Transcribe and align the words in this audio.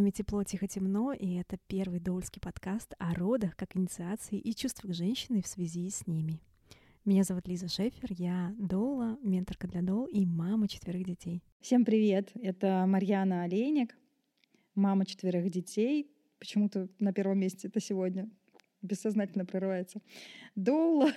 Вами 0.00 0.12
Тепло, 0.12 0.42
Тихо, 0.44 0.66
Темно, 0.66 1.12
и 1.12 1.34
это 1.34 1.58
первый 1.66 2.00
доульский 2.00 2.40
подкаст 2.40 2.94
о 2.98 3.12
родах, 3.12 3.54
как 3.54 3.76
инициации 3.76 4.38
и 4.38 4.54
чувствах 4.54 4.94
женщины 4.94 5.42
в 5.42 5.46
связи 5.46 5.90
с 5.90 6.06
ними. 6.06 6.40
Меня 7.04 7.22
зовут 7.22 7.46
Лиза 7.46 7.68
Шефер, 7.68 8.10
я 8.16 8.54
доула, 8.58 9.18
менторка 9.22 9.68
для 9.68 9.82
доул 9.82 10.06
и 10.06 10.24
мама 10.24 10.68
четверых 10.68 11.04
детей. 11.04 11.42
Всем 11.60 11.84
привет! 11.84 12.30
Это 12.42 12.86
Марьяна 12.88 13.42
Олейник, 13.42 13.94
мама 14.74 15.04
четверых 15.04 15.50
детей. 15.50 16.10
Почему-то 16.38 16.88
на 16.98 17.12
первом 17.12 17.38
месте 17.38 17.68
это 17.68 17.78
сегодня 17.78 18.30
бессознательно 18.80 19.44
прорывается. 19.44 20.00
Доула, 20.54 21.12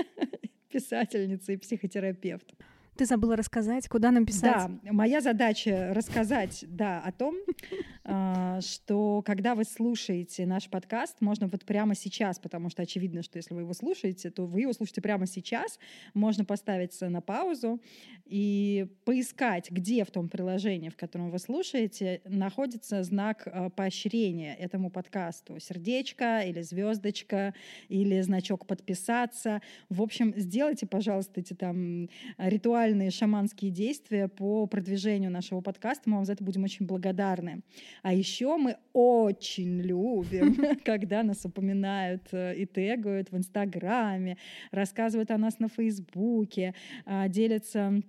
писательница 0.70 1.52
и 1.52 1.58
психотерапевт. 1.58 2.54
Ты 2.96 3.06
забыла 3.06 3.34
рассказать, 3.34 3.88
куда 3.88 4.12
нам 4.12 4.24
писать? 4.24 4.70
Да, 4.84 4.92
моя 4.92 5.20
задача 5.20 5.92
рассказать, 5.94 6.64
да, 6.68 7.00
о 7.00 7.10
том, 7.10 7.34
а, 8.04 8.60
что 8.60 9.20
когда 9.22 9.56
вы 9.56 9.64
слушаете 9.64 10.46
наш 10.46 10.70
подкаст, 10.70 11.20
можно 11.20 11.48
вот 11.48 11.64
прямо 11.64 11.96
сейчас, 11.96 12.38
потому 12.38 12.70
что 12.70 12.82
очевидно, 12.82 13.24
что 13.24 13.36
если 13.38 13.52
вы 13.52 13.62
его 13.62 13.72
слушаете, 13.72 14.30
то 14.30 14.46
вы 14.46 14.60
его 14.60 14.72
слушаете 14.72 15.00
прямо 15.00 15.26
сейчас, 15.26 15.80
можно 16.14 16.44
поставить 16.44 17.00
на 17.00 17.20
паузу 17.20 17.80
и 18.26 18.86
поискать, 19.04 19.72
где 19.72 20.04
в 20.04 20.12
том 20.12 20.28
приложении, 20.28 20.88
в 20.88 20.96
котором 20.96 21.32
вы 21.32 21.40
слушаете, 21.40 22.22
находится 22.24 23.02
знак 23.02 23.42
а, 23.46 23.70
поощрения 23.70 24.54
этому 24.54 24.88
подкасту. 24.88 25.58
Сердечко 25.58 26.42
или 26.42 26.62
звездочка, 26.62 27.54
или 27.88 28.20
значок 28.20 28.68
подписаться. 28.68 29.62
В 29.88 30.00
общем, 30.00 30.32
сделайте, 30.36 30.86
пожалуйста, 30.86 31.40
эти 31.40 31.54
там 31.54 32.08
ритуалы 32.38 32.83
ритуальные 32.84 33.10
шаманские 33.10 33.70
действия 33.70 34.28
по 34.28 34.66
продвижению 34.66 35.30
нашего 35.30 35.62
подкаста. 35.62 36.02
Мы 36.10 36.16
вам 36.16 36.26
за 36.26 36.34
это 36.34 36.44
будем 36.44 36.64
очень 36.64 36.84
благодарны. 36.84 37.62
А 38.02 38.12
еще 38.12 38.58
мы 38.58 38.76
очень 38.92 39.80
любим, 39.80 40.76
когда 40.84 41.22
нас 41.22 41.46
упоминают 41.46 42.22
э, 42.32 42.54
и 42.56 42.66
тегают 42.66 43.30
в 43.30 43.36
Инстаграме, 43.38 44.36
рассказывают 44.70 45.30
о 45.30 45.38
нас 45.38 45.58
на 45.60 45.68
Фейсбуке, 45.68 46.74
а, 47.06 47.28
делятся 47.28 48.02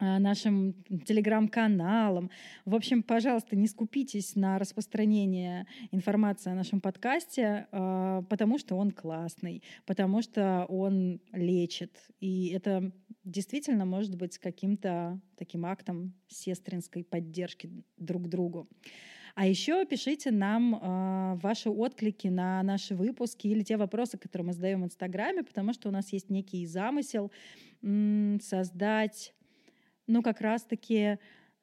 нашим 0.00 0.74
телеграм-каналам. 1.06 2.30
В 2.64 2.74
общем, 2.74 3.02
пожалуйста, 3.02 3.56
не 3.56 3.66
скупитесь 3.66 4.36
на 4.36 4.58
распространение 4.58 5.66
информации 5.90 6.50
о 6.50 6.54
нашем 6.54 6.80
подкасте, 6.80 7.66
а, 7.72 8.22
потому 8.22 8.58
что 8.58 8.76
он 8.76 8.90
классный, 8.90 9.62
потому 9.86 10.22
что 10.22 10.66
он 10.68 11.20
лечит. 11.32 11.96
И 12.20 12.48
это 12.48 12.92
действительно 13.24 13.84
может 13.84 14.16
быть 14.16 14.38
каким-то 14.38 15.20
таким 15.36 15.66
актом 15.66 16.14
сестринской 16.28 17.04
поддержки 17.04 17.70
друг 17.96 18.28
другу. 18.28 18.68
А 19.34 19.46
еще 19.46 19.86
пишите 19.86 20.32
нам 20.32 20.74
э, 20.74 21.38
ваши 21.40 21.70
отклики 21.70 22.26
на 22.26 22.60
наши 22.64 22.96
выпуски 22.96 23.46
или 23.46 23.62
те 23.62 23.76
вопросы, 23.76 24.18
которые 24.18 24.46
мы 24.46 24.52
задаем 24.52 24.82
в 24.82 24.86
Инстаграме, 24.86 25.44
потому 25.44 25.72
что 25.72 25.88
у 25.88 25.92
нас 25.92 26.12
есть 26.12 26.28
некий 26.28 26.66
замысел 26.66 27.30
м- 27.80 28.40
создать, 28.40 29.34
ну, 30.08 30.22
как 30.22 30.40
раз-таки 30.40 31.18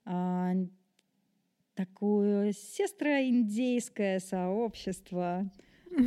э, 0.06 0.54
такое 1.74 2.54
сестроиндейское 2.54 4.20
сообщество 4.20 5.52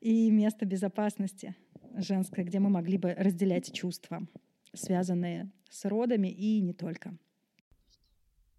и 0.00 0.30
место 0.30 0.64
безопасности 0.64 1.56
женское, 1.96 2.44
где 2.44 2.60
мы 2.60 2.70
могли 2.70 2.98
бы 2.98 3.14
разделять 3.14 3.72
чувства, 3.72 4.22
связанные 4.72 5.50
с 5.68 5.84
родами 5.84 6.28
и 6.28 6.60
не 6.60 6.72
только. 6.72 7.16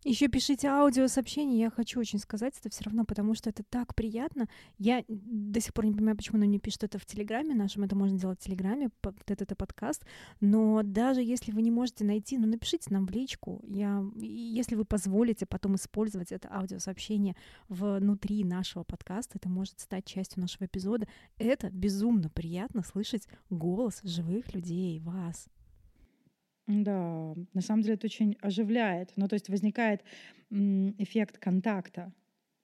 Еще 0.06 0.28
пишите 0.28 0.68
аудиосообщения, 0.68 1.59
я 1.59 1.69
хочу 1.69 1.97
очень 1.97 2.19
сказать 2.19 2.53
это 2.59 2.69
все 2.69 2.84
равно, 2.84 3.06
потому 3.06 3.36
что 3.36 3.50
это 3.50 3.64
так 3.64 3.96
приятно. 3.96 4.47
Я 4.78 5.06
до 5.08 5.62
сих 5.62 5.74
пор 5.74 5.86
не 5.86 5.94
понимаю, 5.94 6.18
почему 6.18 6.38
она 6.38 6.46
не 6.46 6.59
пишет 6.59 6.84
это 6.84 7.00
в 7.00 7.06
Телеграме 7.06 7.56
нашем, 7.56 7.84
это 7.84 7.96
можно 7.96 8.18
делать 8.18 8.41
в 8.41 8.44
Телеграме, 8.44 8.90
вот 9.02 9.16
это, 9.28 9.46
это 9.46 9.56
подкаст, 9.56 10.06
но 10.41 10.81
даже 10.84 11.22
если 11.22 11.52
вы 11.52 11.62
не 11.62 11.72
можете 11.72 12.03
найти, 12.03 12.38
ну 12.38 12.47
напишите 12.47 12.94
нам 12.94 13.06
в 13.06 13.12
личку, 13.12 13.62
я, 13.68 14.03
если 14.18 14.75
вы 14.75 14.84
позволите 14.84 15.46
потом 15.46 15.75
использовать 15.75 16.34
это 16.34 16.50
аудиосообщение 16.53 17.38
внутри 17.70 18.44
нашего 18.44 18.84
подкаста, 18.84 19.38
это 19.38 19.47
может 19.47 19.80
стать 19.80 20.06
частью 20.06 20.41
нашего 20.41 20.66
эпизода. 20.66 21.08
Это 21.38 21.70
безумно 21.70 22.30
приятно 22.30 22.84
слышать 22.84 23.28
голос 23.50 24.02
живых 24.03 24.53
людей, 24.53 25.00
вас. 25.00 25.47
Да, 26.68 27.35
на 27.53 27.62
самом 27.62 27.81
деле 27.81 27.96
это 27.96 28.06
очень 28.06 28.38
оживляет. 28.41 29.12
Ну, 29.18 29.28
то 29.28 29.34
есть 29.34 29.50
возникает 29.50 30.03
эффект 30.50 31.38
контакта, 31.38 32.13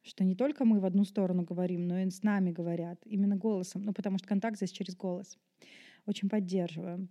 что 0.03 0.23
не 0.23 0.35
только 0.35 0.63
мы 0.63 0.79
в 0.79 0.85
одну 0.85 1.03
сторону 1.03 1.43
говорим, 1.43 1.87
но 1.87 1.99
и 1.99 2.09
с 2.09 2.23
нами 2.23 2.51
говорят, 2.51 3.01
именно 3.05 3.35
голосом. 3.35 3.83
Ну, 3.83 3.93
потому 3.93 4.17
что 4.17 4.27
контакт 4.27 4.57
здесь 4.57 4.71
через 4.71 4.95
голос. 4.95 5.37
Очень 6.05 6.29
поддерживаем. 6.29 7.09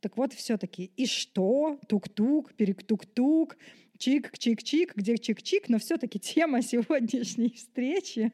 Так 0.00 0.16
вот, 0.16 0.32
все-таки, 0.32 0.84
и 0.84 1.06
что? 1.06 1.80
Тук-тук, 1.88 2.54
перек-тук-тук, 2.54 3.56
чик-чик-чик, 3.98 4.92
где 4.94 5.14
чик-чик, 5.14 5.64
но 5.66 5.78
все-таки 5.78 6.20
тема 6.20 6.62
сегодняшней 6.62 7.50
встречи 7.50 8.32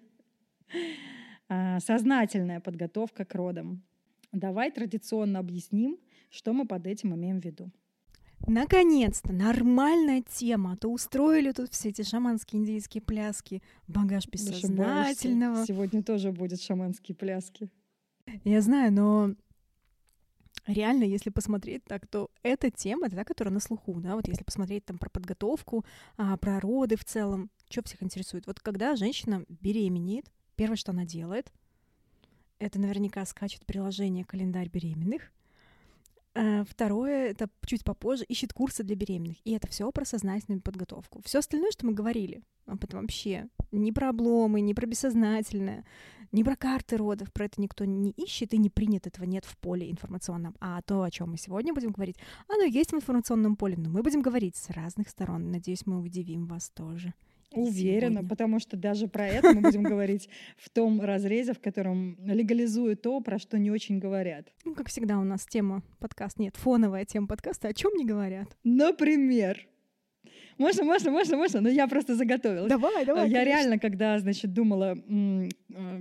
сознательная 1.80 2.60
подготовка 2.60 3.24
к 3.24 3.34
родам. 3.34 3.82
Давай 4.32 4.70
традиционно 4.70 5.38
объясним, 5.38 5.98
что 6.30 6.52
мы 6.52 6.66
под 6.66 6.86
этим 6.86 7.14
имеем 7.14 7.40
в 7.40 7.44
виду. 7.44 7.70
Наконец-то 8.46 9.32
нормальная 9.32 10.22
тема. 10.22 10.72
А 10.72 10.76
то 10.76 10.88
устроили 10.88 11.52
тут 11.52 11.70
все 11.70 11.90
эти 11.90 12.02
шаманские 12.02 12.60
индийские 12.60 13.02
пляски, 13.02 13.62
багаж 13.86 14.26
бессознательного. 14.26 15.64
Сегодня 15.66 16.02
тоже 16.02 16.32
будут 16.32 16.60
шаманские 16.60 17.14
пляски. 17.14 17.70
Я 18.44 18.60
знаю, 18.60 18.92
но 18.92 19.34
реально, 20.66 21.04
если 21.04 21.30
посмотреть 21.30 21.84
так, 21.84 22.06
то 22.06 22.30
эта 22.42 22.70
тема, 22.70 23.06
это 23.06 23.16
та, 23.16 23.24
которая 23.24 23.52
на 23.52 23.60
слуху, 23.60 24.00
да, 24.00 24.14
вот 24.14 24.28
если 24.28 24.44
посмотреть 24.44 24.84
там 24.84 24.98
про 24.98 25.10
подготовку, 25.10 25.84
а, 26.16 26.36
про 26.36 26.60
роды 26.60 26.96
в 26.96 27.04
целом, 27.04 27.50
что 27.68 27.82
всех 27.84 28.02
интересует. 28.02 28.46
Вот 28.46 28.60
когда 28.60 28.96
женщина 28.96 29.44
беременеет, 29.48 30.30
Первое, 30.56 30.76
что 30.76 30.92
она 30.92 31.04
делает, 31.04 31.52
это 32.58 32.78
наверняка 32.80 33.24
скачет 33.26 33.66
приложение 33.66 34.24
«Календарь 34.24 34.68
беременных». 34.68 35.32
Э, 36.34 36.64
второе, 36.64 37.30
это 37.30 37.50
чуть 37.66 37.84
попозже, 37.84 38.24
ищет 38.24 38.52
курсы 38.52 38.82
для 38.82 38.96
беременных. 38.96 39.36
И 39.44 39.52
это 39.52 39.66
все 39.68 39.90
про 39.92 40.04
сознательную 40.04 40.62
подготовку. 40.62 41.20
Все 41.24 41.40
остальное, 41.40 41.70
что 41.72 41.84
мы 41.86 41.92
говорили, 41.92 42.42
об 42.66 42.84
этом 42.84 43.00
вообще 43.00 43.48
не 43.70 43.92
про 43.92 44.10
обломы, 44.10 44.60
не 44.60 44.72
про 44.72 44.86
бессознательное, 44.86 45.84
не 46.30 46.44
про 46.44 46.56
карты 46.56 46.96
родов, 46.96 47.32
про 47.32 47.46
это 47.46 47.60
никто 47.60 47.84
не 47.84 48.12
ищет 48.12 48.54
и 48.54 48.58
не 48.58 48.70
принят, 48.70 49.06
этого 49.06 49.24
нет 49.24 49.44
в 49.44 49.58
поле 49.58 49.90
информационном. 49.90 50.56
А 50.60 50.80
то, 50.82 51.02
о 51.02 51.10
чем 51.10 51.32
мы 51.32 51.36
сегодня 51.36 51.74
будем 51.74 51.92
говорить, 51.92 52.16
оно 52.48 52.62
есть 52.62 52.92
в 52.92 52.96
информационном 52.96 53.56
поле, 53.56 53.76
но 53.76 53.90
мы 53.90 54.02
будем 54.02 54.22
говорить 54.22 54.56
с 54.56 54.70
разных 54.70 55.10
сторон. 55.10 55.50
Надеюсь, 55.50 55.86
мы 55.86 56.00
удивим 56.00 56.46
вас 56.46 56.70
тоже. 56.70 57.12
Уверена, 57.54 58.12
сегодня. 58.12 58.28
потому 58.28 58.58
что 58.58 58.76
даже 58.76 59.08
про 59.08 59.26
это 59.26 59.52
мы 59.52 59.60
будем 59.62 59.82
говорить 59.82 60.28
в 60.56 60.70
том 60.70 61.00
разрезе, 61.00 61.52
в 61.52 61.60
котором 61.60 62.16
легализуют 62.24 63.02
то, 63.02 63.20
про 63.20 63.38
что 63.38 63.58
не 63.58 63.70
очень 63.70 63.98
говорят. 63.98 64.48
Ну, 64.64 64.74
как 64.74 64.88
всегда, 64.88 65.18
у 65.18 65.24
нас 65.24 65.46
тема 65.46 65.82
подкаст 65.98 66.38
нет, 66.38 66.56
фоновая 66.56 67.04
тема 67.04 67.26
подкаста, 67.26 67.68
о 67.68 67.74
чем 67.74 67.92
не 67.94 68.04
говорят. 68.04 68.48
Например, 68.64 69.66
можно, 70.58 70.84
можно, 70.84 71.10
можно, 71.10 71.36
можно, 71.36 71.60
но 71.60 71.68
я 71.68 71.86
просто 71.86 72.14
заготовилась. 72.14 72.68
Давай, 72.68 73.04
давай. 73.04 73.28
Я 73.28 73.40
конечно. 73.40 73.44
реально, 73.44 73.78
когда, 73.78 74.18
значит, 74.18 74.52
думала, 74.52 74.96
э, 74.96 75.48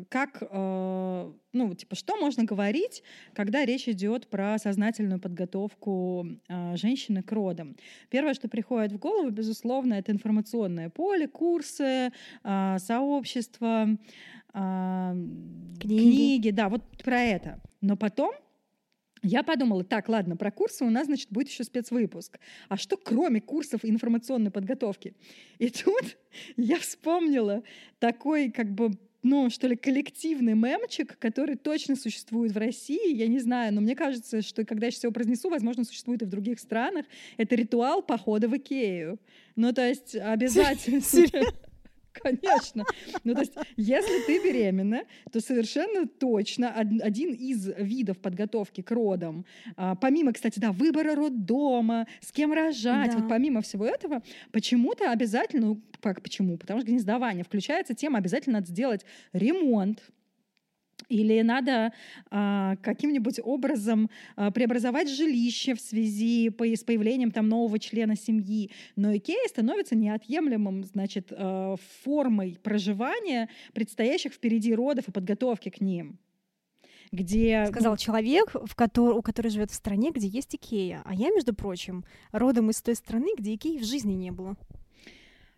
как, 0.09 0.41
э, 0.41 1.31
ну, 1.53 1.75
типа, 1.75 1.95
что 1.95 2.17
можно 2.17 2.43
говорить, 2.43 3.03
когда 3.33 3.65
речь 3.65 3.87
идет 3.87 4.27
про 4.27 4.57
сознательную 4.57 5.19
подготовку 5.19 6.27
э, 6.47 6.75
женщины 6.75 7.23
к 7.23 7.31
родам. 7.31 7.75
Первое, 8.09 8.33
что 8.33 8.47
приходит 8.47 8.91
в 8.91 8.97
голову, 8.97 9.29
безусловно, 9.29 9.95
это 9.95 10.11
информационное 10.11 10.89
поле, 10.89 11.27
курсы, 11.27 12.11
сообщества, 12.43 13.87
книги. 14.53 15.77
книги, 15.79 16.49
да, 16.51 16.69
вот 16.69 16.83
про 17.03 17.21
это. 17.21 17.59
Но 17.81 17.95
потом 17.95 18.33
я 19.23 19.43
подумала, 19.43 19.83
так, 19.83 20.09
ладно, 20.09 20.35
про 20.35 20.51
курсы 20.51 20.83
у 20.83 20.89
нас, 20.89 21.05
значит, 21.05 21.27
будет 21.29 21.49
еще 21.49 21.63
спецвыпуск. 21.63 22.39
А 22.69 22.77
что 22.77 22.97
кроме 22.97 23.39
курсов 23.39 23.81
информационной 23.83 24.49
подготовки? 24.49 25.13
И 25.59 25.69
тут 25.69 26.17
я 26.57 26.79
вспомнила 26.79 27.61
такой, 27.99 28.49
как 28.49 28.71
бы, 28.71 28.91
ну, 29.21 29.51
что 29.51 29.67
ли, 29.67 29.75
коллективный 29.75 30.55
мемчик, 30.55 31.19
который 31.19 31.55
точно 31.55 31.95
существует 31.95 32.51
в 32.51 32.57
России. 32.57 33.15
Я 33.15 33.27
не 33.27 33.39
знаю, 33.39 33.73
но 33.75 33.81
мне 33.81 33.95
кажется, 33.95 34.41
что 34.41 34.65
когда 34.65 34.87
я 34.87 34.91
сейчас 34.91 35.03
его 35.03 35.13
произнесу, 35.13 35.49
возможно, 35.49 35.83
существует 35.83 36.23
и 36.23 36.25
в 36.25 36.29
других 36.29 36.59
странах. 36.59 37.05
Это 37.37 37.55
ритуал 37.55 38.01
похода 38.01 38.47
в 38.47 38.57
Икею. 38.57 39.19
Ну, 39.55 39.71
то 39.71 39.87
есть 39.87 40.15
обязательно... 40.15 41.01
Конечно. 42.23 42.83
Ну, 43.23 43.33
то 43.33 43.41
есть, 43.41 43.53
если 43.77 44.25
ты 44.25 44.43
беременна, 44.43 45.03
то 45.31 45.39
совершенно 45.39 46.07
точно 46.07 46.73
один 46.73 47.33
из 47.33 47.67
видов 47.77 48.19
подготовки 48.19 48.81
к 48.81 48.91
родам, 48.91 49.45
а, 49.77 49.95
помимо, 49.95 50.33
кстати, 50.33 50.59
да, 50.59 50.71
выбора 50.71 51.15
роддома, 51.15 52.07
с 52.19 52.31
кем 52.31 52.53
рожать, 52.53 53.11
да. 53.11 53.17
вот 53.17 53.29
помимо 53.29 53.61
всего 53.61 53.85
этого, 53.85 54.21
почему-то 54.51 55.11
обязательно, 55.11 55.67
ну, 55.67 55.81
как 56.01 56.21
почему? 56.21 56.57
Потому 56.57 56.81
что 56.81 56.89
гнездование 56.89 57.43
включается 57.43 57.93
тема, 57.93 58.17
обязательно 58.17 58.59
надо 58.59 58.67
сделать 58.67 59.05
ремонт, 59.33 60.01
или 61.11 61.41
надо 61.41 61.93
а, 62.29 62.77
каким-нибудь 62.77 63.39
образом 63.43 64.09
а, 64.35 64.49
преобразовать 64.51 65.09
жилище 65.09 65.75
в 65.75 65.81
связи 65.81 66.49
по, 66.49 66.65
с 66.65 66.83
появлением 66.83 67.31
там 67.31 67.49
нового 67.49 67.77
члена 67.79 68.15
семьи. 68.15 68.71
Но 68.95 69.15
Икея 69.15 69.47
становится 69.49 69.95
неотъемлемым, 69.95 70.85
значит, 70.85 71.31
а, 71.31 71.75
формой 72.03 72.57
проживания 72.63 73.49
предстоящих 73.73 74.33
впереди 74.33 74.73
родов 74.73 75.09
и 75.09 75.11
подготовки 75.11 75.69
к 75.69 75.81
ним 75.81 76.17
где... 77.11 77.65
Сказал 77.67 77.97
человек, 77.97 78.53
в 78.53 78.73
который, 78.75 79.17
у 79.17 79.21
который 79.21 79.51
живет 79.51 79.69
в 79.71 79.73
стране, 79.73 80.11
где 80.11 80.27
есть 80.27 80.55
Икея. 80.55 81.01
А 81.05 81.13
я, 81.13 81.29
между 81.29 81.53
прочим, 81.53 82.05
родом 82.31 82.69
из 82.69 82.81
той 82.81 82.95
страны, 82.95 83.35
где 83.37 83.55
Икеи 83.55 83.79
в 83.79 83.83
жизни 83.83 84.13
не 84.13 84.31
было. 84.31 84.55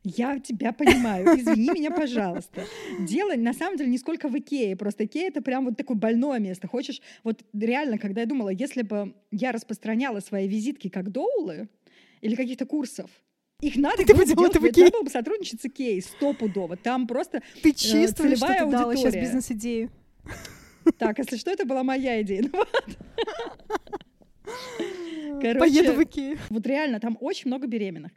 Я 0.03 0.39
тебя 0.39 0.73
понимаю, 0.73 1.39
извини 1.39 1.69
меня, 1.71 1.89
пожалуйста. 1.91 2.65
Дело 2.99 3.35
на 3.35 3.53
самом 3.53 3.77
деле 3.77 3.89
не 3.89 3.97
сколько 3.97 4.27
в 4.27 4.37
Икее, 4.37 4.75
просто 4.75 5.05
Икея 5.05 5.29
это 5.29 5.41
прям 5.41 5.65
вот 5.65 5.77
такое 5.77 5.95
больное 5.95 6.39
место. 6.39 6.67
Хочешь, 6.67 7.01
вот 7.23 7.43
реально, 7.53 7.97
когда 7.97 8.21
я 8.21 8.27
думала, 8.27 8.49
если 8.49 8.81
бы 8.81 9.15
я 9.31 9.53
распространяла 9.53 10.19
свои 10.19 10.47
визитки 10.47 10.89
как 10.89 11.11
доулы 11.11 11.69
или 12.19 12.35
каких-то 12.35 12.65
курсов, 12.65 13.09
их 13.61 13.77
надо 13.77 14.03
ты 14.03 14.05
делать 14.05 14.57
в 14.57 14.67
Икее? 14.67 14.85
Надо 14.85 15.03
бы 15.03 15.09
сотрудничать 15.09 15.61
с 15.61 15.65
Икеей 15.65 16.01
стопудово. 16.01 16.75
Там 16.75 17.07
просто 17.07 17.41
Ты 17.61 17.69
э, 17.69 17.73
чувствуешь, 17.73 18.39
что 18.39 18.47
ты 18.47 18.65
дала 18.65 18.95
сейчас 18.97 19.13
бизнес-идею. 19.13 19.89
Так, 20.97 21.17
если 21.17 21.37
что, 21.37 21.49
это 21.49 21.65
была 21.65 21.81
моя 21.83 22.21
идея. 22.23 22.43
Ну 22.43 22.65
Короче, 25.41 25.59
Поеду 25.59 25.93
в 25.93 26.03
Икею. 26.03 26.37
Вот 26.49 26.67
реально, 26.67 26.99
там 26.99 27.17
очень 27.21 27.47
много 27.47 27.67
беременных. 27.67 28.11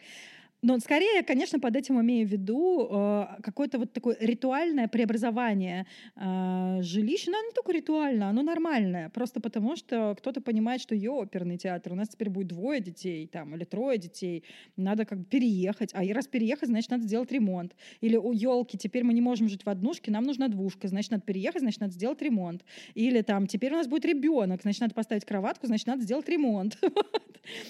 Но 0.66 0.80
скорее, 0.80 1.22
конечно, 1.22 1.60
под 1.60 1.76
этим 1.76 2.00
имею 2.00 2.26
в 2.26 2.30
виду 2.32 2.88
э, 2.90 3.26
какое-то 3.40 3.78
вот 3.78 3.92
такое 3.92 4.16
ритуальное 4.18 4.88
преобразование 4.88 5.86
э, 6.16 6.78
жилища. 6.82 7.30
Но 7.30 7.38
оно 7.38 7.46
не 7.46 7.52
только 7.52 7.70
ритуально, 7.70 8.30
оно 8.30 8.42
нормальное. 8.42 9.08
Просто 9.10 9.40
потому, 9.40 9.76
что 9.76 10.16
кто-то 10.18 10.40
понимает, 10.40 10.80
что 10.80 10.96
ее 10.96 11.12
оперный 11.12 11.56
театр, 11.56 11.92
у 11.92 11.94
нас 11.94 12.08
теперь 12.08 12.30
будет 12.30 12.48
двое 12.48 12.80
детей 12.80 13.28
там, 13.28 13.54
или 13.54 13.62
трое 13.62 13.96
детей, 13.96 14.42
надо 14.76 15.04
как 15.04 15.18
бы 15.18 15.24
переехать. 15.24 15.94
А 15.94 16.02
раз 16.12 16.26
переехать, 16.26 16.68
значит, 16.68 16.90
надо 16.90 17.04
сделать 17.04 17.30
ремонт. 17.30 17.76
Или 18.00 18.16
у 18.16 18.32
елки 18.32 18.76
теперь 18.76 19.04
мы 19.04 19.14
не 19.14 19.20
можем 19.20 19.48
жить 19.48 19.64
в 19.64 19.68
однушке, 19.68 20.10
нам 20.10 20.24
нужна 20.24 20.48
двушка, 20.48 20.88
значит, 20.88 21.12
надо 21.12 21.22
переехать, 21.22 21.60
значит, 21.60 21.80
надо 21.80 21.92
сделать 21.92 22.20
ремонт. 22.22 22.64
Или 22.94 23.22
там 23.22 23.46
теперь 23.46 23.72
у 23.72 23.76
нас 23.76 23.86
будет 23.86 24.04
ребенок, 24.04 24.62
значит, 24.62 24.80
надо 24.80 24.94
поставить 24.94 25.24
кроватку, 25.24 25.68
значит, 25.68 25.86
надо 25.86 26.02
сделать 26.02 26.28
ремонт. 26.28 26.76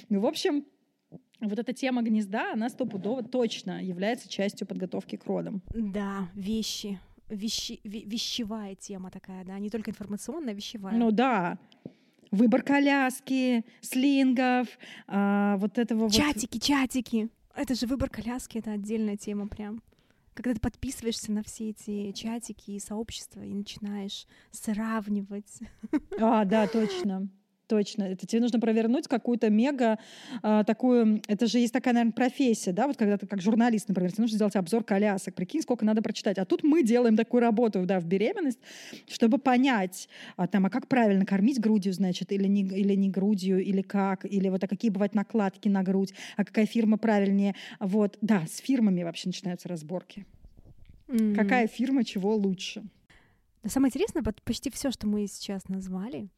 Ну, 0.09 0.21
в 0.21 0.27
общем, 0.27 0.65
вот 1.41 1.59
эта 1.59 1.73
тема 1.73 2.03
гнезда, 2.03 2.53
она 2.53 2.69
стопудово 2.69 3.23
точно 3.23 3.83
является 3.85 4.29
частью 4.29 4.67
подготовки 4.67 5.17
к 5.17 5.27
родам. 5.27 5.63
Да, 5.75 6.29
вещи. 6.35 6.99
Вещи, 7.29 7.81
вещевая 7.83 8.77
тема 8.77 9.11
такая, 9.11 9.45
да, 9.45 9.59
не 9.59 9.69
только 9.69 9.91
информационная, 9.91 10.53
а 10.53 10.57
вещевая. 10.57 10.95
Ну 10.95 11.11
да, 11.11 11.59
выбор 12.31 12.63
коляски, 12.63 13.65
слингов, 13.81 14.69
а, 15.09 15.57
вот 15.57 15.79
этого 15.79 16.11
чатики, 16.11 16.55
вот... 16.55 16.63
чатики. 16.63 17.29
Это 17.55 17.75
же 17.75 17.87
выбор 17.87 18.11
коляски, 18.11 18.59
это 18.59 18.73
отдельная 18.73 19.17
тема 19.17 19.49
прям. 19.49 19.83
Когда 20.35 20.53
ты 20.53 20.61
подписываешься 20.61 21.33
на 21.33 21.43
все 21.43 21.71
эти 21.71 22.13
чатики 22.13 22.73
и 22.73 22.79
сообщества 22.79 23.41
и 23.41 23.55
начинаешь 23.55 24.27
сравнивать. 24.51 25.61
А, 26.21 26.45
да, 26.45 26.67
точно. 26.67 27.29
Точно. 27.67 28.05
Это 28.05 28.27
тебе 28.27 28.41
нужно 28.41 28.61
провернуть 28.61 29.09
какую-то 29.09 29.51
мега 29.51 29.99
а, 30.43 30.63
такую... 30.63 31.21
Это 31.27 31.47
же 31.47 31.59
есть 31.59 31.73
такая, 31.73 31.95
наверное, 31.95 32.13
профессия, 32.13 32.73
да? 32.73 32.87
Вот 32.87 32.97
когда 32.97 33.19
ты 33.19 33.27
как 33.27 33.43
журналист, 33.43 33.89
например, 33.89 34.13
тебе 34.13 34.23
нужно 34.23 34.37
сделать 34.37 34.55
обзор 34.55 34.85
колясок. 34.85 35.35
Прикинь, 35.35 35.63
сколько 35.63 35.85
надо 35.85 36.01
прочитать. 36.01 36.39
А 36.39 36.45
тут 36.45 36.63
мы 36.63 36.85
делаем 36.85 37.17
такую 37.17 37.41
работу, 37.41 37.85
да, 37.85 37.99
в 37.99 38.07
беременность, 38.07 38.61
чтобы 39.09 39.39
понять, 39.39 40.09
а, 40.37 40.47
там, 40.47 40.67
а 40.67 40.71
как 40.71 40.87
правильно 40.87 41.27
кормить 41.27 41.61
грудью, 41.61 41.93
значит, 41.93 42.31
или 42.31 42.47
не, 42.47 42.63
или 42.63 42.95
не 42.95 43.11
грудью, 43.11 43.63
или 43.63 43.83
как, 43.83 44.25
или 44.25 44.49
вот 44.49 44.63
а 44.63 44.69
какие 44.69 44.91
бывают 44.91 45.15
накладки 45.15 45.69
на 45.69 45.83
грудь, 45.83 46.15
а 46.37 46.45
какая 46.45 46.67
фирма 46.67 46.99
правильнее. 46.99 47.57
Вот, 47.81 48.17
да, 48.21 48.45
с 48.47 48.59
фирмами 48.59 49.03
вообще 49.03 49.29
начинаются 49.29 49.69
разборки. 49.69 50.25
Mm-hmm. 51.09 51.35
Какая 51.35 51.67
фирма 51.67 52.05
чего 52.05 52.35
лучше? 52.37 52.85
Самое 53.65 53.89
интересное, 53.89 54.23
почти 54.45 54.71
все, 54.71 54.93
что 54.93 55.09
мы 55.09 55.27
сейчас 55.27 55.69
назвали, 55.69 56.29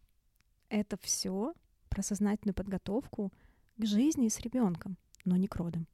это 0.68 0.96
все 0.98 1.54
про 1.88 2.02
сознательную 2.02 2.54
подготовку 2.54 3.32
к 3.76 3.84
жизни 3.84 4.28
с 4.28 4.40
ребенком, 4.40 4.96
но 5.24 5.36
не 5.36 5.48
к 5.48 5.56
родам. 5.56 5.86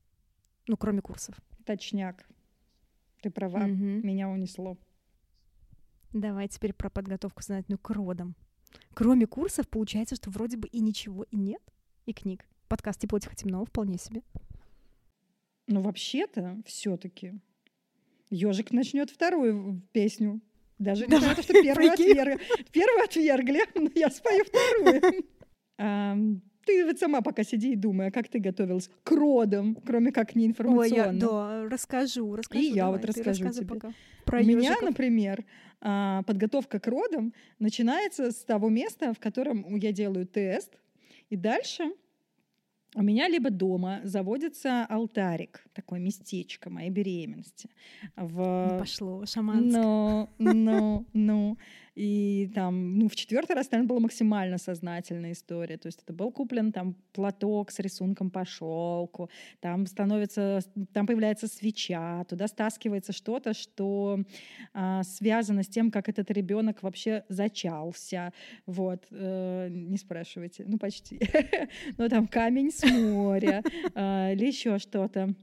Ну, 0.67 0.77
кроме 0.77 1.03
курсов. 1.03 1.37
Точняк. 1.65 2.27
Ты 3.23 3.31
права, 3.31 3.65
угу. 3.65 3.73
меня 3.73 4.29
унесло. 4.29 4.77
Давай 6.13 6.49
теперь 6.49 6.73
про 6.73 6.91
подготовку 6.91 7.43
сознательную 7.43 7.79
к 7.79 7.91
родам. 7.91 8.35
Кроме 8.95 9.27
курсов, 9.27 9.69
получается, 9.69 10.17
что 10.17 10.31
вроде 10.31 10.57
бы 10.57 10.69
и 10.69 10.81
ничего 10.81 11.25
и 11.25 11.37
нет, 11.37 11.63
и 12.07 12.13
книг. 12.13 12.47
Подкаст 12.69 13.01
«Тепло, 13.01 13.19
тихо, 13.19 13.35
темно» 13.35 13.65
вполне 13.65 13.99
себе. 13.99 14.23
Ну, 15.67 15.81
вообще-то, 15.81 16.63
все 16.67 16.97
таки 16.97 17.41
Ежик 18.31 18.73
начнет 18.73 19.11
вторую 19.11 19.83
песню 19.93 20.41
даже 20.79 21.07
не 21.07 21.17
знаю, 21.19 21.43
что 21.43 21.53
первую 21.53 21.93
отвергли. 21.93 22.39
Первую 22.73 23.05
отвергли, 23.05 23.63
но 23.75 23.91
я 23.95 24.11
спою 24.11 24.45
вторую. 24.45 25.23
Ты 26.67 26.87
вот 26.87 26.99
сама 26.99 27.21
пока 27.21 27.45
сиди 27.45 27.73
и 27.73 27.77
думай, 27.77 28.09
а 28.09 28.11
как 28.11 28.29
ты 28.29 28.39
готовилась 28.39 28.89
к 29.03 29.11
родам, 29.11 29.77
кроме 29.85 30.13
как 30.13 30.35
не 30.35 30.47
информационно. 30.47 31.11
Ой, 31.11 31.13
я, 31.13 31.13
да, 31.13 31.69
расскажу, 31.69 32.35
расскажу. 32.37 32.65
И 32.65 32.69
я 32.69 32.91
вот 32.91 33.05
расскажу 33.05 33.51
тебе. 33.51 33.67
Пока. 33.67 33.93
Про 34.25 34.41
У 34.41 34.45
меня, 34.45 34.75
например, 34.81 35.45
а, 35.83 36.23
подготовка 36.23 36.81
к 36.81 36.87
родам 36.87 37.35
начинается 37.59 38.31
с 38.31 38.45
того 38.45 38.71
места, 38.71 39.13
в 39.13 39.19
котором 39.19 39.77
я 39.77 39.93
делаю 39.93 40.27
тест, 40.27 40.79
и 41.29 41.37
дальше 41.37 41.93
у 42.95 43.03
меня 43.03 43.29
либо 43.29 43.51
дома 43.51 44.01
заводится 44.05 44.87
алтарик, 44.87 45.65
такое 45.75 46.01
местечко 46.01 46.71
моей 46.71 46.91
беременности. 46.91 47.69
В... 48.17 48.69
Ну, 48.71 48.79
пошло, 48.79 49.27
шаманское. 49.27 49.83
Ну, 49.83 50.29
ну, 50.39 51.07
ну. 51.13 51.59
И 51.95 52.51
там, 52.55 52.99
ну, 52.99 53.09
в 53.09 53.15
четвертый 53.15 53.55
раз, 53.55 53.71
наверное, 53.71 53.89
была 53.89 54.01
максимально 54.01 54.59
сознательная 54.59 55.33
история. 55.33 55.77
То 55.77 55.87
есть 55.87 56.03
это 56.03 56.13
был 56.13 56.33
куплен 56.33 56.73
там 56.73 56.97
платок 57.13 57.71
с 57.71 57.79
рисунком 57.79 58.31
по 58.31 58.45
шелку, 58.45 59.31
там 59.61 59.87
становится, 59.87 60.61
там 60.93 61.07
появляется 61.07 61.47
свеча, 61.47 62.25
туда 62.25 62.49
стаскивается 62.49 63.13
что-то, 63.13 63.55
что 63.55 64.19
а, 64.73 65.03
связано 65.05 65.63
с 65.63 65.69
тем, 65.69 65.91
как 65.91 66.09
этот 66.09 66.31
ребенок 66.31 66.83
вообще 66.83 67.25
зачался. 67.29 68.33
Вот, 68.67 69.07
э, 69.11 69.69
не 69.71 69.97
спрашивайте, 69.97 70.65
ну 70.67 70.79
почти. 70.79 71.21
Но 71.97 72.09
там 72.09 72.27
камень 72.27 72.71
с 72.73 72.85
моря 72.85 73.63
э, 73.95 74.33
или 74.33 74.47
еще 74.47 74.79
что-то. 74.79 75.35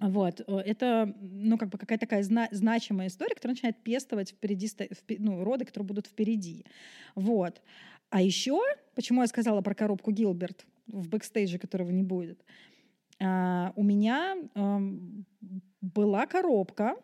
Вот, 0.00 0.40
э, 0.46 0.56
это, 0.58 1.12
ну, 1.20 1.58
как 1.58 1.70
бы 1.70 1.78
какая-то 1.78 2.06
такая 2.06 2.22
зна- 2.22 2.48
значимая 2.52 3.08
история, 3.08 3.34
которая 3.34 3.54
начинает 3.54 3.82
пестовать 3.82 4.30
впереди, 4.30 4.68
ну, 5.18 5.42
роды, 5.42 5.64
которые 5.64 5.88
будут 5.88 6.06
впереди. 6.06 6.64
Вот. 7.16 7.60
А 8.10 8.22
еще, 8.22 8.60
почему 8.94 9.22
я 9.22 9.26
сказала 9.26 9.60
про 9.60 9.74
коробку 9.74 10.12
Гилберт 10.12 10.64
в 10.86 11.08
бэкстейже, 11.08 11.58
которого 11.58 11.90
не 11.90 12.02
будет, 12.02 12.44
а, 13.20 13.72
у 13.74 13.82
меня 13.82 14.36
а, 14.54 14.80
была 15.80 16.26
коробка 16.26 16.96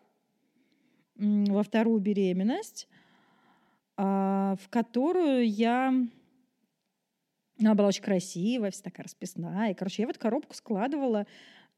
во 1.17 1.63
вторую 1.63 1.99
беременность, 1.99 2.87
а, 3.97 4.55
в 4.61 4.69
которую 4.69 5.47
я 5.47 5.93
она 7.57 7.73
была 7.73 7.87
очень 7.87 8.03
красивая, 8.03 8.71
вся 8.71 8.83
такая 8.83 9.05
расписная. 9.05 9.71
И, 9.71 9.73
короче, 9.73 10.01
я 10.01 10.07
в 10.07 10.11
эту 10.11 10.19
коробку 10.19 10.53
складывала 10.53 11.25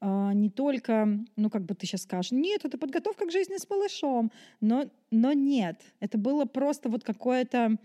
не 0.01 0.49
только, 0.49 1.07
ну, 1.35 1.49
как 1.49 1.65
бы 1.65 1.73
ты 1.73 1.87
сейчас 1.87 2.03
скажешь, 2.03 2.31
нет, 2.31 2.65
это 2.65 2.77
подготовка 2.77 3.25
к 3.25 3.31
жизни 3.31 3.57
с 3.57 3.69
малышом, 3.69 4.31
но, 4.61 4.85
но 5.09 5.33
нет, 5.33 5.81
это 5.99 6.17
было 6.17 6.45
просто 6.45 6.89
вот 6.89 7.03
какое-то 7.03 7.77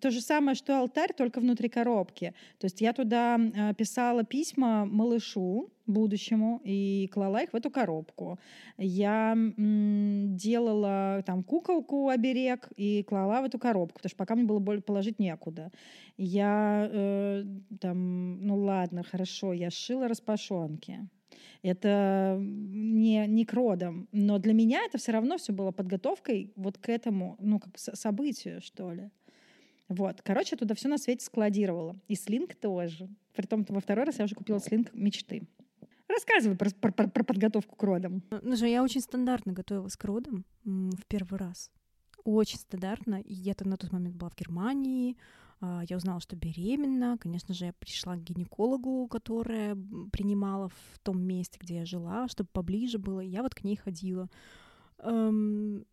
то 0.00 0.10
же 0.10 0.20
самое, 0.20 0.54
что 0.54 0.78
алтарь, 0.78 1.14
только 1.14 1.40
внутри 1.40 1.68
коробки. 1.68 2.34
То 2.58 2.66
есть 2.66 2.80
я 2.80 2.92
туда 2.92 3.36
а, 3.36 3.72
писала 3.74 4.22
письма 4.22 4.84
малышу 4.84 5.70
будущему 5.86 6.60
и 6.64 7.08
клала 7.12 7.42
их 7.42 7.52
в 7.52 7.56
эту 7.56 7.70
коробку. 7.70 8.38
Я 8.76 9.34
делала 9.56 11.22
там 11.24 11.42
куколку 11.42 12.10
оберег 12.10 12.68
и 12.76 13.02
клала 13.04 13.40
в 13.40 13.46
эту 13.46 13.58
коробку, 13.58 13.98
потому 13.98 14.10
что 14.10 14.18
пока 14.18 14.34
мне 14.34 14.44
было 14.44 14.60
положить 14.80 15.18
некуда. 15.18 15.70
Я 16.18 16.88
э, 16.92 17.44
там, 17.80 18.46
ну 18.46 18.56
ладно, 18.58 19.02
хорошо, 19.02 19.54
я 19.54 19.70
шила 19.70 20.08
распашонки 20.08 21.08
Это 21.62 22.38
не, 22.40 23.26
не 23.26 23.44
к 23.44 23.52
родам. 23.52 24.08
Но 24.12 24.38
для 24.38 24.52
меня 24.52 24.84
это 24.84 24.98
все 24.98 25.12
равно 25.12 25.38
все 25.38 25.52
было 25.52 25.70
подготовкой 25.70 26.52
вот 26.56 26.78
к 26.78 26.88
этому, 26.88 27.36
ну, 27.40 27.58
как 27.58 27.78
событию, 27.78 28.60
что 28.60 28.92
ли. 28.92 29.10
Вот. 29.88 30.20
Короче, 30.22 30.56
туда 30.56 30.74
все 30.74 30.88
на 30.88 30.98
свете 30.98 31.24
складировала. 31.24 31.96
И 32.08 32.14
слинг 32.14 32.54
тоже. 32.54 33.08
Притом 33.34 33.64
во 33.68 33.80
второй 33.80 34.04
раз 34.04 34.18
я 34.18 34.24
уже 34.24 34.34
купила 34.34 34.60
слинг 34.60 34.92
мечты. 34.92 35.48
Рассказывай 36.08 36.56
про, 36.56 36.70
про, 36.70 36.92
про, 36.92 37.08
про 37.08 37.24
подготовку 37.24 37.76
к 37.76 37.82
родам. 37.82 38.22
Ну 38.42 38.56
же, 38.56 38.68
я 38.68 38.82
очень 38.82 39.00
стандартно 39.00 39.52
готовилась 39.52 39.96
к 39.96 40.04
родам 40.04 40.44
в 40.64 41.04
первый 41.06 41.38
раз. 41.38 41.70
Очень 42.24 42.58
стандартно. 42.58 43.20
И 43.20 43.32
я-то 43.32 43.66
на 43.66 43.76
тот 43.76 43.92
момент 43.92 44.16
была 44.16 44.30
в 44.30 44.36
Германии. 44.36 45.16
А, 45.60 45.82
я 45.88 45.96
узнала, 45.96 46.20
что 46.20 46.36
беременна. 46.36 47.18
Конечно 47.18 47.54
же, 47.54 47.66
я 47.66 47.72
пришла 47.72 48.16
к 48.16 48.22
гинекологу, 48.22 49.06
которая 49.08 49.76
принимала 50.12 50.68
в 50.68 50.98
том 51.02 51.20
месте, 51.20 51.58
где 51.60 51.76
я 51.76 51.84
жила, 51.84 52.28
чтобы 52.28 52.50
поближе 52.52 52.98
было. 52.98 53.20
Я 53.20 53.42
вот 53.42 53.54
к 53.54 53.64
ней 53.64 53.76
ходила. 53.76 54.28
Эм, 54.98 55.84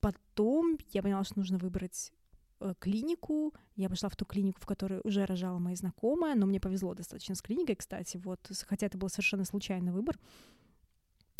потом 0.00 0.78
я 0.92 1.02
поняла, 1.02 1.24
что 1.24 1.38
нужно 1.38 1.58
выбрать 1.58 2.12
Э, 2.60 2.74
клинику. 2.78 3.52
Я 3.76 3.88
пошла 3.88 4.08
в 4.08 4.16
ту 4.16 4.24
клинику, 4.24 4.60
в 4.60 4.66
которой 4.66 5.00
уже 5.04 5.26
рожала 5.26 5.58
моя 5.58 5.76
знакомая, 5.76 6.34
но 6.34 6.46
мне 6.46 6.60
повезло 6.60 6.94
достаточно 6.94 7.34
с 7.34 7.42
клиникой, 7.42 7.76
кстати, 7.76 8.16
вот, 8.16 8.50
хотя 8.66 8.86
это 8.86 8.96
был 8.96 9.08
совершенно 9.08 9.44
случайный 9.44 9.92
выбор. 9.92 10.18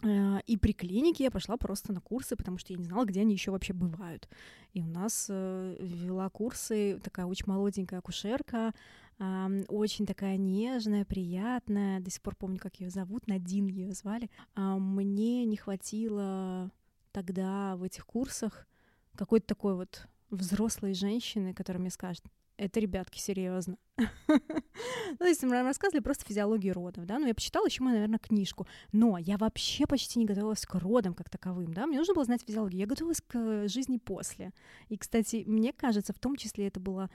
Э, 0.02 0.40
и 0.46 0.56
при 0.56 0.72
клинике 0.72 1.24
я 1.24 1.30
пошла 1.30 1.56
просто 1.56 1.92
на 1.92 2.00
курсы, 2.00 2.36
потому 2.36 2.58
что 2.58 2.72
я 2.72 2.78
не 2.78 2.84
знала, 2.84 3.04
где 3.04 3.20
они 3.20 3.32
еще 3.32 3.50
вообще 3.50 3.72
бывают. 3.72 4.28
И 4.72 4.80
у 4.80 4.86
нас 4.86 5.26
э, 5.28 5.76
вела 5.80 6.28
курсы 6.28 7.00
такая 7.02 7.26
очень 7.26 7.46
молоденькая 7.46 8.00
акушерка, 8.00 8.72
очень 9.18 10.04
такая 10.04 10.36
нежная, 10.36 11.06
приятная. 11.06 12.00
До 12.00 12.10
сих 12.10 12.20
пор 12.20 12.36
помню, 12.36 12.58
как 12.58 12.80
ее 12.80 12.90
зовут, 12.90 13.26
Надин 13.28 13.66
ее 13.66 13.94
звали. 13.94 14.28
Мне 14.54 15.46
не 15.46 15.56
хватило 15.56 16.70
тогда 17.12 17.76
в 17.76 17.82
этих 17.82 18.04
курсах 18.04 18.66
какой-то 19.14 19.46
такой 19.46 19.74
вот 19.74 20.06
взрослые 20.28 20.92
женщины, 20.92 21.54
которые 21.54 21.80
мне 21.80 21.90
скажут, 21.90 22.24
это, 22.56 22.80
ребятки, 22.80 23.18
серьезно. 23.18 23.76
ну, 24.28 25.26
есть 25.26 25.42
мы 25.42 25.62
рассказывали 25.62 26.02
просто 26.02 26.24
физиологию 26.24 26.74
родов, 26.74 27.06
да, 27.06 27.18
но 27.18 27.26
я 27.26 27.34
почитала 27.34 27.66
еще, 27.66 27.82
наверное, 27.84 28.18
книжку, 28.18 28.66
но 28.92 29.18
я 29.18 29.36
вообще 29.36 29.86
почти 29.86 30.18
не 30.18 30.26
готовилась 30.26 30.64
к 30.66 30.74
родам 30.74 31.14
как 31.14 31.30
таковым, 31.30 31.72
да, 31.72 31.86
мне 31.86 31.98
нужно 31.98 32.14
было 32.14 32.24
знать 32.24 32.42
физиологию, 32.46 32.80
я 32.80 32.86
готовилась 32.86 33.20
к 33.20 33.68
жизни 33.68 33.98
после. 33.98 34.52
И, 34.88 34.96
кстати, 34.96 35.44
мне 35.46 35.72
кажется, 35.72 36.12
в 36.12 36.18
том 36.18 36.36
числе 36.36 36.68
это 36.68 36.80
было 36.80 37.10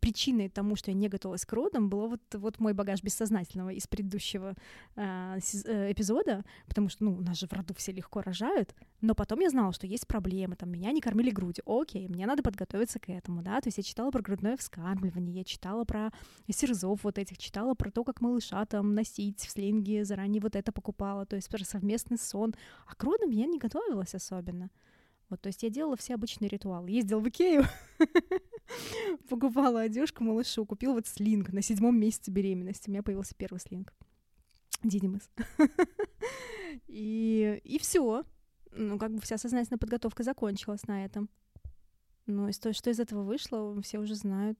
причиной 0.00 0.48
тому, 0.48 0.76
что 0.76 0.90
я 0.90 0.96
не 0.96 1.08
готовилась 1.08 1.44
к 1.44 1.52
родам, 1.52 1.88
был 1.88 2.08
вот, 2.08 2.20
вот 2.32 2.58
мой 2.58 2.72
багаж 2.72 3.02
бессознательного 3.02 3.70
из 3.70 3.86
предыдущего 3.86 4.54
э, 4.96 5.38
эпизода, 5.38 6.44
потому 6.66 6.88
что, 6.88 7.04
ну, 7.04 7.14
у 7.16 7.20
нас 7.20 7.38
же 7.38 7.46
в 7.46 7.52
роду 7.52 7.74
все 7.74 7.92
легко 7.92 8.20
рожают, 8.20 8.74
но 9.00 9.14
потом 9.14 9.40
я 9.40 9.50
знала, 9.50 9.72
что 9.72 9.86
есть 9.86 10.06
проблемы, 10.06 10.56
там, 10.56 10.70
меня 10.70 10.90
не 10.92 11.00
кормили 11.00 11.30
грудью, 11.30 11.64
окей, 11.66 12.08
мне 12.08 12.26
надо 12.26 12.42
подготовиться 12.42 12.98
к 12.98 13.08
этому, 13.08 13.42
да, 13.42 13.60
то 13.60 13.68
есть 13.68 13.78
я 13.78 13.84
читала 13.84 14.10
про 14.10 14.22
грудное 14.22 14.56
вскармливание, 14.56 15.36
я 15.36 15.44
читала 15.44 15.84
про 15.84 16.10
серзов 16.50 17.04
вот 17.04 17.18
этих, 17.18 17.38
читала 17.38 17.74
про 17.74 17.90
то, 17.90 18.04
как 18.04 18.20
малыша 18.20 18.64
там 18.66 18.94
носить 18.94 19.40
в 19.40 19.50
слинге, 19.50 20.04
заранее 20.04 20.42
вот 20.42 20.56
это 20.56 20.72
покупала, 20.72 21.26
то 21.26 21.36
есть 21.36 21.48
про 21.48 21.64
совместный 21.64 22.18
сон, 22.18 22.54
а 22.86 22.94
к 22.94 23.04
родам 23.04 23.30
я 23.30 23.46
не 23.46 23.58
готовилась 23.58 24.14
особенно. 24.14 24.70
Вот, 25.28 25.40
то 25.40 25.48
есть 25.48 25.62
я 25.62 25.70
делала 25.70 25.96
все 25.96 26.14
обычные 26.14 26.48
ритуалы. 26.48 26.90
Ездила 26.90 27.18
в 27.18 27.28
Икею, 27.28 27.64
покупала 29.28 29.80
одежку 29.80 30.22
малышу, 30.22 30.64
купила 30.64 30.94
вот 30.94 31.06
слинг 31.06 31.52
на 31.52 31.62
седьмом 31.62 31.98
месяце 31.98 32.30
беременности. 32.30 32.88
У 32.88 32.92
меня 32.92 33.02
появился 33.02 33.34
первый 33.34 33.58
слинг. 33.58 33.92
Дидимыс. 34.82 35.28
и 36.86 37.60
и 37.64 37.78
все. 37.78 38.24
Ну, 38.70 38.98
как 38.98 39.14
бы 39.14 39.20
вся 39.20 39.38
сознательная 39.38 39.78
подготовка 39.78 40.22
закончилась 40.22 40.86
на 40.86 41.04
этом. 41.04 41.28
Ну, 42.26 42.48
и 42.48 42.52
то, 42.52 42.72
что 42.72 42.90
из 42.90 43.00
этого 43.00 43.22
вышло, 43.22 43.80
все 43.82 43.98
уже 43.98 44.14
знают. 44.14 44.58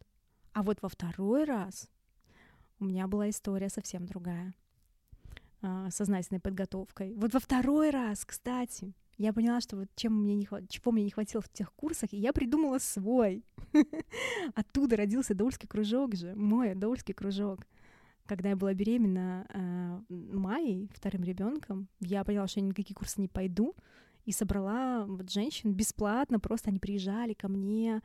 А 0.53 0.63
вот 0.63 0.81
во 0.83 0.89
второй 0.89 1.45
раз 1.45 1.89
у 2.81 2.87
меня 2.87 3.07
была 3.07 3.31
история 3.31 3.69
совсем 3.69 4.07
другая. 4.07 4.55
А, 5.63 5.91
сознательной 5.91 6.41
подготовкой. 6.41 7.15
Вот 7.15 7.35
во 7.35 7.41
второй 7.41 7.91
раз, 7.91 8.25
кстати, 8.25 8.95
я 9.19 9.33
поняла, 9.33 9.61
что 9.61 9.77
вот 9.77 9.89
чем 9.95 10.23
мне 10.23 10.35
не 10.35 10.45
хват... 10.45 10.69
чего 10.69 10.93
мне 10.93 11.05
не 11.05 11.11
хватило 11.11 11.43
в 11.43 11.49
тех 11.49 11.73
курсах, 11.73 12.13
и 12.13 12.19
я 12.19 12.33
придумала 12.33 12.79
свой. 12.79 13.45
Оттуда 14.55 14.97
родился 14.97 15.35
Доульский 15.35 15.69
кружок 15.69 16.15
же, 16.15 16.35
мой 16.35 16.75
Доульский 16.75 17.15
кружок. 17.15 17.61
Когда 18.27 18.51
я 18.51 18.57
была 18.57 18.75
беременна 18.75 19.47
э, 19.49 20.13
Майей, 20.13 20.91
вторым 20.95 21.23
ребенком, 21.23 21.89
я 22.01 22.25
поняла, 22.25 22.49
что 22.49 22.61
я 22.61 22.67
никакие 22.67 22.97
курсы 22.97 23.21
не 23.21 23.29
пойду, 23.29 23.75
и 24.25 24.33
собрала 24.33 25.07
вот 25.07 25.31
женщин 25.31 25.73
бесплатно, 25.73 26.41
просто 26.41 26.71
они 26.71 26.81
приезжали 26.81 27.35
ко 27.35 27.49
мне, 27.49 28.03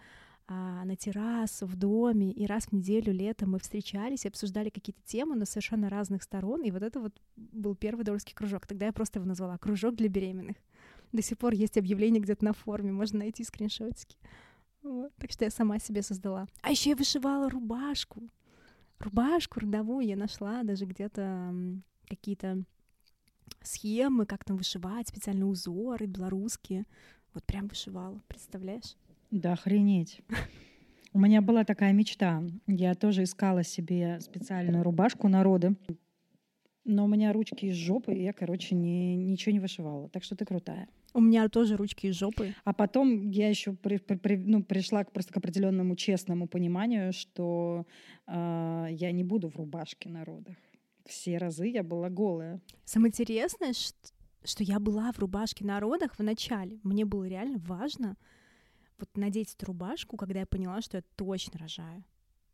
а, 0.54 0.84
на 0.84 0.98
террасу 0.98 1.66
в 1.66 1.78
доме, 1.78 2.32
и 2.32 2.46
раз 2.46 2.66
в 2.66 2.74
неделю 2.74 3.14
летом 3.14 3.52
мы 3.52 3.60
встречались 3.60 4.26
и 4.26 4.28
обсуждали 4.28 4.70
какие-то 4.70 5.02
темы, 5.06 5.36
но 5.36 5.46
совершенно 5.46 5.90
разных 5.90 6.24
сторон, 6.24 6.64
и 6.64 6.72
вот 6.72 6.84
это 6.84 7.00
вот 7.00 7.14
был 7.38 7.74
первый 7.74 8.04
дольский 8.04 8.36
кружок. 8.36 8.68
Тогда 8.68 8.88
я 8.88 8.92
просто 8.92 9.20
его 9.20 9.28
назвала 9.28 9.58
«Кружок 9.58 9.96
для 9.96 10.10
беременных». 10.10 10.58
До 11.12 11.22
сих 11.22 11.38
пор 11.38 11.54
есть 11.54 11.78
объявление 11.78 12.22
где-то 12.22 12.46
на 12.46 12.54
форуме, 12.54 12.92
можно 12.92 13.20
найти 13.20 13.44
скриншотики. 13.44 14.18
Вот. 14.84 15.14
Так 15.18 15.32
что 15.32 15.46
я 15.46 15.52
сама 15.52 15.80
себе 15.80 16.02
создала. 16.02 16.48
А 16.62 16.72
еще 16.72 16.92
я 16.92 16.96
вышивала 16.96 17.50
рубашку. 17.50 18.30
Рубашку 19.00 19.60
родовую 19.60 20.06
я 20.06 20.16
нашла 20.16 20.64
даже 20.64 20.86
где-то 20.86 21.54
какие-то 22.08 22.64
схемы, 23.62 24.26
как 24.26 24.44
там 24.44 24.58
вышивать, 24.58 25.08
специальные 25.08 25.46
узоры 25.46 26.06
белорусские. 26.06 26.86
Вот 27.34 27.44
прям 27.46 27.68
вышивала, 27.68 28.22
представляешь? 28.28 28.96
Да, 29.32 29.54
охренеть. 29.54 30.22
У 31.14 31.20
меня 31.20 31.42
была 31.42 31.64
такая 31.64 31.94
мечта. 31.94 32.44
Я 32.68 32.96
тоже 32.96 33.24
искала 33.24 33.64
себе 33.64 34.20
специальную 34.22 34.84
рубашку 34.84 35.28
народа. 35.28 35.76
Но 36.84 37.06
у 37.06 37.08
меня 37.08 37.32
ручки 37.32 37.66
из 37.66 37.76
жопы, 37.76 38.14
и 38.14 38.24
я, 38.24 38.34
короче, 38.34 38.76
не, 38.76 39.16
ничего 39.16 39.54
не 39.54 39.60
вышивала. 39.60 40.10
Так 40.10 40.24
что 40.24 40.36
ты 40.36 40.46
крутая. 40.46 40.88
У 41.14 41.20
меня 41.20 41.50
тоже 41.50 41.76
ручки 41.76 42.08
из 42.08 42.16
жопы. 42.16 42.56
А 42.64 42.74
потом 42.74 43.30
я 43.30 43.50
еще 43.50 43.74
при, 43.74 43.98
при, 43.98 44.16
при, 44.16 44.38
ну, 44.38 44.64
пришла 44.64 45.04
к, 45.04 45.12
просто 45.12 45.34
к 45.34 45.38
определенному 45.38 45.96
честному 45.96 46.48
пониманию, 46.48 47.12
что 47.12 47.86
э, 48.28 48.88
я 48.92 49.12
не 49.12 49.24
буду 49.24 49.50
в 49.50 49.56
рубашке 49.56 50.10
на 50.10 50.24
родах. 50.24 50.56
Все 51.06 51.38
разы 51.38 51.68
я 51.68 51.84
была 51.84 52.10
голая. 52.10 52.62
Самое 52.86 53.10
интересное, 53.10 53.74
что, 53.74 54.14
что 54.44 54.64
я 54.64 54.80
была 54.80 55.12
в 55.12 55.20
рубашке 55.20 55.66
на 55.66 55.80
родах 55.80 56.16
в 56.18 56.24
начале. 56.24 56.80
Мне 56.84 57.06
было 57.06 57.28
реально 57.28 57.58
важно 57.60 58.18
вот 59.00 59.10
надеть 59.16 59.54
эту 59.56 59.66
рубашку, 59.68 60.16
когда 60.16 60.40
я 60.40 60.46
поняла, 60.46 60.82
что 60.82 60.98
я 60.98 61.04
точно 61.16 61.60
рожаю 61.60 62.04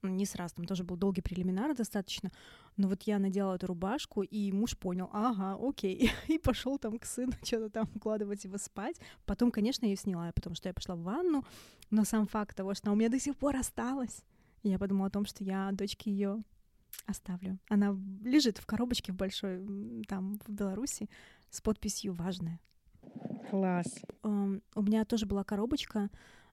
не 0.03 0.25
сразу, 0.25 0.55
там 0.55 0.65
тоже 0.65 0.83
был 0.83 0.95
долгий 0.95 1.21
прелиминар 1.21 1.75
достаточно, 1.75 2.31
но 2.75 2.87
вот 2.87 3.03
я 3.03 3.19
надела 3.19 3.55
эту 3.55 3.67
рубашку, 3.67 4.21
и 4.21 4.51
муж 4.51 4.77
понял, 4.77 5.09
ага, 5.11 5.57
окей, 5.59 6.11
и 6.27 6.37
пошел 6.37 6.77
там 6.77 6.99
к 6.99 7.05
сыну 7.05 7.33
что-то 7.43 7.69
там 7.69 7.89
укладывать 7.95 8.43
его 8.43 8.57
спать. 8.57 8.99
Потом, 9.25 9.51
конечно, 9.51 9.85
я 9.85 9.91
ее 9.91 9.97
сняла, 9.97 10.31
потому 10.31 10.55
что 10.55 10.69
я 10.69 10.73
пошла 10.73 10.95
в 10.95 11.01
ванну, 11.01 11.43
но 11.89 12.03
сам 12.03 12.27
факт 12.27 12.55
того, 12.55 12.73
что 12.73 12.87
она 12.87 12.93
у 12.93 12.95
меня 12.95 13.09
до 13.09 13.19
сих 13.19 13.35
пор 13.35 13.55
осталась, 13.55 14.23
я 14.63 14.79
подумала 14.79 15.07
о 15.07 15.11
том, 15.11 15.25
что 15.25 15.43
я 15.43 15.69
дочке 15.71 16.11
ее 16.11 16.43
оставлю. 17.05 17.59
Она 17.69 17.95
лежит 18.23 18.57
в 18.57 18.65
коробочке 18.65 19.11
в 19.11 19.15
большой, 19.15 19.63
там, 20.07 20.39
в 20.45 20.51
Беларуси, 20.51 21.09
с 21.49 21.61
подписью 21.61 22.13
«Важная». 22.13 22.59
Класс. 23.49 24.01
Um, 24.23 24.61
у 24.75 24.81
меня 24.81 25.05
тоже 25.05 25.25
была 25.25 25.43
коробочка, 25.43 26.09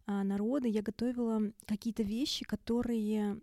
а, 0.07 0.23
народа 0.25 0.69
я 0.69 0.83
готовила 0.83 1.53
какие-то 1.67 2.03
вещи, 2.03 2.45
которые 2.45 3.41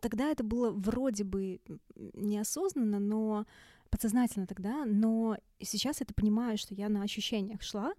тогда 0.00 0.30
это 0.30 0.44
было 0.44 0.70
вроде 0.70 1.24
бы 1.24 1.60
неосознанно, 1.96 3.00
но 3.00 3.46
подсознательно 3.90 4.46
тогда, 4.46 4.84
но 4.84 5.36
сейчас 5.60 6.00
это 6.00 6.14
понимаю, 6.14 6.58
что 6.58 6.74
я 6.74 6.88
на 6.88 7.02
ощущениях 7.02 7.62
шла, 7.62 7.94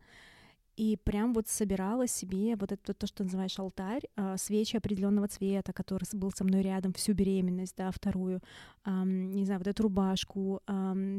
и 0.78 0.98
прям 1.04 1.34
вот 1.34 1.48
собирала 1.48 2.08
себе 2.08 2.56
вот 2.56 2.72
это 2.72 2.94
то, 2.94 3.08
что 3.08 3.24
называешь 3.24 3.58
алтарь, 3.60 4.04
э, 4.16 4.36
свечи 4.38 4.78
определенного 4.78 5.28
цвета, 5.28 5.74
который 5.74 6.06
был 6.14 6.32
со 6.32 6.44
мной 6.44 6.62
рядом 6.62 6.94
всю 6.94 7.14
беременность, 7.14 7.76
да, 7.78 7.92
вторую, 7.92 8.42
не 8.86 9.46
знаю, 9.46 9.60
вот 9.60 9.68
эту 9.68 9.84
рубашку, 9.84 10.62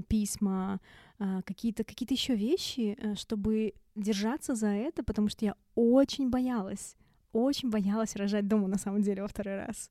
письма, 0.08 0.80
э, 1.18 1.42
какие-то 1.44 1.84
какие-то 1.84 2.14
еще 2.14 2.34
вещи, 2.34 2.96
э, 2.98 3.14
чтобы 3.14 3.74
держаться 3.94 4.54
за 4.54 4.68
это, 4.68 5.02
потому 5.02 5.28
что 5.28 5.44
я 5.44 5.54
очень 5.74 6.30
боялась, 6.30 6.96
очень 7.32 7.70
боялась 7.70 8.16
рожать 8.16 8.46
дома 8.46 8.68
на 8.68 8.78
самом 8.78 9.02
деле 9.02 9.22
во 9.22 9.28
второй 9.28 9.56
раз 9.56 9.90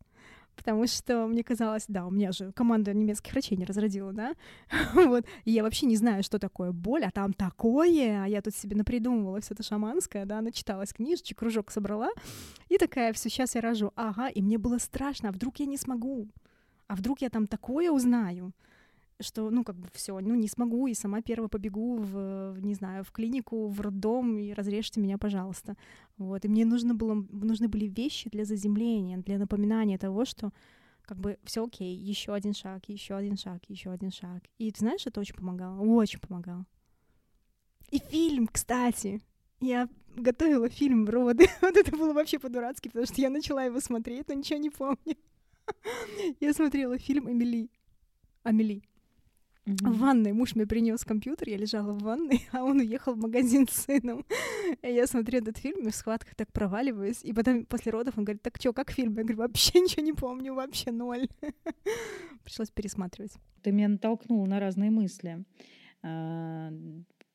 потому 0.55 0.87
что 0.87 1.27
мне 1.27 1.43
казалось, 1.43 1.85
да, 1.87 2.05
у 2.05 2.11
меня 2.11 2.31
же 2.31 2.51
команда 2.51 2.93
немецких 2.93 3.31
врачей 3.33 3.57
не 3.57 3.65
разродила, 3.65 4.13
да, 4.13 4.33
вот, 4.93 5.25
и 5.43 5.51
я 5.51 5.63
вообще 5.63 5.85
не 5.85 5.95
знаю, 5.95 6.23
что 6.23 6.39
такое 6.39 6.71
боль, 6.71 7.03
а 7.03 7.11
там 7.11 7.33
такое, 7.33 8.23
а 8.23 8.27
я 8.27 8.41
тут 8.41 8.55
себе 8.55 8.75
напридумывала 8.75 9.41
все 9.41 9.53
это 9.53 9.63
шаманское, 9.63 10.25
да, 10.25 10.41
начиталась 10.41 10.93
книжечек, 10.93 11.39
кружок 11.39 11.71
собрала, 11.71 12.09
и 12.69 12.77
такая, 12.77 13.13
все, 13.13 13.29
сейчас 13.29 13.55
я 13.55 13.61
рожу, 13.61 13.91
ага, 13.95 14.27
и 14.27 14.41
мне 14.41 14.57
было 14.57 14.77
страшно, 14.77 15.29
а 15.29 15.31
вдруг 15.31 15.57
я 15.57 15.65
не 15.65 15.77
смогу, 15.77 16.27
а 16.87 16.95
вдруг 16.95 17.21
я 17.21 17.29
там 17.29 17.47
такое 17.47 17.91
узнаю, 17.91 18.53
что, 19.21 19.49
ну, 19.49 19.63
как 19.63 19.77
бы 19.77 19.87
все, 19.93 20.19
ну, 20.19 20.35
не 20.35 20.47
смогу, 20.47 20.87
и 20.87 20.93
сама 20.93 21.21
первая 21.21 21.47
побегу 21.47 21.97
в, 21.97 22.57
не 22.59 22.73
знаю, 22.73 23.03
в 23.03 23.11
клинику, 23.11 23.67
в 23.67 23.79
роддом, 23.79 24.37
и 24.37 24.53
разрежьте 24.53 24.99
меня, 24.99 25.17
пожалуйста. 25.17 25.75
Вот, 26.17 26.43
и 26.43 26.47
мне 26.47 26.65
нужно 26.65 26.93
было, 26.93 27.13
нужны 27.31 27.67
были 27.67 27.85
вещи 27.85 28.29
для 28.29 28.45
заземления, 28.45 29.17
для 29.17 29.37
напоминания 29.37 29.97
того, 29.97 30.25
что 30.25 30.51
как 31.03 31.19
бы 31.19 31.37
все 31.43 31.63
окей, 31.63 31.95
еще 31.95 32.33
один 32.33 32.53
шаг, 32.53 32.83
еще 32.87 33.15
один 33.15 33.37
шаг, 33.37 33.63
еще 33.69 33.91
один 33.91 34.11
шаг. 34.11 34.43
И 34.57 34.71
ты 34.71 34.79
знаешь, 34.79 35.05
это 35.05 35.19
очень 35.19 35.35
помогало, 35.35 35.79
очень 35.79 36.19
помогало. 36.19 36.65
И 37.91 37.99
фильм, 37.99 38.47
кстати, 38.47 39.21
я 39.61 39.87
готовила 40.15 40.69
фильм 40.69 41.07
«Роды». 41.07 41.47
вот 41.61 41.77
это 41.77 41.91
было 41.91 42.13
вообще 42.13 42.39
по-дурацки, 42.39 42.89
потому 42.89 43.05
что 43.05 43.21
я 43.21 43.29
начала 43.29 43.63
его 43.63 43.79
смотреть, 43.79 44.27
но 44.27 44.33
ничего 44.33 44.59
не 44.59 44.69
помню. 44.69 45.15
я 46.39 46.53
смотрела 46.53 46.97
фильм 46.97 47.31
«Эмили». 47.31 47.69
«Амели». 48.43 48.83
Mm-hmm. 49.65 49.91
В 49.91 49.97
ванной 49.97 50.33
муж 50.33 50.55
мне 50.55 50.67
принес 50.67 51.03
компьютер, 51.03 51.49
я 51.49 51.57
лежала 51.57 51.91
в 51.93 51.99
ванной, 52.03 52.47
а 52.51 52.63
он 52.63 52.79
уехал 52.79 53.15
в 53.15 53.17
магазин 53.17 53.67
с 53.67 53.85
сыном. 53.85 54.23
И 54.83 54.87
я 54.87 55.07
смотрю 55.07 55.39
этот 55.39 55.57
фильм, 55.57 55.87
и 55.87 55.91
в 55.91 55.95
схватках 55.95 56.35
так 56.35 56.51
проваливаюсь. 56.51 57.23
И 57.23 57.33
потом 57.33 57.65
после 57.65 57.91
родов 57.91 58.17
он 58.17 58.25
говорит, 58.25 58.43
так 58.43 58.57
что, 58.59 58.73
как 58.73 58.91
фильм? 58.91 59.15
Я 59.15 59.23
говорю, 59.23 59.39
вообще 59.39 59.79
ничего 59.81 60.03
не 60.03 60.13
помню, 60.13 60.53
вообще 60.53 60.91
ноль. 60.91 61.27
Пришлось 62.43 62.69
пересматривать. 62.69 63.33
Ты 63.63 63.71
меня 63.71 63.87
натолкнула 63.87 64.45
на 64.45 64.59
разные 64.59 64.91
мысли. 64.91 65.43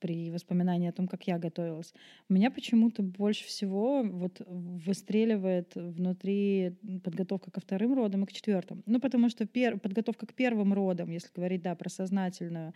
А, 0.01 0.07
при 0.07 0.31
воспоминании 0.31 0.89
о 0.89 0.93
том, 0.93 1.07
как 1.09 1.27
я 1.27 1.39
готовилась. 1.39 1.95
Меня 2.29 2.51
почему-то 2.51 3.03
больше 3.03 3.45
всего 3.45 4.03
вот 4.03 4.41
выстреливает 4.47 5.75
внутри 5.75 6.77
подготовка 7.05 7.51
ко 7.51 7.61
вторым 7.61 7.95
родам 7.95 8.25
и 8.25 8.27
к 8.27 8.33
четвертым. 8.33 8.83
Ну, 8.87 9.01
потому 9.01 9.29
что 9.29 9.47
пер... 9.47 9.79
подготовка 9.79 10.27
к 10.27 10.35
первым 10.35 10.73
родам, 10.73 11.11
если 11.11 11.31
говорить, 11.35 11.63
да, 11.63 11.75
про 11.75 11.91
сознательную, 11.91 12.73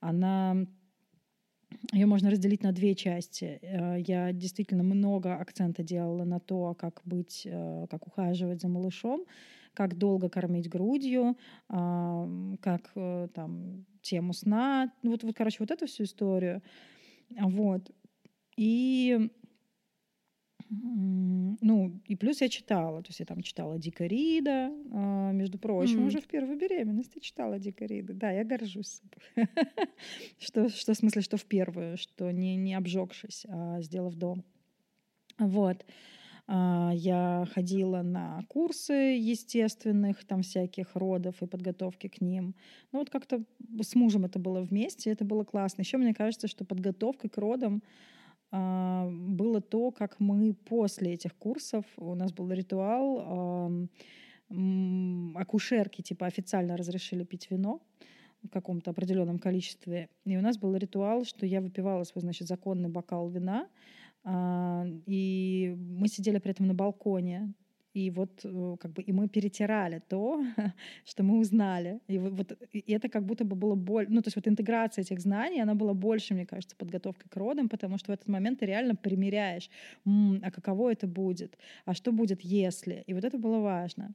она 0.00 0.66
ее 1.92 2.06
можно 2.06 2.30
разделить 2.30 2.62
на 2.62 2.72
две 2.72 2.94
части. 2.94 3.58
Э, 3.62 4.00
я 4.06 4.32
действительно 4.32 4.82
много 4.82 5.36
акцента 5.36 5.82
делала 5.82 6.24
на 6.24 6.40
то, 6.40 6.74
как 6.74 7.00
быть, 7.04 7.46
э, 7.46 7.86
как 7.90 8.06
ухаживать 8.06 8.60
за 8.60 8.68
малышом, 8.68 9.24
как 9.74 9.96
долго 9.96 10.28
кормить 10.28 10.68
грудью, 10.68 11.36
как 11.68 12.90
э, 12.94 13.28
там 13.34 13.86
тему 14.02 14.32
сна, 14.32 14.92
вот, 15.02 15.22
вот, 15.22 15.36
короче, 15.36 15.58
вот 15.60 15.70
эту 15.70 15.86
всю 15.86 16.04
историю. 16.04 16.62
Вот. 17.38 17.90
И 18.56 19.30
ну, 20.72 22.00
и 22.06 22.14
плюс 22.14 22.40
я 22.40 22.48
читала, 22.48 23.02
то 23.02 23.08
есть 23.08 23.18
я 23.18 23.26
там 23.26 23.42
читала 23.42 23.76
Дика 23.76 24.06
Рида, 24.06 24.70
а, 24.92 25.32
между 25.32 25.58
прочим, 25.58 26.00
mm-hmm. 26.00 26.06
уже 26.06 26.20
в 26.20 26.28
первой 26.28 26.56
беременности 26.56 27.18
читала 27.18 27.58
Дика 27.58 27.86
Рида. 27.86 28.14
Да, 28.14 28.30
я 28.30 28.44
горжусь 28.44 29.00
собой. 29.00 29.48
что, 30.38 30.68
что 30.68 30.94
в 30.94 30.96
смысле, 30.96 31.22
что 31.22 31.36
в 31.36 31.44
первую, 31.44 31.96
что 31.96 32.30
не, 32.30 32.54
не 32.54 32.74
обжегшись, 32.74 33.46
а 33.48 33.80
сделав 33.80 34.14
дом. 34.14 34.44
Вот. 35.38 35.84
А, 36.52 36.90
я 36.92 37.46
ходила 37.54 38.02
на 38.02 38.42
курсы 38.48 38.92
естественных, 38.92 40.24
там 40.24 40.42
всяких 40.42 40.96
родов 40.96 41.40
и 41.42 41.46
подготовки 41.46 42.08
к 42.08 42.20
ним. 42.20 42.56
Ну 42.90 42.98
вот 42.98 43.08
как-то 43.08 43.44
с 43.80 43.94
мужем 43.94 44.24
это 44.24 44.40
было 44.40 44.60
вместе, 44.60 45.10
это 45.10 45.24
было 45.24 45.44
классно. 45.44 45.82
Еще 45.82 45.96
мне 45.96 46.12
кажется, 46.12 46.48
что 46.48 46.64
подготовка 46.64 47.28
к 47.28 47.38
родам 47.38 47.84
а, 48.50 49.08
было 49.08 49.60
то, 49.60 49.92
как 49.92 50.18
мы 50.18 50.52
после 50.54 51.12
этих 51.12 51.36
курсов, 51.36 51.84
у 51.96 52.16
нас 52.16 52.32
был 52.32 52.50
ритуал, 52.50 53.88
акушерки 55.36 56.02
типа 56.02 56.26
официально 56.26 56.76
разрешили 56.76 57.22
пить 57.22 57.48
вино 57.52 57.80
в 58.42 58.48
каком-то 58.48 58.90
определенном 58.90 59.38
количестве. 59.38 60.08
И 60.24 60.36
у 60.36 60.40
нас 60.40 60.58
был 60.58 60.74
ритуал, 60.74 61.24
что 61.24 61.46
я 61.46 61.60
выпивала 61.60 62.02
свой, 62.02 62.22
значит, 62.22 62.48
законный 62.48 62.88
бокал 62.88 63.28
вина, 63.28 63.60
а, 63.62 63.68
и 64.26 65.76
мы 65.78 66.08
сидели 66.08 66.38
при 66.38 66.50
этом 66.50 66.66
на 66.66 66.74
балконе, 66.74 67.54
и 67.94 68.10
вот 68.10 68.44
э, 68.44 68.76
как 68.78 68.92
бы 68.92 69.02
и 69.02 69.12
мы 69.12 69.28
перетирали 69.28 70.00
то, 70.08 70.44
что 71.04 71.22
мы 71.22 71.38
узнали. 71.38 72.00
И 72.08 72.18
вот 72.18 72.52
и 72.72 72.92
это 72.92 73.08
как 73.08 73.24
будто 73.24 73.44
бы 73.44 73.56
было 73.56 73.74
больше, 73.74 74.12
ну 74.12 74.22
то 74.22 74.28
есть 74.28 74.36
вот 74.36 74.46
интеграция 74.46 75.02
этих 75.02 75.20
знаний, 75.20 75.60
она 75.60 75.74
была 75.74 75.94
больше, 75.94 76.34
мне 76.34 76.46
кажется, 76.46 76.76
подготовкой 76.76 77.28
к 77.28 77.36
родам, 77.36 77.68
потому 77.68 77.98
что 77.98 78.12
в 78.12 78.14
этот 78.14 78.28
момент 78.28 78.60
ты 78.60 78.66
реально 78.66 78.94
примеряешь, 78.94 79.70
а 80.06 80.50
каково 80.50 80.92
это 80.92 81.06
будет, 81.06 81.58
а 81.84 81.94
что 81.94 82.12
будет 82.12 82.42
если. 82.42 83.02
И 83.08 83.14
вот 83.14 83.24
это 83.24 83.38
было 83.38 83.58
важно. 83.58 84.14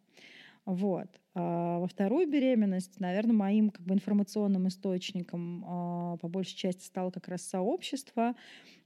Вот. 0.65 1.07
А 1.35 1.79
во 1.79 1.87
вторую 1.87 2.27
беременность, 2.27 2.99
наверное, 2.99 3.35
моим 3.35 3.69
как 3.69 3.85
бы 3.85 3.93
информационным 3.93 4.67
источником 4.67 5.63
а, 5.67 6.17
по 6.17 6.27
большей 6.27 6.55
части 6.55 6.83
стало 6.85 7.11
как 7.11 7.27
раз 7.27 7.43
сообщество 7.43 8.35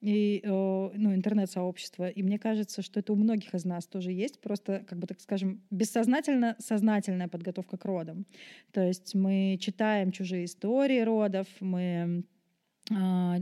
и 0.01 0.41
э, 0.43 0.47
ну, 0.49 1.13
интернет-сообщество. 1.13 2.09
И 2.09 2.21
мне 2.21 2.37
кажется, 2.37 2.81
что 2.81 2.99
это 2.99 3.13
у 3.13 3.15
многих 3.15 3.53
из 3.53 3.65
нас 3.65 3.85
тоже 3.85 4.11
есть, 4.11 4.41
просто, 4.41 4.83
как 4.87 4.97
бы 4.99 5.07
так 5.07 5.21
скажем, 5.21 5.61
бессознательно 5.71 6.55
сознательная 6.59 7.27
подготовка 7.27 7.77
к 7.77 7.85
родам. 7.85 8.25
То 8.71 8.81
есть 8.81 9.15
мы 9.15 9.57
читаем 9.61 10.11
чужие 10.11 10.45
истории 10.45 11.01
родов, 11.01 11.47
мы 11.61 12.23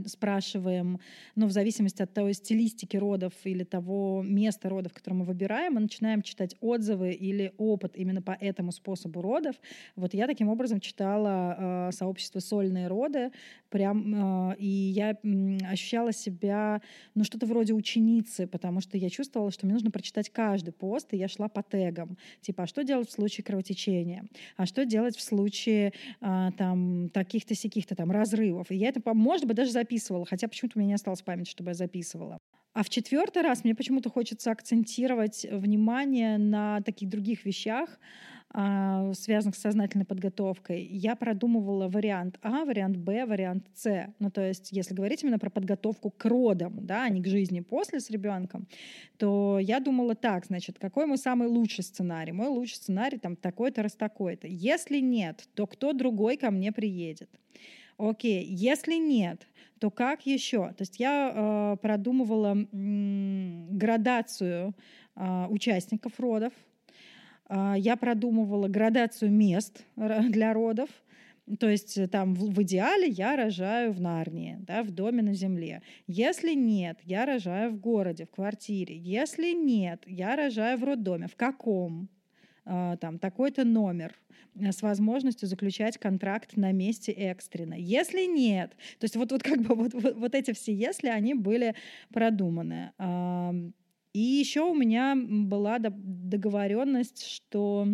спрашиваем, 0.06 1.00
ну, 1.34 1.46
в 1.46 1.52
зависимости 1.52 2.02
от 2.02 2.12
той 2.12 2.34
стилистики 2.34 2.96
родов 2.96 3.32
или 3.44 3.64
того 3.64 4.22
места 4.22 4.68
родов, 4.68 4.92
которое 4.92 5.16
мы 5.16 5.24
выбираем, 5.24 5.74
мы 5.74 5.80
начинаем 5.80 6.22
читать 6.22 6.56
отзывы 6.60 7.12
или 7.12 7.52
опыт 7.58 7.96
именно 7.96 8.22
по 8.22 8.32
этому 8.32 8.72
способу 8.72 9.22
родов. 9.22 9.56
Вот 9.96 10.14
я 10.14 10.26
таким 10.26 10.48
образом 10.48 10.80
читала 10.80 11.88
э, 11.88 11.92
сообщество 11.92 12.40
«Сольные 12.40 12.88
роды», 12.88 13.30
прям, 13.70 14.50
э, 14.52 14.56
и 14.58 14.66
я 14.66 15.12
э, 15.12 15.56
ощущала 15.70 16.12
себя, 16.12 16.80
ну, 17.14 17.24
что-то 17.24 17.46
вроде 17.46 17.74
ученицы, 17.74 18.46
потому 18.46 18.80
что 18.80 18.96
я 18.96 19.10
чувствовала, 19.10 19.50
что 19.50 19.66
мне 19.66 19.74
нужно 19.74 19.90
прочитать 19.90 20.30
каждый 20.30 20.72
пост, 20.72 21.12
и 21.12 21.16
я 21.16 21.28
шла 21.28 21.48
по 21.48 21.62
тегам. 21.62 22.16
Типа, 22.40 22.64
а 22.64 22.66
что 22.66 22.84
делать 22.84 23.08
в 23.08 23.12
случае 23.12 23.44
кровотечения? 23.44 24.24
А 24.56 24.66
что 24.66 24.84
делать 24.84 25.16
в 25.16 25.20
случае, 25.20 25.92
э, 26.20 26.50
там, 26.56 27.08
таких-то, 27.10 27.54
сяких-то 27.54 27.94
там 27.94 28.10
разрывов? 28.10 28.70
И 28.70 28.76
я 28.76 28.88
это, 28.88 29.02
может 29.14 29.37
может 29.38 29.46
быть, 29.46 29.56
даже 29.56 29.70
записывала, 29.70 30.26
хотя 30.26 30.48
почему-то 30.48 30.76
у 30.76 30.80
меня 30.80 30.88
не 30.88 30.94
осталось 30.94 31.22
памяти, 31.22 31.50
чтобы 31.50 31.70
я 31.70 31.74
записывала. 31.74 32.38
А 32.74 32.82
в 32.82 32.90
четвертый 32.90 33.42
раз 33.42 33.62
мне 33.62 33.74
почему-то 33.74 34.10
хочется 34.10 34.50
акцентировать 34.50 35.46
внимание 35.48 36.38
на 36.38 36.80
таких 36.82 37.08
других 37.08 37.44
вещах, 37.44 38.00
а, 38.50 39.12
связанных 39.14 39.54
с 39.54 39.60
сознательной 39.60 40.06
подготовкой. 40.06 40.82
Я 40.84 41.14
продумывала 41.14 41.86
вариант 41.88 42.38
А, 42.42 42.64
вариант 42.64 42.96
Б, 42.96 43.26
вариант 43.26 43.66
С. 43.74 44.12
Ну, 44.18 44.30
то 44.30 44.40
есть, 44.40 44.72
если 44.72 44.92
говорить 44.92 45.22
именно 45.22 45.38
про 45.38 45.50
подготовку 45.50 46.10
к 46.10 46.24
родам, 46.24 46.84
да, 46.84 47.04
а 47.04 47.08
не 47.10 47.22
к 47.22 47.28
жизни 47.28 47.60
после 47.60 48.00
с 48.00 48.10
ребенком, 48.10 48.66
то 49.18 49.60
я 49.60 49.78
думала 49.78 50.16
так, 50.16 50.46
значит, 50.46 50.78
какой 50.80 51.06
мой 51.06 51.18
самый 51.18 51.46
лучший 51.46 51.84
сценарий? 51.84 52.32
Мой 52.32 52.48
лучший 52.48 52.76
сценарий 52.76 53.18
там 53.18 53.36
такой-то 53.36 53.84
раз 53.84 53.94
такой-то. 53.94 54.48
Если 54.48 54.98
нет, 54.98 55.48
то 55.54 55.68
кто 55.68 55.92
другой 55.92 56.36
ко 56.36 56.50
мне 56.50 56.72
приедет? 56.72 57.30
Окей, 57.98 58.44
если 58.44 58.94
нет, 58.94 59.46
то 59.80 59.90
как 59.90 60.24
еще? 60.24 60.68
То 60.68 60.82
есть 60.82 61.00
я 61.00 61.32
э, 61.34 61.76
продумывала 61.82 62.56
м, 62.72 63.76
градацию 63.76 64.74
э, 65.16 65.46
участников 65.48 66.20
родов, 66.20 66.52
э, 67.48 67.74
я 67.76 67.96
продумывала 67.96 68.68
градацию 68.68 69.32
мест 69.32 69.84
для 69.96 70.52
родов, 70.52 70.88
то 71.58 71.68
есть 71.68 71.98
э, 71.98 72.06
там 72.06 72.34
в, 72.34 72.54
в 72.54 72.62
идеале 72.62 73.08
я 73.08 73.34
рожаю 73.34 73.92
в 73.92 74.00
Нарнии, 74.00 74.58
да, 74.60 74.84
в 74.84 74.92
доме 74.92 75.22
на 75.22 75.34
земле. 75.34 75.82
Если 76.06 76.54
нет, 76.54 77.00
я 77.02 77.26
рожаю 77.26 77.72
в 77.72 77.80
городе, 77.80 78.26
в 78.26 78.30
квартире. 78.30 78.96
Если 78.96 79.52
нет, 79.54 80.04
я 80.06 80.36
рожаю 80.36 80.78
в 80.78 80.84
роддоме. 80.84 81.26
В 81.26 81.34
каком? 81.34 82.08
Э, 82.68 82.96
там 83.00 83.18
такой-то 83.18 83.64
номер 83.64 84.14
Э, 84.60 84.72
с 84.72 84.82
возможностью 84.82 85.48
заключать 85.48 85.98
контракт 85.98 86.56
на 86.56 86.72
месте 86.72 87.12
экстренно. 87.12 87.74
Если 87.74 88.26
нет, 88.26 88.76
то 88.98 89.04
есть 89.04 89.16
вот, 89.16 89.32
вот 89.32 89.42
как 89.42 89.60
бы 89.62 89.74
вот, 89.74 89.94
вот, 89.94 90.16
вот 90.16 90.34
эти 90.34 90.52
все 90.52 90.74
«если», 90.74 91.08
они 91.08 91.34
были 91.34 91.74
продуманы. 92.12 92.92
И 94.14 94.20
еще 94.20 94.62
у 94.62 94.74
меня 94.74 95.14
была 95.16 95.78
договоренность, 95.78 97.24
что 97.26 97.88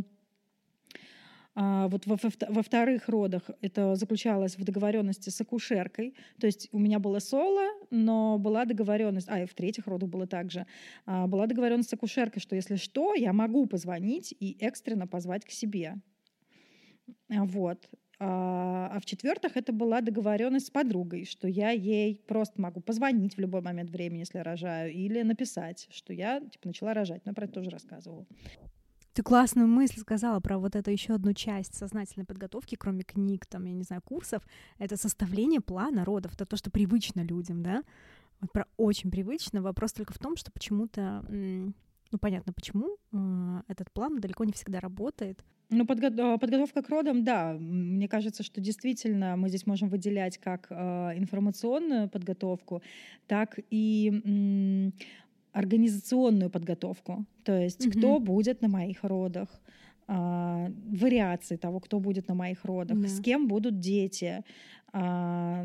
а, 1.54 1.88
вот 1.88 2.06
во, 2.06 2.16
во 2.48 2.62
вторых 2.62 3.08
родах 3.08 3.42
это 3.60 3.94
заключалось 3.94 4.58
в 4.58 4.64
договоренности 4.64 5.30
с 5.30 5.40
акушеркой. 5.40 6.14
То 6.40 6.46
есть 6.46 6.68
у 6.72 6.78
меня 6.78 6.98
было 6.98 7.20
соло, 7.20 7.68
но 7.90 8.38
была 8.38 8.64
договоренность, 8.64 9.28
а 9.28 9.40
и 9.40 9.46
в 9.46 9.54
третьих 9.54 9.86
родах 9.86 10.08
было 10.08 10.26
также, 10.26 10.66
а, 11.06 11.26
была 11.26 11.46
договоренность 11.46 11.90
с 11.90 11.92
акушеркой, 11.92 12.42
что 12.42 12.56
если 12.56 12.76
что, 12.76 13.14
я 13.14 13.32
могу 13.32 13.66
позвонить 13.66 14.34
и 14.38 14.56
экстренно 14.60 15.06
позвать 15.06 15.44
к 15.44 15.50
себе. 15.50 15.94
А, 17.30 17.44
вот. 17.44 17.88
А, 18.18 18.90
а 18.92 19.00
в-четвертых, 19.00 19.56
это 19.56 19.72
была 19.72 20.00
договоренность 20.00 20.68
с 20.68 20.70
подругой, 20.70 21.24
что 21.24 21.46
я 21.46 21.70
ей 21.70 22.22
просто 22.26 22.60
могу 22.60 22.80
позвонить 22.80 23.36
в 23.36 23.40
любой 23.40 23.60
момент 23.60 23.90
времени, 23.90 24.20
если 24.20 24.38
рожаю, 24.38 24.92
или 24.92 25.22
написать, 25.22 25.88
что 25.90 26.12
я 26.12 26.40
типа, 26.40 26.68
начала 26.68 26.94
рожать. 26.94 27.24
Но 27.24 27.30
я 27.30 27.34
про 27.34 27.44
это 27.44 27.54
тоже 27.54 27.70
рассказывала. 27.70 28.26
Ты 29.14 29.22
классную 29.22 29.68
мысль 29.68 30.00
сказала 30.00 30.40
про 30.40 30.58
вот 30.58 30.74
эту 30.74 30.90
еще 30.90 31.14
одну 31.14 31.32
часть 31.34 31.76
сознательной 31.76 32.26
подготовки, 32.26 32.74
кроме 32.74 33.04
книг, 33.04 33.46
там, 33.46 33.64
я 33.64 33.72
не 33.72 33.84
знаю, 33.84 34.02
курсов. 34.02 34.42
Это 34.78 34.96
составление 34.96 35.60
плана 35.60 36.04
родов. 36.04 36.34
Это 36.34 36.46
то, 36.46 36.56
что 36.56 36.70
привычно 36.70 37.20
людям, 37.20 37.62
да? 37.62 37.84
Вот 38.40 38.50
про 38.50 38.66
очень 38.76 39.12
привычно. 39.12 39.62
Вопрос 39.62 39.92
только 39.92 40.12
в 40.12 40.18
том, 40.18 40.36
что 40.36 40.50
почему-то, 40.50 41.24
ну, 41.28 42.18
понятно, 42.20 42.52
почему 42.52 42.96
э, 43.12 43.62
этот 43.68 43.92
план 43.92 44.20
далеко 44.20 44.44
не 44.44 44.52
всегда 44.52 44.80
работает. 44.80 45.44
Ну, 45.70 45.84
подго- 45.84 46.38
подготовка 46.38 46.82
к 46.82 46.88
родам, 46.88 47.24
да. 47.24 47.54
Мне 47.54 48.08
кажется, 48.08 48.42
что 48.42 48.60
действительно 48.60 49.36
мы 49.36 49.48
здесь 49.48 49.66
можем 49.66 49.88
выделять 49.88 50.38
как 50.38 50.66
э, 50.70 50.74
информационную 51.16 52.08
подготовку, 52.08 52.82
так 53.26 53.58
и 53.70 54.92
организационную 55.54 56.50
подготовку. 56.50 57.24
То 57.44 57.56
есть 57.56 57.86
mm-hmm. 57.86 57.98
кто 57.98 58.18
будет 58.18 58.60
на 58.60 58.68
моих 58.68 59.04
родах, 59.04 59.48
а, 60.06 60.68
вариации 60.90 61.56
того, 61.56 61.80
кто 61.80 62.00
будет 62.00 62.28
на 62.28 62.34
моих 62.34 62.64
родах, 62.64 62.98
yeah. 62.98 63.08
с 63.08 63.20
кем 63.20 63.48
будут 63.48 63.78
дети. 63.78 64.44
А, 64.92 65.64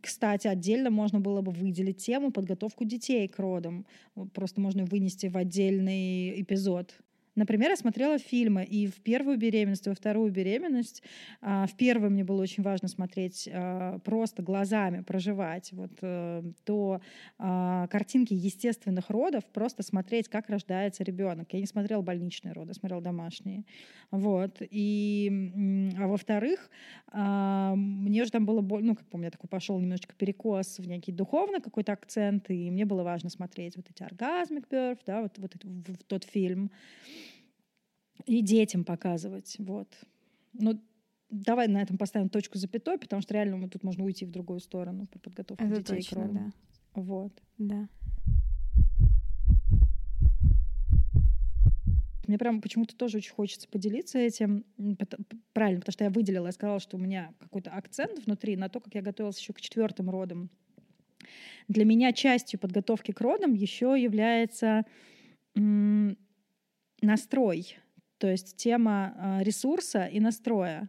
кстати, 0.00 0.46
отдельно 0.46 0.90
можно 0.90 1.20
было 1.20 1.40
бы 1.40 1.52
выделить 1.52 2.04
тему 2.04 2.30
подготовку 2.30 2.84
детей 2.84 3.26
к 3.28 3.38
родам. 3.38 3.86
Просто 4.34 4.60
можно 4.60 4.84
вынести 4.84 5.26
в 5.26 5.36
отдельный 5.36 6.42
эпизод 6.42 6.94
Например, 7.34 7.70
я 7.70 7.76
смотрела 7.76 8.18
фильмы 8.18 8.62
и 8.64 8.86
в 8.86 9.00
первую 9.00 9.38
беременность, 9.38 9.86
и 9.86 9.88
во 9.88 9.94
вторую 9.94 10.30
беременность. 10.30 11.02
А, 11.40 11.66
в 11.66 11.74
первую 11.76 12.10
мне 12.10 12.24
было 12.24 12.42
очень 12.42 12.62
важно 12.62 12.88
смотреть 12.88 13.48
а, 13.50 13.98
просто 14.00 14.42
глазами, 14.42 15.02
проживать 15.02 15.72
вот 15.72 15.92
э, 16.02 16.42
до 16.66 17.00
а, 17.38 17.86
картинки 17.86 18.34
естественных 18.34 19.08
родов, 19.08 19.44
просто 19.46 19.82
смотреть, 19.82 20.28
как 20.28 20.50
рождается 20.50 21.04
ребенок. 21.04 21.52
Я 21.52 21.60
не 21.60 21.66
смотрела 21.66 22.02
больничные 22.02 22.52
роды, 22.52 22.74
смотрела 22.74 23.00
домашние. 23.00 23.64
Вот. 24.10 24.58
И, 24.60 25.90
а 25.98 26.06
во-вторых, 26.06 26.70
мне 27.12 28.24
же 28.24 28.30
там 28.30 28.44
было, 28.44 28.60
ну, 28.60 28.94
как 28.94 29.08
бы 29.08 29.16
у 29.16 29.18
меня 29.18 29.30
такой 29.30 29.48
пошел 29.48 29.80
немножечко 29.80 30.14
перекос 30.14 30.78
в 30.78 30.86
некий 30.86 31.12
духовный 31.12 31.60
какой-то 31.60 31.92
акцент, 31.92 32.50
и 32.50 32.70
мне 32.70 32.84
было 32.84 33.02
важно 33.04 33.30
смотреть 33.30 33.76
вот 33.76 33.86
эти 33.88 34.02
оргазмик 34.02 34.66
да, 34.70 35.22
вот, 35.22 35.38
вот 35.38 35.54
в, 35.64 35.94
в 35.94 36.04
тот 36.04 36.24
фильм 36.24 36.70
и 38.26 38.42
детям 38.42 38.84
показывать. 38.84 39.56
Вот. 39.58 39.88
Но 40.52 40.74
давай 41.30 41.68
на 41.68 41.80
этом 41.82 41.96
поставим 41.98 42.28
точку 42.28 42.58
запятой, 42.58 42.98
потому 42.98 43.22
что 43.22 43.34
реально 43.34 43.56
мы 43.56 43.68
тут 43.68 43.82
можно 43.82 44.04
уйти 44.04 44.24
в 44.24 44.30
другую 44.30 44.60
сторону 44.60 45.06
по 45.06 45.18
подготовке 45.18 45.64
Это 45.64 45.76
детей 45.76 45.96
точно, 45.96 46.16
к 46.16 46.20
родам. 46.20 46.34
Да. 46.34 46.52
Вот. 47.00 47.32
Да. 47.58 47.88
Мне 52.28 52.38
прям 52.38 52.60
почему-то 52.60 52.96
тоже 52.96 53.18
очень 53.18 53.32
хочется 53.32 53.68
поделиться 53.68 54.18
этим. 54.18 54.64
Правильно, 55.52 55.80
потому 55.80 55.92
что 55.92 56.04
я 56.04 56.10
выделила, 56.10 56.46
я 56.46 56.52
сказала, 56.52 56.80
что 56.80 56.96
у 56.96 57.00
меня 57.00 57.34
какой-то 57.38 57.70
акцент 57.70 58.24
внутри 58.24 58.56
на 58.56 58.68
то, 58.68 58.80
как 58.80 58.94
я 58.94 59.02
готовилась 59.02 59.38
еще 59.38 59.52
к 59.52 59.60
четвертым 59.60 60.08
родам. 60.08 60.48
Для 61.68 61.84
меня 61.84 62.12
частью 62.12 62.58
подготовки 62.60 63.12
к 63.12 63.20
родам 63.20 63.54
еще 63.54 63.94
является 64.00 64.84
настрой 67.02 67.76
то 68.22 68.30
есть 68.30 68.56
тема 68.56 69.14
а, 69.16 69.42
ресурса 69.42 70.04
и 70.04 70.20
настроя. 70.20 70.88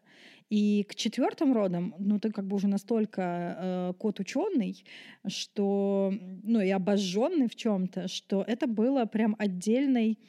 И 0.52 0.84
к 0.88 0.94
четвертым 0.94 1.52
родам, 1.52 1.96
ну, 1.98 2.20
ты 2.20 2.32
как 2.32 2.46
бы 2.46 2.58
уже 2.58 2.68
настолько 2.68 3.22
э, 3.22 3.94
кот 3.98 4.20
ученый, 4.20 4.86
что, 5.28 6.14
ну, 6.44 6.62
и 6.62 6.70
обожженный 6.70 7.48
в 7.48 7.56
чем-то, 7.56 8.08
что 8.08 8.44
это 8.48 8.68
было 8.68 9.06
прям 9.06 9.36
отдельной 9.40 10.20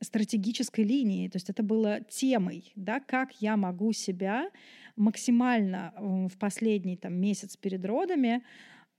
стратегической 0.00 0.84
линией. 0.84 1.28
То 1.28 1.36
есть 1.36 1.50
это 1.50 1.64
было 1.64 2.00
темой, 2.02 2.72
да, 2.76 3.00
как 3.00 3.32
я 3.40 3.56
могу 3.56 3.92
себя 3.92 4.48
максимально 4.94 5.92
в 5.98 6.38
последний 6.38 6.96
там 6.96 7.14
месяц 7.14 7.56
перед 7.56 7.84
родами 7.84 8.44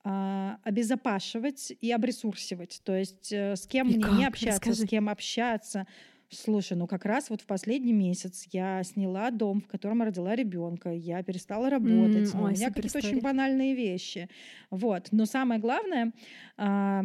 э, 0.03 0.57
обезопашивать 0.63 1.71
и 1.79 1.89
обресурсивать. 1.89 2.81
То 2.83 2.97
есть 2.97 3.31
э, 3.31 3.55
с 3.55 3.65
кем 3.65 3.87
и 3.87 3.95
мне 3.95 4.03
как? 4.03 4.17
не 4.17 4.25
общаться, 4.25 4.59
Расскажи. 4.59 4.87
с 4.87 4.89
кем 4.89 5.07
общаться, 5.07 5.87
Слушай, 6.33 6.77
ну 6.77 6.87
как 6.87 7.03
раз 7.03 7.29
вот 7.29 7.41
в 7.41 7.45
последний 7.45 7.91
месяц 7.91 8.47
я 8.51 8.81
сняла 8.83 9.31
дом, 9.31 9.59
в 9.59 9.67
котором 9.67 10.01
родила 10.01 10.33
ребенка, 10.33 10.89
я 10.89 11.21
перестала 11.23 11.69
работать. 11.69 12.29
Mm, 12.29 12.31
ну, 12.33 12.43
ой, 12.43 12.53
у 12.53 12.55
меня 12.55 12.71
какие-то 12.71 12.99
очень 12.99 13.19
банальные 13.19 13.75
вещи. 13.75 14.29
Вот. 14.69 15.09
Но 15.11 15.25
самое 15.25 15.59
главное 15.59 16.13
а, 16.55 17.03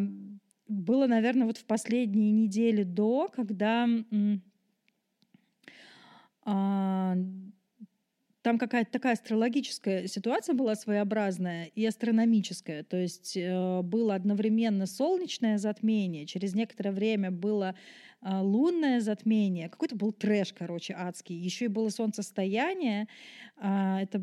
было, 0.69 1.09
наверное, 1.09 1.47
вот 1.47 1.59
в 1.59 1.65
последние 1.65 2.31
недели 2.31 2.85
до, 2.85 3.29
когда 3.35 3.89
а, 6.45 7.17
там 8.47 8.59
какая-то 8.59 8.93
такая 8.93 9.15
астрологическая 9.15 10.07
ситуация 10.07 10.55
была 10.55 10.77
своеобразная 10.77 11.65
и 11.65 11.85
астрономическая. 11.85 12.85
То 12.85 12.97
есть 12.97 13.37
э, 13.37 13.83
было 13.83 14.15
одновременно 14.15 14.87
солнечное 14.87 15.59
затмение, 15.59 16.27
через 16.27 16.55
некоторое 16.55 16.93
время 16.93 17.33
было 17.33 17.75
э, 18.23 18.39
лунное 18.39 19.01
затмение. 19.01 19.69
Какой-то 19.69 19.97
был 19.97 20.13
трэш, 20.13 20.53
короче, 20.53 20.95
адский. 20.97 21.35
Еще 21.35 21.65
и 21.65 21.69
было 21.69 21.89
солнцестояние. 21.89 23.09
Э, 23.57 23.99
это 24.03 24.23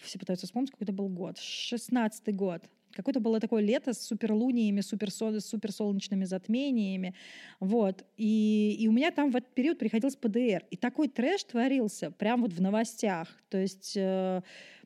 все 0.00 0.18
пытаются 0.18 0.46
вспомнить, 0.48 0.72
какой 0.72 0.86
это 0.86 0.92
был 0.92 1.08
год. 1.08 1.38
шестнадцатый 1.38 2.34
год. 2.34 2.64
Какое-то 2.94 3.20
было 3.20 3.40
такое 3.40 3.62
лето 3.62 3.92
с 3.92 4.06
суперлуниями, 4.06 4.80
суперсол, 4.80 5.40
суперсолнечными 5.40 6.24
затмениями. 6.24 7.14
Вот. 7.60 8.04
И, 8.16 8.76
и 8.78 8.88
у 8.88 8.92
меня 8.92 9.10
там 9.10 9.30
в 9.30 9.36
этот 9.36 9.54
период 9.54 9.78
приходилось 9.78 10.16
ПДР. 10.16 10.64
И 10.70 10.76
такой 10.76 11.08
трэш 11.08 11.44
творился 11.44 12.10
прямо 12.10 12.42
вот 12.42 12.52
в 12.52 12.60
новостях. 12.60 13.28
То 13.48 13.58
есть 13.58 13.94
э, 13.96 14.42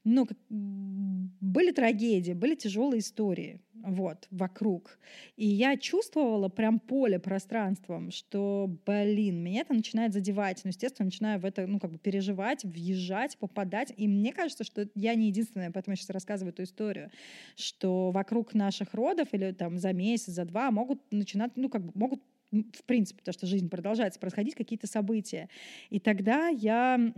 ну, 0.07 0.29
были 0.49 1.73
трагедии, 1.73 2.33
были 2.33 2.55
тяжелые 2.55 3.01
истории 3.01 3.61
вот, 3.75 4.29
вокруг. 4.31 4.99
И 5.37 5.47
я 5.47 5.77
чувствовала 5.77 6.49
прям 6.49 6.79
поле 6.79 7.19
пространством, 7.19 8.13
что, 8.13 8.71
блин, 8.87 9.43
меня 9.43 9.63
это 9.63 9.75
начинает 9.75 10.13
задевать. 10.13 10.61
Ну, 10.63 10.69
естественно, 10.69 11.07
начинаю 11.07 11.41
в 11.41 11.45
это, 11.45 11.67
ну, 11.67 11.81
как 11.81 11.91
бы 11.91 11.99
переживать, 11.99 12.65
въезжать, 12.65 13.37
попадать. 13.39 13.93
И 13.97 14.07
мне 14.07 14.33
кажется, 14.33 14.63
что 14.63 14.89
я 14.95 15.15
не 15.17 15.27
единственная, 15.27 15.73
поэтому 15.73 15.93
я 15.93 15.97
сейчас 15.97 16.11
рассказываю 16.11 16.53
эту 16.53 16.63
историю, 16.63 17.11
что 17.57 18.13
вокруг 18.13 18.55
наших 18.55 18.95
родов 18.95 19.29
или 19.33 19.51
там 19.51 19.79
за 19.79 19.93
месяц, 19.93 20.33
за 20.33 20.45
два 20.45 20.71
могут 20.71 21.01
начинать, 21.11 21.53
ну, 21.57 21.69
как 21.69 21.85
бы 21.85 21.93
могут 21.95 22.23
в 22.53 22.85
принципе, 22.85 23.19
потому 23.19 23.33
что 23.33 23.47
жизнь 23.47 23.69
продолжается, 23.69 24.21
происходить 24.21 24.55
какие-то 24.55 24.87
события. 24.87 25.49
И 25.91 25.99
тогда 25.99 26.49
я 26.49 27.13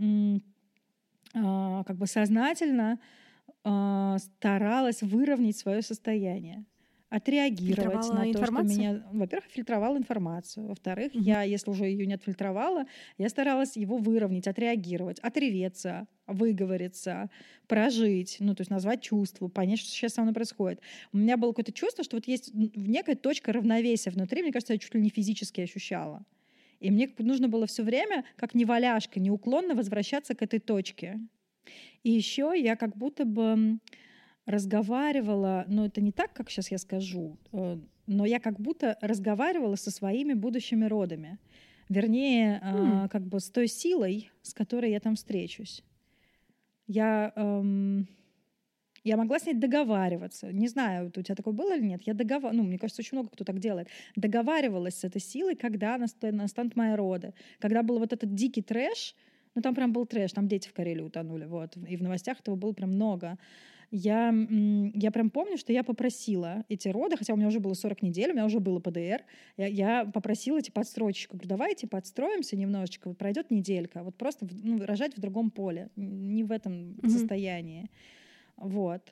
как 1.33 1.97
бы 1.97 2.07
сознательно 2.07 2.99
а, 3.63 4.17
старалась 4.19 5.01
выровнять 5.01 5.57
свое 5.57 5.81
состояние 5.81 6.65
отреагировать 7.09 8.07
на 8.13 8.31
то, 8.31 8.45
что 8.45 8.61
меня, 8.61 9.03
во-первых, 9.11 9.49
фильтровала 9.49 9.97
информацию, 9.97 10.67
во-вторых, 10.67 11.13
угу. 11.13 11.23
я, 11.23 11.41
если 11.41 11.71
уже 11.71 11.85
ее 11.85 12.05
не 12.05 12.13
отфильтровала, 12.13 12.85
я 13.17 13.29
старалась 13.29 13.75
его 13.77 13.97
выровнять, 13.97 14.47
отреагировать, 14.47 15.19
отреветься, 15.19 16.07
выговориться, 16.27 17.29
прожить, 17.67 18.37
ну 18.39 18.53
то 18.53 18.61
есть 18.61 18.69
назвать 18.69 19.01
чувство, 19.01 19.47
понять, 19.47 19.79
что 19.79 19.89
сейчас 19.89 20.13
со 20.13 20.21
мной 20.21 20.33
происходит. 20.33 20.81
У 21.11 21.17
меня 21.17 21.35
было 21.35 21.51
какое-то 21.51 21.73
чувство, 21.73 22.03
что 22.03 22.17
вот 22.17 22.27
есть 22.27 22.51
некая 22.53 23.15
точка 23.15 23.53
равновесия 23.53 24.11
внутри, 24.11 24.43
мне 24.43 24.51
кажется, 24.51 24.73
я 24.73 24.79
чуть 24.79 24.93
ли 24.93 25.01
не 25.01 25.09
физически 25.09 25.61
ощущала. 25.61 26.23
И 26.79 26.91
мне 26.91 27.13
нужно 27.17 27.49
было 27.49 27.65
все 27.67 27.83
время, 27.83 28.23
как 28.35 28.55
неваляшка, 28.55 29.19
неуклонно 29.19 29.75
возвращаться 29.75 30.33
к 30.33 30.41
этой 30.41 30.59
точке. 30.59 31.19
И 32.03 32.11
еще 32.11 32.53
я 32.55 32.75
как 32.75 32.95
будто 32.95 33.25
бы 33.25 33.79
разговаривала, 34.45 35.65
ну 35.67 35.85
это 35.85 36.01
не 36.01 36.11
так, 36.11 36.33
как 36.33 36.49
сейчас 36.49 36.71
я 36.71 36.77
скажу, 36.77 37.37
э, 37.51 37.77
но 38.07 38.25
я 38.25 38.39
как 38.39 38.59
будто 38.59 38.97
разговаривала 39.01 39.75
со 39.75 39.91
своими 39.91 40.33
будущими 40.33 40.85
родами. 40.85 41.37
Вернее, 41.89 42.61
mm. 42.63 43.09
как 43.09 43.27
бы 43.27 43.39
с 43.39 43.49
той 43.49 43.67
силой, 43.67 44.31
с 44.41 44.53
которой 44.53 44.91
я 44.91 44.99
там 44.99 45.15
встречусь. 45.15 45.83
Я 46.87 47.33
эм, 47.35 48.07
я 49.03 49.17
могла 49.17 49.39
с 49.39 49.45
ней 49.45 49.53
договариваться. 49.53 50.51
Не 50.51 50.67
знаю, 50.67 51.07
у 51.07 51.21
тебя 51.21 51.35
такое 51.35 51.53
было 51.53 51.75
или 51.75 51.85
нет. 51.85 52.01
Я 52.03 52.13
договаривалась, 52.13 52.57
ну, 52.57 52.63
мне 52.63 52.77
кажется, 52.77 53.01
очень 53.01 53.17
много 53.17 53.29
кто 53.29 53.43
так 53.43 53.59
делает. 53.59 53.87
Договаривалась 54.15 54.95
с 54.95 55.03
этой 55.03 55.21
силой, 55.21 55.55
когда 55.55 55.97
настанут 55.97 56.75
мои 56.75 56.93
роды. 56.95 57.33
Когда 57.59 57.83
был 57.83 57.99
вот 57.99 58.13
этот 58.13 58.33
дикий 58.33 58.61
трэш, 58.61 59.15
ну, 59.55 59.61
там 59.61 59.75
прям 59.75 59.93
был 59.93 60.05
трэш, 60.05 60.33
там 60.33 60.47
дети 60.47 60.67
в 60.67 60.73
Карелии 60.73 61.01
утонули, 61.01 61.45
вот. 61.45 61.75
И 61.87 61.97
в 61.97 62.03
новостях 62.03 62.39
этого 62.39 62.55
было 62.55 62.73
прям 62.73 62.91
много. 62.91 63.37
Я, 63.91 64.31
я 64.93 65.11
прям 65.11 65.31
помню, 65.31 65.57
что 65.57 65.73
я 65.73 65.83
попросила 65.83 66.63
эти 66.69 66.89
роды, 66.89 67.17
хотя 67.17 67.33
у 67.33 67.37
меня 67.37 67.47
уже 67.47 67.59
было 67.59 67.73
40 67.73 68.03
недель, 68.03 68.29
у 68.29 68.33
меня 68.33 68.45
уже 68.45 68.59
было 68.59 68.79
ПДР, 68.79 69.23
я, 69.57 69.65
я 69.65 70.05
попросила 70.05 70.59
эти 70.59 70.69
подстройщика, 70.69 71.35
говорю, 71.35 71.49
давайте 71.49 71.87
подстроимся 71.87 72.55
немножечко, 72.55 73.11
пройдет 73.13 73.49
неделька, 73.49 74.03
вот 74.03 74.15
просто 74.15 74.47
ну, 74.63 74.85
рожать 74.85 75.17
в 75.17 75.19
другом 75.19 75.49
поле, 75.49 75.89
не 75.95 76.43
в 76.43 76.51
этом 76.51 76.91
mm-hmm. 76.91 77.09
состоянии. 77.09 77.89
Вот. 78.59 79.11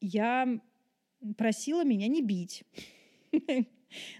Я 0.00 0.60
просила 1.36 1.84
меня 1.84 2.08
не 2.08 2.22
бить. 2.22 2.64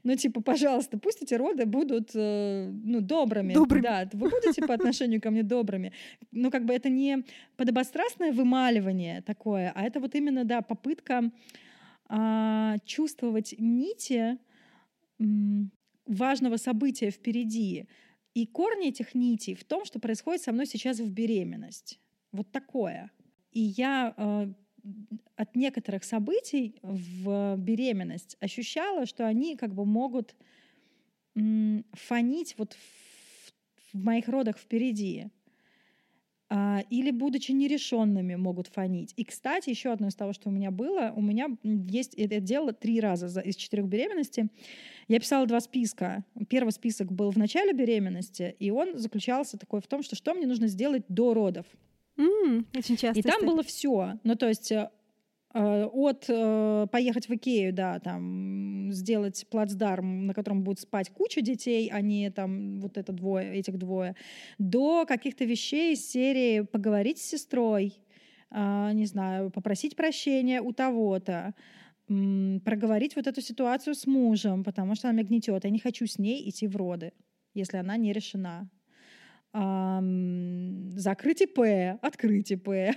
Ну, 0.02 0.16
типа, 0.16 0.40
пожалуйста, 0.40 0.98
пусть 0.98 1.22
эти 1.22 1.34
роды 1.34 1.64
будут, 1.64 2.10
э, 2.14 2.70
ну, 2.84 3.00
добрыми. 3.00 3.54
Добрыми. 3.54 3.82
Да, 3.82 4.08
вы 4.12 4.28
будете 4.28 4.66
по 4.66 4.74
отношению 4.74 5.20
ко 5.20 5.30
мне 5.30 5.44
добрыми. 5.44 5.92
Ну, 6.32 6.50
как 6.50 6.64
бы 6.64 6.74
это 6.74 6.88
не 6.88 7.24
подобострастное 7.56 8.32
вымаливание 8.32 9.22
такое, 9.22 9.70
а 9.74 9.84
это 9.84 10.00
вот 10.00 10.16
именно, 10.16 10.44
да, 10.44 10.60
попытка 10.62 11.30
а, 12.08 12.78
чувствовать 12.84 13.54
нити 13.58 14.38
м, 15.20 15.70
важного 16.06 16.56
события 16.56 17.10
впереди. 17.10 17.86
И 18.34 18.46
корни 18.46 18.88
этих 18.88 19.14
нитей 19.14 19.54
в 19.54 19.64
том, 19.64 19.84
что 19.84 20.00
происходит 20.00 20.42
со 20.42 20.52
мной 20.52 20.66
сейчас 20.66 20.98
в 20.98 21.10
беременность. 21.12 22.00
Вот 22.32 22.50
такое. 22.50 23.10
И 23.52 23.60
я 23.60 24.14
э, 24.16 24.52
от 25.36 25.56
некоторых 25.56 26.04
событий 26.04 26.74
в 26.82 27.56
беременность 27.56 28.36
ощущала, 28.40 29.06
что 29.06 29.26
они 29.26 29.56
как 29.56 29.74
бы 29.74 29.84
могут 29.84 30.34
м, 31.34 31.84
фонить 31.92 32.54
вот 32.58 32.74
в, 32.74 33.52
в 33.92 34.04
моих 34.04 34.28
родах 34.28 34.58
впереди. 34.58 35.28
А, 36.52 36.82
или, 36.90 37.12
будучи 37.12 37.52
нерешенными, 37.52 38.34
могут 38.34 38.66
фонить. 38.66 39.12
И, 39.16 39.24
кстати, 39.24 39.70
еще 39.70 39.92
одно 39.92 40.08
из 40.08 40.16
того, 40.16 40.32
что 40.32 40.48
у 40.48 40.52
меня 40.52 40.72
было, 40.72 41.12
у 41.14 41.22
меня 41.22 41.46
есть, 41.62 42.14
это 42.14 42.40
делала 42.40 42.72
три 42.72 42.98
раза 42.98 43.28
за, 43.28 43.40
из 43.40 43.54
четырех 43.54 43.86
беременностей. 43.86 44.48
Я 45.06 45.20
писала 45.20 45.46
два 45.46 45.60
списка. 45.60 46.24
Первый 46.48 46.72
список 46.72 47.12
был 47.12 47.30
в 47.30 47.36
начале 47.36 47.72
беременности, 47.72 48.56
и 48.58 48.72
он 48.72 48.98
заключался 48.98 49.58
такой 49.58 49.80
в 49.80 49.86
том, 49.86 50.02
что 50.02 50.16
что 50.16 50.34
мне 50.34 50.46
нужно 50.46 50.66
сделать 50.66 51.04
до 51.08 51.34
родов. 51.34 51.66
М, 52.20 52.66
очень 52.76 52.96
часто. 52.96 53.18
И 53.18 53.22
там 53.22 53.32
кстати. 53.32 53.46
было 53.46 53.62
все. 53.62 54.18
Ну, 54.24 54.34
то 54.36 54.46
есть 54.46 54.70
э, 54.72 54.90
э, 55.54 55.84
от 55.84 56.26
э, 56.28 56.86
поехать 56.92 57.28
в 57.28 57.34
Икею, 57.34 57.72
да, 57.72 57.98
там 57.98 58.92
сделать 58.92 59.46
плацдарм, 59.50 60.26
на 60.26 60.34
котором 60.34 60.62
будет 60.62 60.80
спать 60.80 61.08
куча 61.10 61.40
детей, 61.40 61.88
а 61.90 62.02
не 62.02 62.30
там 62.30 62.80
вот 62.80 62.98
это 62.98 63.12
двое, 63.12 63.54
этих 63.54 63.78
двое, 63.78 64.16
до 64.58 65.06
каких-то 65.06 65.44
вещей 65.44 65.94
из 65.94 66.06
серии 66.10 66.60
поговорить 66.60 67.18
с 67.18 67.22
сестрой, 67.22 67.98
а, 68.50 68.92
не 68.92 69.06
знаю, 69.06 69.50
попросить 69.50 69.96
прощения 69.96 70.60
у 70.60 70.72
того-то, 70.72 71.54
проговорить 72.06 73.14
вот 73.14 73.28
эту 73.28 73.40
ситуацию 73.40 73.94
с 73.94 74.04
мужем, 74.04 74.64
потому 74.64 74.96
что 74.96 75.08
она 75.08 75.18
меня 75.18 75.28
гнетет. 75.28 75.62
Я 75.64 75.70
не 75.70 75.78
хочу 75.78 76.06
с 76.06 76.18
ней 76.18 76.48
идти 76.50 76.66
в 76.66 76.74
роды, 76.74 77.12
если 77.54 77.76
она 77.76 77.96
не 77.96 78.12
решена. 78.12 78.68
Закрыть 79.52 81.42
ИП, 81.42 81.58
открыть 82.02 82.50
ИП. 82.52 82.68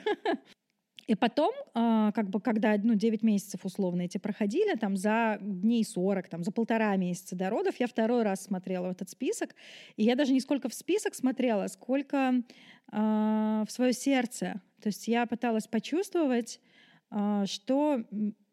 И 1.07 1.15
потом, 1.15 1.53
а, 1.73 2.11
как 2.13 2.29
бы, 2.29 2.39
когда 2.39 2.77
ну, 2.81 2.95
9 2.95 3.23
месяцев 3.23 3.65
условно 3.65 4.03
эти 4.03 4.17
проходили, 4.17 4.75
там 4.75 4.95
за 4.95 5.37
дней 5.41 5.83
40, 5.83 6.29
там, 6.29 6.43
за 6.43 6.51
полтора 6.51 6.95
месяца 6.95 7.35
до 7.35 7.49
родов, 7.49 7.75
я 7.79 7.87
второй 7.87 8.23
раз 8.23 8.43
смотрела 8.43 8.91
этот 8.91 9.09
список. 9.09 9.53
И 9.97 10.03
я 10.03 10.15
даже 10.15 10.31
не 10.31 10.39
сколько 10.39 10.69
в 10.69 10.73
список 10.73 11.13
смотрела, 11.13 11.67
сколько 11.67 12.41
а, 12.91 13.65
в 13.67 13.71
свое 13.71 13.91
сердце. 13.91 14.61
То 14.81 14.87
есть 14.87 15.07
я 15.07 15.25
пыталась 15.25 15.67
почувствовать, 15.67 16.61
а, 17.09 17.45
что 17.47 18.03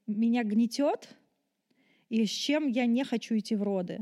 меня 0.06 0.42
гнетет 0.42 1.16
и 2.08 2.26
с 2.26 2.30
чем 2.30 2.66
я 2.66 2.86
не 2.86 3.04
хочу 3.04 3.38
идти 3.38 3.54
в 3.54 3.62
роды. 3.62 4.00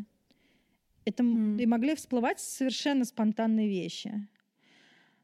Это 1.09 1.23
М. 1.23 1.59
и 1.59 1.65
могли 1.67 1.95
всплывать 1.95 2.39
совершенно 2.39 3.05
спонтанные 3.05 3.67
вещи. 3.69 4.29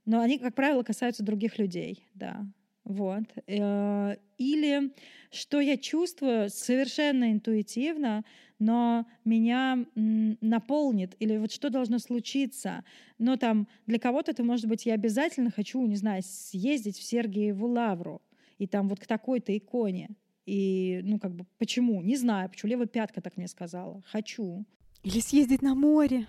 Но 0.06 0.20
они, 0.20 0.38
как 0.38 0.54
правило, 0.54 0.82
касаются 0.82 1.22
других 1.22 1.58
людей, 1.58 2.06
да. 2.14 2.46
Вот. 2.84 3.24
Э, 3.46 4.16
Или 4.38 4.90
что 5.30 5.60
я 5.60 5.76
чувствую 5.76 6.50
совершенно 6.50 7.32
интуитивно, 7.32 8.24
но 8.58 9.06
меня 9.24 9.84
наполнит, 9.94 11.14
или 11.18 11.36
вот 11.36 11.52
что 11.52 11.70
должно 11.70 11.98
случиться. 11.98 12.84
Но 13.18 13.36
там 13.36 13.68
для 13.86 13.98
кого-то 13.98 14.30
это 14.32 14.42
может 14.42 14.66
быть, 14.66 14.86
я 14.86 14.94
обязательно 14.94 15.50
хочу, 15.50 15.84
не 15.86 15.96
знаю, 15.96 16.22
съездить 16.24 16.98
в 16.98 17.02
Сергиеву 17.02 17.66
Лавру, 17.68 18.22
и 18.58 18.66
там 18.66 18.88
вот 18.88 19.00
к 19.00 19.06
такой-то 19.06 19.56
иконе. 19.56 20.08
И, 20.46 21.00
ну, 21.04 21.18
как 21.18 21.34
бы, 21.34 21.46
почему? 21.58 22.02
Не 22.02 22.16
знаю, 22.16 22.48
почему 22.50 22.70
левая 22.70 22.86
пятка 22.86 23.20
так 23.20 23.36
мне 23.36 23.48
сказала. 23.48 24.02
Хочу. 24.06 24.64
Или 25.04 25.20
съездить 25.20 25.62
на 25.62 25.74
море. 25.74 26.26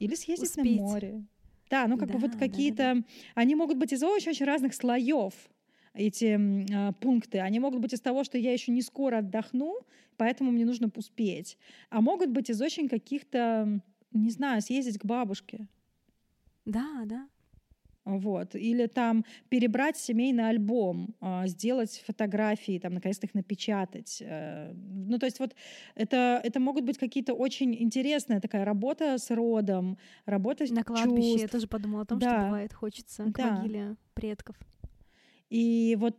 Или 0.00 0.14
съездить 0.16 0.50
Успеть. 0.50 0.76
на 0.76 0.82
море. 0.82 1.24
Да, 1.70 1.86
ну 1.86 1.96
как 1.96 2.08
бы 2.08 2.14
Да, 2.14 2.18
вот 2.18 2.32
да-да-да. 2.32 2.46
какие-то... 2.46 3.04
Они 3.34 3.54
могут 3.54 3.78
быть 3.78 3.92
из 3.92 4.02
очень-очень 4.02 4.44
разных 4.44 4.74
слоев, 4.74 5.32
эти 5.94 6.38
а, 6.74 6.92
пункты. 6.92 7.38
Они 7.38 7.60
могут 7.60 7.80
быть 7.80 7.92
из 7.92 8.00
того, 8.00 8.24
что 8.24 8.36
я 8.36 8.52
еще 8.52 8.72
не 8.72 8.82
скоро 8.82 9.18
отдохну, 9.18 9.78
поэтому 10.16 10.50
мне 10.50 10.64
нужно 10.64 10.90
успеть. 10.94 11.56
А 11.88 12.00
могут 12.00 12.30
быть 12.30 12.50
из 12.50 12.60
очень 12.60 12.88
каких-то, 12.88 13.80
не 14.12 14.30
знаю, 14.30 14.60
съездить 14.60 14.98
к 14.98 15.04
бабушке. 15.04 15.68
Да, 16.64 17.02
да. 17.06 17.28
Вот. 18.04 18.54
Или 18.54 18.86
там 18.86 19.24
перебрать 19.48 19.96
семейный 19.96 20.48
альбом, 20.50 21.14
а, 21.20 21.46
сделать 21.46 22.02
фотографии, 22.06 22.78
там, 22.78 22.92
наконец-то 22.94 23.26
их 23.26 23.34
напечатать. 23.34 24.18
Э, 24.20 24.72
Ну, 24.74 25.18
то 25.18 25.26
есть 25.26 25.38
вот 25.40 25.54
это, 25.94 26.40
это 26.44 26.60
могут 26.60 26.84
быть 26.84 26.98
какие-то 26.98 27.34
очень 27.34 27.74
интересная 27.82 28.40
такая 28.40 28.64
работа 28.64 29.16
с 29.18 29.30
родом, 29.34 29.96
работа 30.26 30.66
с 30.66 30.70
На 30.70 30.84
кладбище 30.84 31.28
я 31.28 31.32
чувств. 31.38 31.50
тоже 31.52 31.66
подумала 31.66 32.02
о 32.02 32.06
том, 32.06 32.18
Да. 32.18 32.30
что 32.30 32.44
бывает 32.46 32.72
хочется 32.74 33.24
к 33.24 33.32
Да. 33.36 33.56
могиле 33.56 33.96
предков. 34.14 34.56
И 35.50 35.96
вот 35.98 36.16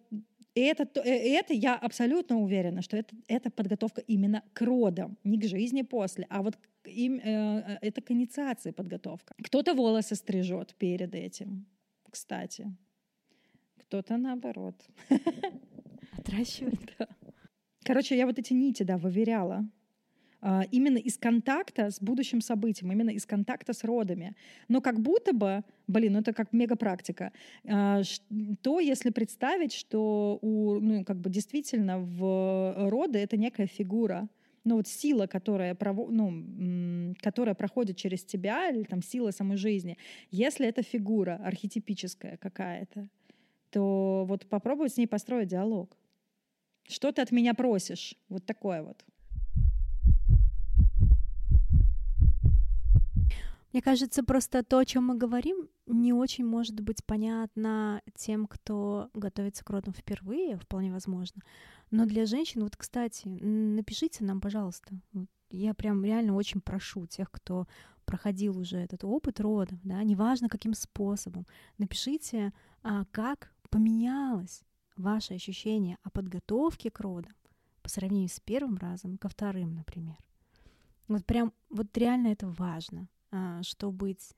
это, 0.55 0.85
то- 0.85 1.01
э, 1.01 1.09
это 1.39 1.53
я 1.53 1.75
абсолютно 1.75 2.39
уверена, 2.39 2.81
что 2.81 2.97
это, 2.97 3.15
это 3.27 3.49
подготовка 3.51 4.01
именно 4.07 4.41
к 4.53 4.61
родам, 4.65 5.17
не 5.23 5.37
к 5.39 5.43
жизни 5.45 5.81
после, 5.83 6.25
а 6.29 6.41
вот 6.41 6.55
им, 6.85 7.15
э, 7.15 7.21
э, 7.23 7.77
это 7.81 8.01
к 8.01 8.11
инициации 8.11 8.71
подготовка. 8.71 9.33
Кто-то 9.43 9.73
волосы 9.73 10.15
стрижет 10.15 10.75
перед 10.79 11.13
этим, 11.15 11.65
кстати. 12.15 12.73
Кто-то 13.77 14.17
наоборот. 14.17 14.75
Отращивать. 16.17 16.79
Короче, 17.83 18.17
я 18.17 18.25
вот 18.25 18.39
эти 18.39 18.53
нити, 18.53 18.83
да, 18.83 18.97
выверяла. 18.97 19.69
А, 20.41 20.63
Именно 20.71 20.97
из 20.97 21.17
контакта 21.17 21.91
с 21.91 21.99
будущим 21.99 22.39
событием, 22.39 22.91
именно 22.91 23.09
из 23.09 23.25
контакта 23.25 23.73
с 23.73 23.83
родами. 23.83 24.33
Но 24.69 24.79
как 24.79 25.01
будто 25.01 25.33
бы, 25.33 25.63
блин, 25.87 26.13
ну 26.13 26.19
это 26.19 26.31
как 26.31 26.53
мегапрактика, 26.53 27.33
а, 27.67 28.01
то 28.61 28.79
если 28.79 29.09
представить, 29.09 29.73
что 29.73 30.39
у, 30.41 30.79
ну, 30.79 31.03
как 31.03 31.17
бы 31.17 31.29
действительно 31.29 31.99
в 31.99 32.89
роды 32.89 33.19
это 33.19 33.35
некая 33.35 33.67
фигура, 33.67 34.29
ну 34.65 34.75
вот 34.75 34.87
сила, 34.87 35.27
которая, 35.27 35.75
прово- 35.75 36.09
ну, 36.09 37.15
которая 37.21 37.55
проходит 37.55 37.97
через 37.97 38.25
тебя, 38.25 38.69
или 38.69 38.83
там 38.83 39.01
сила 39.01 39.31
самой 39.31 39.57
жизни, 39.57 39.97
если 40.31 40.67
это 40.67 40.81
фигура 40.81 41.39
архетипическая 41.43 42.37
какая-то, 42.37 43.07
то 43.69 44.25
вот 44.27 44.47
попробовать 44.47 44.93
с 44.93 44.97
ней 44.97 45.07
построить 45.07 45.47
диалог. 45.47 45.95
Что 46.87 47.11
ты 47.11 47.21
от 47.21 47.31
меня 47.31 47.53
просишь? 47.53 48.15
Вот 48.29 48.45
такое 48.45 48.81
вот. 48.83 49.05
Мне 53.71 53.81
кажется, 53.81 54.23
просто 54.23 54.63
то, 54.63 54.77
о 54.77 54.85
чем 54.85 55.05
мы 55.05 55.17
говорим, 55.17 55.67
не 55.87 56.13
очень 56.13 56.45
может 56.45 56.79
быть 56.79 57.05
понятно 57.05 58.01
тем, 58.15 58.47
кто 58.47 59.09
готовится 59.13 59.63
к 59.63 59.69
родам 59.69 59.93
впервые, 59.93 60.57
вполне 60.57 60.91
возможно. 60.91 61.41
Но 61.91 62.05
для 62.05 62.25
женщин, 62.25 62.63
вот, 62.63 62.75
кстати, 62.75 63.27
напишите 63.27 64.23
нам, 64.23 64.41
пожалуйста. 64.41 64.99
Я 65.49 65.73
прям 65.73 66.03
реально 66.03 66.35
очень 66.35 66.59
прошу 66.59 67.05
тех, 67.05 67.31
кто 67.31 67.67
проходил 68.05 68.57
уже 68.57 68.77
этот 68.77 69.03
опыт 69.03 69.39
родов, 69.39 69.79
да, 69.83 70.01
неважно 70.03 70.49
каким 70.49 70.73
способом, 70.73 71.45
напишите, 71.77 72.53
а, 72.83 73.05
как 73.11 73.51
поменялось 73.69 74.63
ваше 74.95 75.33
ощущение 75.33 75.97
о 76.03 76.09
подготовке 76.09 76.91
к 76.91 76.99
родам 76.99 77.33
по 77.81 77.89
сравнению 77.89 78.29
с 78.29 78.39
первым 78.39 78.77
разом 78.77 79.17
ко 79.17 79.27
вторым, 79.27 79.75
например. 79.75 80.17
Вот 81.07 81.25
прям, 81.25 81.53
вот 81.69 81.95
реально 81.97 82.27
это 82.27 82.47
важно, 82.47 83.07
а, 83.31 83.61
что 83.63 83.91
быть... 83.91 84.35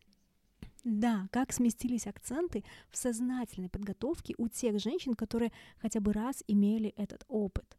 Да, 0.89 1.27
как 1.33 1.51
сместились 1.51 2.07
акценты 2.07 2.63
в 2.89 2.95
сознательной 2.95 3.67
подготовке 3.67 4.33
у 4.37 4.47
тех 4.47 4.79
женщин, 4.79 5.15
которые 5.15 5.51
хотя 5.81 5.99
бы 5.99 6.13
раз 6.13 6.45
имели 6.47 6.93
этот 6.95 7.25
опыт. 7.27 7.77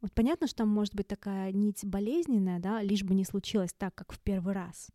Вот 0.00 0.12
понятно, 0.12 0.46
что 0.46 0.58
там 0.58 0.68
может 0.68 0.94
быть 0.94 1.08
такая 1.08 1.50
нить 1.50 1.84
болезненная, 1.84 2.60
да, 2.60 2.80
лишь 2.82 3.02
бы 3.02 3.16
не 3.16 3.24
случилось 3.24 3.72
так, 3.76 3.96
как 3.96 4.12
в 4.12 4.20
первый 4.20 4.54
раз. 4.54 4.90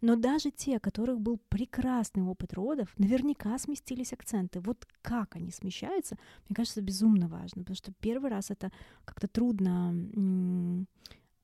Но 0.00 0.14
даже 0.14 0.52
те, 0.52 0.76
у 0.76 0.80
которых 0.80 1.20
был 1.20 1.40
прекрасный 1.48 2.22
опыт 2.22 2.54
родов, 2.54 2.94
наверняка 2.98 3.58
сместились 3.58 4.12
акценты. 4.12 4.60
Вот 4.60 4.86
как 5.00 5.34
они 5.34 5.50
смещаются, 5.50 6.16
мне 6.48 6.54
кажется, 6.54 6.82
безумно 6.82 7.26
важно, 7.26 7.62
потому 7.62 7.74
что 7.74 7.92
первый 7.98 8.30
раз 8.30 8.52
это 8.52 8.70
как-то 9.04 9.26
трудно 9.26 9.90
м, 10.14 10.86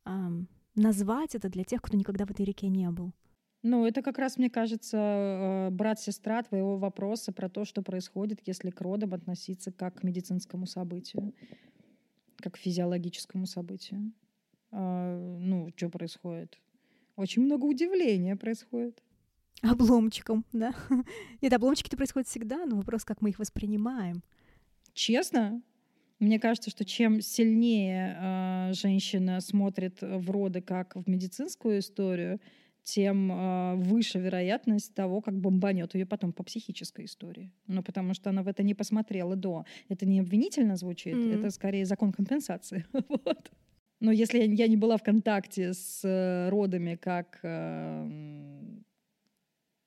ам, 0.05 0.47
назвать 0.77 1.35
это 1.35 1.49
для 1.49 1.64
тех, 1.64 1.83
кто 1.83 1.97
никогда 1.97 2.27
в 2.27 2.31
этой 2.31 2.44
реке 2.44 2.68
не 2.68 2.88
был. 2.92 3.12
Ну, 3.68 3.85
это 3.85 4.00
как 4.00 4.16
раз, 4.18 4.38
мне 4.38 4.48
кажется, 4.48 4.96
э, 4.96 5.70
брат-сестра 5.70 6.42
твоего 6.42 6.78
вопроса 6.78 7.33
про 7.33 7.50
то, 7.50 7.66
что 7.66 7.83
происходит, 7.83 8.40
если 8.46 8.70
к 8.70 8.81
родам 8.81 9.12
относиться 9.12 9.70
как 9.70 10.00
к 10.00 10.02
медицинскому 10.04 10.66
событию, 10.66 11.35
как 12.38 12.54
к 12.54 12.57
физиологическому 12.57 13.44
событию. 13.44 14.12
э, 14.72 15.38
ну, 15.40 15.68
что 15.76 15.90
происходит? 15.90 16.59
Очень 17.16 17.42
много 17.42 17.66
удивления 17.66 18.37
происходит. 18.37 19.02
Обломчиком, 19.61 20.46
да. 20.52 20.72
Нет, 21.42 21.52
обломчики-то 21.52 21.98
происходят 21.98 22.26
всегда, 22.26 22.64
но 22.64 22.76
вопрос, 22.76 23.04
как 23.04 23.20
мы 23.20 23.28
их 23.28 23.38
воспринимаем. 23.38 24.22
Честно, 24.94 25.61
мне 26.20 26.40
кажется, 26.40 26.70
что 26.70 26.87
чем 26.87 27.20
сильнее 27.20 28.16
э, 28.18 28.72
женщина 28.72 29.42
смотрит 29.42 29.98
в 30.00 30.31
роды 30.31 30.62
как 30.62 30.96
в 30.96 31.07
медицинскую 31.07 31.81
историю, 31.81 32.40
тем 32.88 33.31
э, 33.31 33.74
выше 33.77 34.18
вероятность 34.18 34.94
того, 34.94 35.20
как 35.20 35.35
бомбанет 35.35 35.94
ее 35.94 36.07
потом 36.07 36.33
по 36.33 36.42
психической 36.42 37.05
истории. 37.05 37.53
Ну, 37.66 37.83
потому 37.83 38.14
что 38.14 38.31
она 38.31 38.42
в 38.42 38.48
это 38.48 38.62
не 38.62 38.74
посмотрела 38.74 39.37
до. 39.37 39.64
Это 39.90 40.07
не 40.07 40.20
обвинительно 40.20 40.77
звучит, 40.77 41.14
mm-hmm. 41.14 41.38
это 41.38 41.51
скорее 41.51 41.85
закон 41.85 42.12
компенсации. 42.12 42.87
вот. 43.09 43.53
Но 44.01 44.11
если 44.11 44.38
я, 44.38 44.68
не 44.68 44.77
была 44.77 44.96
в 44.96 45.03
контакте 45.03 45.74
с 45.74 46.01
э, 46.03 46.48
родами 46.48 46.96
как 46.96 47.40
э, 47.42 48.09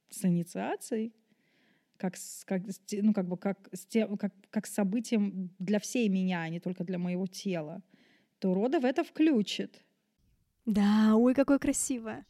с 0.10 0.26
инициацией, 0.26 1.12
как, 1.98 2.18
с, 2.18 2.46
как, 2.46 2.62
ну, 2.92 3.14
как 3.14 3.28
бы 3.28 3.38
как 3.38 3.68
с, 3.72 3.86
тем, 3.88 4.16
как, 4.18 4.34
как 4.52 4.68
с 4.68 4.74
событием 4.74 5.50
для 5.58 5.80
всей 5.80 6.08
меня, 6.08 6.44
а 6.44 6.50
не 6.50 6.60
только 6.60 6.84
для 6.84 7.00
моего 7.00 7.26
тела, 7.26 7.82
то 8.38 8.54
рода 8.54 8.80
в 8.80 8.86
это 8.86 9.04
включит. 9.04 9.82
Да, 10.66 11.16
ой, 11.16 11.34
какое 11.34 11.58
красивое. 11.60 12.26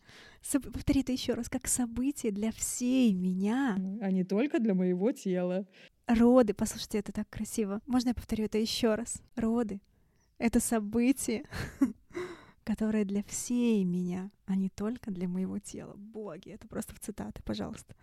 Повтори 0.51 1.01
это 1.01 1.11
еще 1.11 1.33
раз, 1.33 1.49
как 1.49 1.67
событие 1.67 2.31
для 2.31 2.51
всей 2.51 3.13
меня. 3.13 3.75
А 4.01 4.11
не 4.11 4.23
только 4.23 4.59
для 4.59 4.73
моего 4.73 5.11
тела. 5.11 5.67
Роды, 6.07 6.53
послушайте, 6.53 6.99
это 6.99 7.11
так 7.11 7.29
красиво. 7.29 7.81
Можно 7.85 8.09
я 8.09 8.15
повторю 8.15 8.45
это 8.45 8.57
еще 8.57 8.95
раз? 8.95 9.21
Роды— 9.35 9.81
это 10.37 10.59
событие, 10.59 11.45
которое 12.63 13.05
для 13.05 13.23
всей 13.23 13.83
меня, 13.83 14.31
а 14.45 14.55
не 14.55 14.69
только 14.69 15.11
для 15.11 15.27
моего 15.27 15.59
тела. 15.59 15.93
Боги, 15.95 16.49
это 16.49 16.67
просто 16.67 16.95
в 16.95 16.99
цитаты, 16.99 17.41
пожалуйста. 17.43 17.95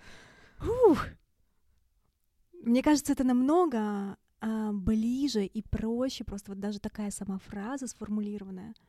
Ух! 0.60 1.06
Мне 2.62 2.82
кажется, 2.82 3.12
это 3.12 3.24
намного 3.24 4.16
а, 4.40 4.72
ближе 4.72 5.44
и 5.44 5.62
проще, 5.62 6.24
просто 6.24 6.52
вот 6.52 6.60
даже 6.60 6.80
такая 6.80 7.10
сама 7.10 7.38
фраза 7.38 7.86
сформулированная— 7.86 8.74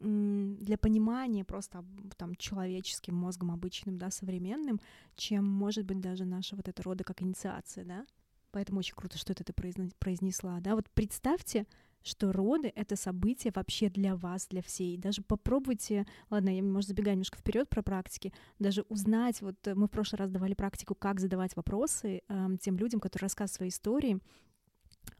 для 0.00 0.78
понимания 0.78 1.44
просто 1.44 1.84
там 2.16 2.34
человеческим 2.36 3.14
мозгом 3.14 3.50
обычным, 3.50 3.98
да, 3.98 4.10
современным, 4.10 4.80
чем 5.16 5.44
может 5.44 5.84
быть 5.84 6.00
даже 6.00 6.24
наша 6.24 6.56
вот 6.56 6.68
эта 6.68 6.82
рода 6.82 7.04
как 7.04 7.22
инициация, 7.22 7.84
да. 7.84 8.06
Поэтому 8.50 8.78
очень 8.78 8.94
круто, 8.94 9.18
что 9.18 9.32
это 9.32 9.42
ты 9.42 9.52
произнесла, 9.52 10.60
да. 10.60 10.76
Вот 10.76 10.88
представьте, 10.90 11.66
что 12.04 12.32
роды— 12.32 12.70
это 12.76 12.96
событие 12.96 13.52
вообще 13.54 13.88
для 13.88 14.14
вас, 14.14 14.46
для 14.46 14.62
всей. 14.62 14.96
Даже 14.96 15.22
попробуйте, 15.22 16.06
ладно, 16.30 16.54
я, 16.54 16.62
может, 16.62 16.88
забегаю 16.88 17.14
немножко 17.14 17.38
вперед 17.38 17.68
про 17.68 17.82
практики, 17.82 18.32
даже 18.58 18.82
узнать, 18.88 19.40
вот 19.40 19.56
мы 19.74 19.86
в 19.86 19.90
прошлый 19.90 20.18
раз 20.18 20.30
давали 20.30 20.54
практику, 20.54 20.94
как 20.94 21.18
задавать 21.18 21.56
вопросы 21.56 22.22
э, 22.28 22.48
тем 22.60 22.76
людям, 22.76 23.00
которые 23.00 23.24
рассказывают 23.26 23.56
свои 23.56 23.68
истории, 23.70 24.20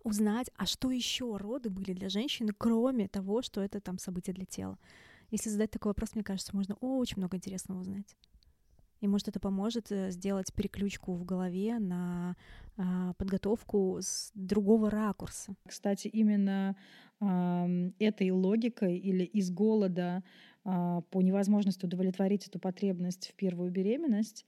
узнать, 0.03 0.51
а 0.57 0.67
что 0.67 0.91
еще 0.91 1.37
роды 1.37 1.71
были 1.71 1.93
для 1.93 2.09
женщины, 2.09 2.53
кроме 2.57 3.09
того, 3.09 3.43
что 3.43 3.61
это 3.61 3.81
там 3.81 3.99
событие 3.99 4.35
для 4.35 4.45
тела. 4.45 4.79
Если 5.31 5.51
задать 5.51 5.71
такой 5.71 5.91
вопрос, 5.91 6.15
мне 6.15 6.25
кажется, 6.25 6.55
можно 6.55 6.75
очень 6.81 7.19
много 7.19 7.37
интересного 7.37 7.81
узнать. 7.81 8.17
И 9.01 9.09
может 9.09 9.29
это 9.29 9.39
поможет 9.39 9.93
э, 9.93 10.11
сделать 10.11 10.53
переключку 10.55 11.13
в 11.13 11.25
голове 11.25 11.79
на 11.79 12.37
а, 12.77 13.13
подготовку 13.15 13.99
с 14.01 14.31
другого 14.35 14.91
ракурса. 14.91 15.55
Кстати, 15.67 16.09
именно 16.09 16.75
а, 17.21 17.69
этой 17.99 18.31
логикой 18.31 18.97
или 18.97 19.25
из 19.25 19.51
голода 19.51 20.25
а, 20.65 21.03
по 21.03 21.21
невозможности 21.21 21.85
удовлетворить 21.85 22.49
эту 22.49 22.59
потребность 22.59 23.29
в 23.29 23.35
первую 23.35 23.71
беременность, 23.71 24.47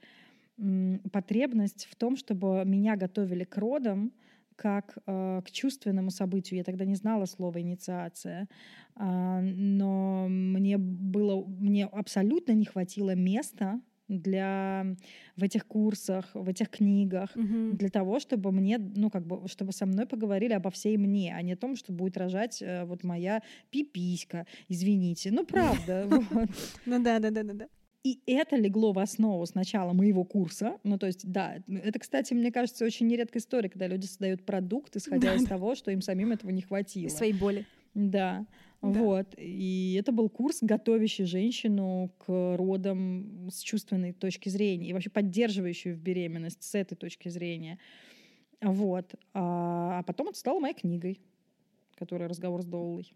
потребность 1.13 1.87
в 1.91 1.95
том, 1.95 2.17
чтобы 2.17 2.63
меня 2.65 2.97
готовили 2.97 3.45
к 3.45 3.59
родам, 3.59 4.11
как 4.57 4.99
э, 5.07 5.43
к 5.45 5.51
чувственному 5.51 6.11
событию. 6.11 6.59
Я 6.59 6.65
тогда 6.65 6.85
не 6.85 6.97
знала 6.97 7.27
слова 7.27 7.61
инициация, 7.61 8.49
э, 8.97 9.41
но 9.41 10.27
мне 10.29 10.79
было, 10.79 11.45
мне 11.45 11.87
абсолютно 11.87 12.53
не 12.53 12.65
хватило 12.65 13.15
места 13.15 13.81
для 14.09 14.87
в 15.37 15.43
этих 15.43 15.67
курсах, 15.67 16.31
в 16.35 16.49
этих 16.49 16.71
книгах, 16.71 17.37
mm-hmm. 17.37 17.73
для 17.73 17.89
того, 17.89 18.21
чтобы 18.21 18.53
мне, 18.53 18.79
ну 18.79 19.11
как 19.11 19.27
бы, 19.27 19.49
чтобы 19.49 19.73
со 19.73 19.87
мной 19.87 20.07
поговорили 20.07 20.53
обо 20.53 20.71
всей 20.71 20.97
мне, 20.97 21.35
а 21.35 21.43
не 21.43 21.53
о 21.53 21.57
том, 21.57 21.77
что 21.77 21.93
будет 21.93 22.17
рожать 22.17 22.63
э, 22.63 22.85
вот 22.85 23.05
моя 23.05 23.43
пиписька, 23.71 24.47
извините, 24.69 25.31
ну 25.31 25.45
правда. 25.45 26.09
Ну 26.87 27.03
да, 27.03 27.19
да, 27.19 27.31
да, 27.31 27.43
да, 27.43 27.53
да. 27.53 27.69
И 28.07 28.21
это 28.27 28.55
легло 28.55 28.93
в 28.93 29.01
основу 29.01 29.45
сначала 29.47 29.93
моего 29.93 30.23
курса. 30.23 30.79
Ну, 30.85 30.97
то 30.97 31.09
есть, 31.09 31.29
да, 31.29 31.57
это, 31.67 31.99
кстати, 31.99 32.35
мне 32.35 32.53
кажется, 32.53 32.85
очень 32.85 33.09
нередкая 33.09 33.41
история, 33.41 33.69
когда 33.69 33.89
люди 33.89 34.07
создают 34.07 34.45
продукт, 34.45 34.95
исходя 34.95 35.31
да, 35.31 35.35
из 35.35 35.43
да. 35.43 35.49
того, 35.49 35.75
что 35.75 35.91
им 35.91 36.01
самим 36.01 36.31
этого 36.31 36.53
не 36.53 36.63
хватило. 36.63 37.09
Своей 37.09 37.33
боли. 37.33 37.67
Да. 37.95 38.47
Да. 38.81 38.89
Вот. 38.89 39.35
И 39.37 39.97
это 39.99 40.13
был 40.13 40.29
курс, 40.29 40.59
готовящий 40.61 41.25
женщину 41.25 42.13
к 42.25 42.57
родам 42.57 43.49
с 43.51 43.59
чувственной 43.59 44.13
точки 44.13 44.51
зрения 44.51 44.91
и 44.91 44.93
вообще 44.93 45.11
поддерживающий 45.11 45.93
в 45.93 45.99
беременность 45.99 46.63
с 46.63 46.77
этой 46.77 46.95
точки 46.95 47.29
зрения. 47.29 47.81
Вот. 48.61 49.17
А, 49.35 49.99
а 49.99 50.03
потом 50.05 50.29
это 50.29 50.39
стало 50.39 50.61
моей 50.61 50.75
книгой, 50.75 51.19
которая 51.97 52.29
«Разговор 52.29 52.63
с 52.63 52.67
Доулой». 52.67 53.13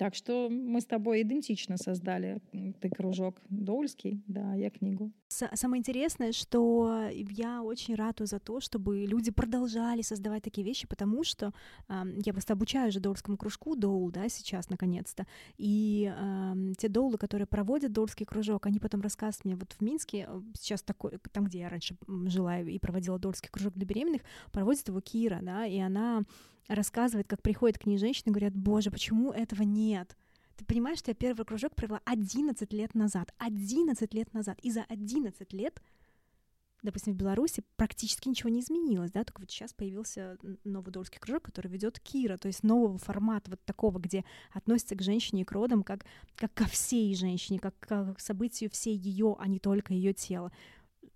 Так 0.00 0.14
что 0.14 0.48
мы 0.48 0.80
с 0.80 0.86
тобой 0.86 1.20
идентично 1.20 1.76
создали. 1.76 2.40
Ты 2.80 2.88
кружок 2.88 3.36
Доульский, 3.50 4.22
да, 4.28 4.54
я 4.54 4.70
книгу. 4.70 5.12
Самое 5.28 5.80
интересное, 5.80 6.32
что 6.32 7.10
я 7.12 7.62
очень 7.62 7.96
рада 7.96 8.24
за 8.24 8.38
то, 8.38 8.60
чтобы 8.60 9.04
люди 9.04 9.30
продолжали 9.30 10.00
создавать 10.00 10.42
такие 10.42 10.66
вещи, 10.66 10.88
потому 10.88 11.22
что 11.22 11.52
э, 11.90 12.02
я 12.24 12.32
просто 12.32 12.54
обучаю 12.54 12.90
же 12.90 12.98
доульскому 12.98 13.36
кружку 13.36 13.76
Доул, 13.76 14.10
да, 14.10 14.26
сейчас 14.30 14.70
наконец-то. 14.70 15.26
И 15.58 16.10
э, 16.10 16.72
те 16.78 16.88
доулы, 16.88 17.18
которые 17.18 17.46
проводят 17.46 17.92
доульский 17.92 18.24
кружок, 18.24 18.64
они 18.64 18.78
потом 18.78 19.02
рассказывают 19.02 19.44
мне, 19.44 19.54
вот 19.54 19.74
в 19.74 19.82
Минске, 19.82 20.26
э, 20.26 20.40
сейчас 20.58 20.82
такой, 20.82 21.18
там, 21.30 21.44
где 21.44 21.58
я 21.58 21.68
раньше 21.68 21.98
жила 22.24 22.58
и 22.58 22.78
проводила 22.78 23.18
доульский 23.18 23.50
кружок 23.50 23.74
для 23.74 23.84
беременных, 23.84 24.22
проводит 24.50 24.88
его 24.88 25.02
Кира, 25.02 25.40
да, 25.42 25.66
и 25.66 25.78
она 25.78 26.22
рассказывает, 26.74 27.28
как 27.28 27.42
приходят 27.42 27.78
к 27.78 27.86
ней 27.86 27.98
женщины 27.98 28.30
и 28.30 28.30
говорят, 28.30 28.54
боже, 28.54 28.90
почему 28.90 29.32
этого 29.32 29.62
нет? 29.62 30.16
Ты 30.56 30.64
понимаешь, 30.64 30.98
что 30.98 31.10
я 31.10 31.14
первый 31.14 31.44
кружок 31.44 31.74
провела 31.74 32.00
11 32.04 32.72
лет 32.72 32.94
назад. 32.94 33.34
11 33.38 34.14
лет 34.14 34.32
назад. 34.34 34.58
И 34.60 34.70
за 34.70 34.82
11 34.84 35.52
лет, 35.52 35.82
допустим, 36.82 37.14
в 37.14 37.16
Беларуси 37.16 37.62
практически 37.76 38.28
ничего 38.28 38.50
не 38.50 38.60
изменилось, 38.60 39.10
да, 39.10 39.24
только 39.24 39.40
вот 39.40 39.50
сейчас 39.50 39.72
появился 39.72 40.38
новый 40.64 40.92
дольский 40.92 41.18
кружок, 41.18 41.44
который 41.44 41.68
ведет 41.68 41.98
Кира, 42.00 42.36
то 42.36 42.48
есть 42.48 42.62
нового 42.62 42.98
формата, 42.98 43.50
вот 43.50 43.64
такого, 43.64 43.98
где 43.98 44.24
относится 44.52 44.94
к 44.94 45.02
женщине 45.02 45.42
и 45.42 45.44
к 45.44 45.52
родам 45.52 45.82
как, 45.82 46.04
как 46.36 46.52
ко 46.54 46.66
всей 46.66 47.14
женщине, 47.14 47.58
как, 47.58 47.78
как 47.80 48.18
к 48.18 48.20
событию 48.20 48.70
всей 48.70 48.96
ее, 48.96 49.36
а 49.38 49.48
не 49.48 49.58
только 49.58 49.92
ее 49.92 50.12
тела. 50.12 50.52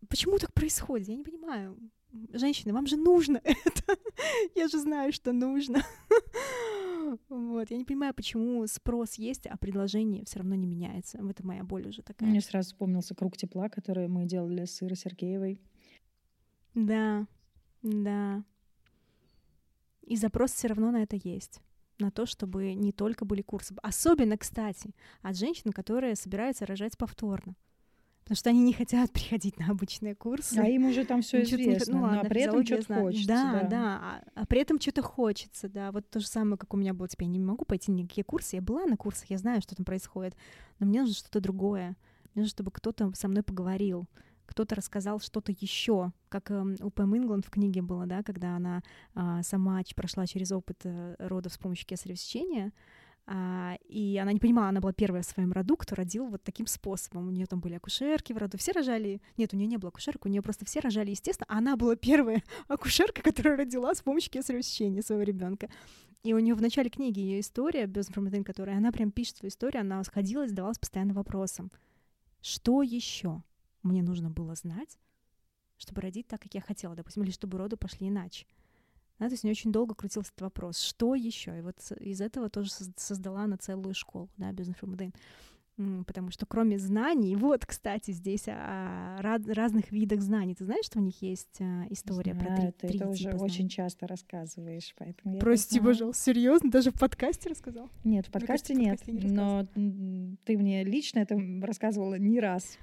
Почему 0.09 0.39
так 0.39 0.53
происходит? 0.53 1.09
Я 1.09 1.17
не 1.17 1.25
понимаю 1.25 1.79
женщины, 2.33 2.73
вам 2.73 2.87
же 2.87 2.97
нужно 2.97 3.41
это. 3.45 3.97
Я 4.55 4.69
же 4.69 4.81
знаю, 4.81 5.13
что 5.13 5.33
нужно. 5.33 5.83
Вот, 7.29 7.71
я 7.71 7.77
не 7.77 7.85
понимаю, 7.85 8.13
почему 8.13 8.67
спрос 8.67 9.15
есть, 9.15 9.47
а 9.47 9.57
предложение 9.57 10.25
все 10.25 10.41
равно 10.41 10.57
не 10.57 10.67
меняется. 10.67 11.19
Это 11.19 11.47
моя 11.47 11.63
боль 11.63 11.87
уже 11.87 12.03
такая. 12.03 12.29
Мне 12.29 12.41
сразу 12.41 12.71
вспомнился 12.71 13.15
круг 13.15 13.37
тепла, 13.37 13.69
который 13.69 14.09
мы 14.09 14.25
делали 14.25 14.65
с 14.65 14.83
Ирой 14.83 14.97
Сергеевой. 14.97 15.61
Да, 16.75 17.27
да. 17.83 18.43
И 20.03 20.17
запрос 20.17 20.53
все 20.53 20.69
равно 20.69 20.91
на 20.91 21.03
это 21.03 21.17
есть 21.23 21.61
на 21.99 22.11
то, 22.11 22.27
чтобы 22.27 22.75
не 22.75 22.93
только 22.93 23.25
были 23.25 23.43
курсы. 23.43 23.75
Особенно, 23.83 24.37
кстати, 24.37 24.95
от 25.23 25.37
женщин, 25.37 25.73
которые 25.73 26.17
собираются 26.17 26.67
рожать 26.67 26.99
повторно. 26.99 27.55
Потому 28.25 28.37
что 28.37 28.51
они 28.51 28.61
не 28.61 28.73
хотят 28.73 29.11
приходить 29.13 29.59
на 29.59 29.71
обычные 29.71 30.15
курсы. 30.15 30.59
А 30.59 30.67
им 30.67 30.87
уже 30.87 31.05
там 31.05 31.23
все 31.23 31.43
известно, 31.43 31.97
ну, 31.97 32.03
ладно, 32.03 32.23
но 32.23 32.29
при 32.29 32.41
этом 32.41 32.65
что-то 32.65 32.95
хочется. 32.95 33.29
Да, 33.29 33.53
да, 33.53 33.69
да. 33.69 34.01
А, 34.03 34.43
а 34.43 34.47
при 34.47 34.61
этом 34.61 34.81
что-то 34.81 35.03
хочется, 35.03 35.69
да. 35.69 35.93
Вот 35.93 36.09
то 36.09 36.21
же 36.21 36.27
самое, 36.27 36.57
как 36.57 36.73
у 36.75 36.77
меня 36.77 36.95
было. 36.95 37.07
Теперь 37.07 37.29
я 37.29 37.33
не 37.35 37.39
могу 37.39 37.65
пойти 37.65 37.93
на 37.93 37.97
никакие 37.97 38.25
курсы. 38.25 38.57
Я 38.57 38.63
была 38.63 38.87
на 38.87 38.97
курсах, 38.97 39.31
я 39.31 39.39
знаю, 39.39 39.61
что 39.63 39.77
там 39.77 39.85
происходит. 39.85 40.35
Но 40.79 40.87
мне 40.87 41.01
нужно 41.01 41.15
что-то 41.15 41.41
другое. 41.41 41.97
Мне 42.35 42.43
нужно, 42.43 42.51
чтобы 42.51 42.71
кто-то 42.71 43.13
со 43.15 43.29
мной 43.29 43.43
поговорил 43.43 44.09
кто-то 44.47 44.75
рассказал 44.75 45.21
что-то 45.21 45.53
еще, 45.53 46.13
как 46.29 46.51
э, 46.51 46.63
у 46.81 46.91
Пэм 46.91 47.17
Ингланд 47.17 47.47
в 47.47 47.51
книге 47.51 47.83
было, 47.83 48.07
да, 48.07 48.23
когда 48.23 48.57
она 48.57 48.83
э, 49.15 49.41
сама 49.43 49.81
прошла 49.97 50.27
через 50.27 50.53
опыт 50.53 50.81
э, 50.85 51.17
родов 51.19 51.53
с 51.53 51.59
помощью 51.59 51.87
кесарево 51.87 52.17
сечения, 52.17 52.73
а, 53.27 53.79
и 53.89 54.19
она 54.19 54.33
не 54.33 54.39
понимала, 54.39 54.69
она 54.69 54.81
была 54.81 54.93
первая 54.93 55.23
в 55.23 55.27
своем 55.27 55.53
роду, 55.53 55.77
кто 55.77 55.95
родил 55.95 56.27
вот 56.27 56.43
таким 56.43 56.67
способом. 56.67 57.29
У 57.29 57.31
нее 57.31 57.47
там 57.47 57.61
были 57.61 57.75
акушерки 57.75 58.33
в 58.33 58.37
роду, 58.37 58.59
все 58.59 58.73
рожали. 58.73 59.23
Нет, 59.37 59.55
у 59.55 59.57
нее 59.57 59.67
не 59.67 59.79
было 59.79 59.89
акушерок, 59.89 60.27
у 60.27 60.29
нее 60.29 60.43
просто 60.43 60.67
все 60.67 60.81
рожали, 60.81 61.11
естественно. 61.11 61.47
А 61.49 61.59
она 61.59 61.77
была 61.77 61.97
первая 61.97 62.43
акушерка, 62.69 63.23
которая 63.23 63.57
родила 63.57 63.95
с 63.95 64.03
помощью 64.03 64.31
кесарево 64.31 64.63
сечения 64.63 65.03
своего 65.03 65.23
ребенка. 65.23 65.71
И 66.23 66.35
у 66.35 66.39
нее 66.39 66.55
в 66.55 66.63
начале 66.63 66.91
книги 66.91 67.21
ее 67.21 67.41
история, 67.41 67.87
без 67.87 68.11
From 68.11 68.45
которая 68.45 68.77
она 68.77 68.93
прям 68.93 69.11
пишет 69.11 69.39
свою 69.39 69.51
историю, 69.51 69.81
она 69.83 70.03
сходилась, 70.05 70.51
задавалась 70.51 70.79
постоянно 70.79 71.15
вопросом, 71.15 71.71
что 72.41 72.83
еще 72.83 73.43
мне 73.83 74.03
нужно 74.03 74.31
было 74.31 74.55
знать, 74.55 74.99
чтобы 75.77 76.01
родить 76.01 76.27
так, 76.27 76.41
как 76.41 76.55
я 76.55 76.61
хотела, 76.61 76.95
допустим, 76.95 77.23
или 77.25 77.31
чтобы 77.31 77.59
роды 77.59 77.77
пошли 77.77 78.09
иначе. 78.09 78.47
Да, 79.19 79.27
то 79.27 79.33
есть 79.33 79.45
у 79.45 79.47
нее 79.47 79.53
очень 79.53 79.73
долго 79.73 79.95
крутился 79.95 80.31
этот 80.31 80.43
вопрос, 80.43 80.81
что 80.81 81.15
еще? 81.15 81.59
И 81.59 81.63
вот 81.63 81.77
из 82.01 82.21
этого 82.21 82.51
тоже 82.51 82.71
создала 82.97 83.43
она 83.43 83.57
целую 83.57 83.95
школу, 83.95 84.29
да, 84.37 84.51
Business 84.51 84.77
from 84.81 84.97
Within. 84.97 85.15
Потому 86.07 86.31
что 86.31 86.47
кроме 86.47 86.79
знаний, 86.79 87.35
вот, 87.35 87.67
кстати, 87.67 88.13
здесь 88.13 88.45
о 88.47 89.19
разных 89.21 89.91
видах 89.91 90.21
знаний. 90.21 90.55
Ты 90.55 90.65
знаешь, 90.67 90.85
что 90.85 91.01
у 91.01 91.03
них 91.03 91.21
есть 91.21 91.61
а, 91.61 91.85
история 91.91 92.33
Знаю, 92.35 92.47
про 92.47 92.57
три, 92.57 92.71
ты 92.71 92.89
три 92.89 92.99
это 92.99 93.09
уже 93.09 93.25
типа 93.25 93.43
очень 93.43 93.69
часто 93.69 94.07
рассказываешь, 94.07 94.95
поэтому 94.97 95.41
Прости, 95.41 95.81
пожалуйста, 95.81 96.23
серьезно, 96.23 96.71
даже 96.71 96.93
в 96.93 96.95
подкасте 96.95 97.49
рассказал? 97.49 97.91
Нет, 98.05 98.29
в 98.29 98.31
подкасте 98.31 98.75
нет, 98.75 99.01
в 99.01 99.05
подкасте 99.05 99.27
не 99.29 99.35
но 99.35 99.67
ты 100.45 100.57
мне 100.57 100.85
лично 100.85 101.19
это 101.19 101.37
рассказывала 101.61 102.15
не 102.15 102.39
раз. 102.39 102.79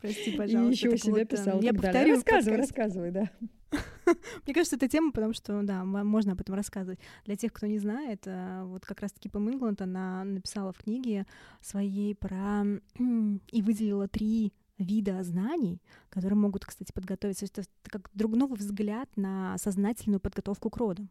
Прости, 0.00 0.36
пожалуйста. 0.36 0.68
И 0.68 0.70
еще 0.70 0.88
у 0.90 0.96
себя 0.96 1.26
вот. 1.54 1.62
Я 1.62 1.72
повторю. 1.72 2.14
Рассказывай, 2.14 2.56
рассказывай, 2.56 3.10
да. 3.10 3.30
Мне 4.46 4.54
кажется, 4.54 4.76
это 4.76 4.88
тема, 4.88 5.12
потому 5.12 5.32
что, 5.34 5.62
да, 5.62 5.84
можно 5.84 6.32
об 6.32 6.40
этом 6.40 6.54
рассказывать. 6.54 6.98
Для 7.24 7.36
тех, 7.36 7.52
кто 7.52 7.66
не 7.66 7.78
знает, 7.78 8.22
э, 8.26 8.62
вот 8.64 8.86
как 8.86 9.00
раз-таки 9.00 9.28
Пэм 9.28 9.50
Ингланд, 9.50 9.82
она 9.82 10.24
написала 10.24 10.72
в 10.72 10.78
книге 10.78 11.26
своей 11.60 12.14
про... 12.14 12.64
и 12.98 13.62
выделила 13.62 14.08
три 14.08 14.54
вида 14.78 15.22
знаний, 15.22 15.82
которые 16.08 16.38
могут, 16.38 16.64
кстати, 16.64 16.92
подготовиться. 16.92 17.46
Это 17.46 17.64
как 17.84 18.10
друг 18.14 18.36
новый 18.36 18.56
взгляд 18.56 19.08
на 19.16 19.58
сознательную 19.58 20.20
подготовку 20.20 20.70
к 20.70 20.76
родам 20.76 21.10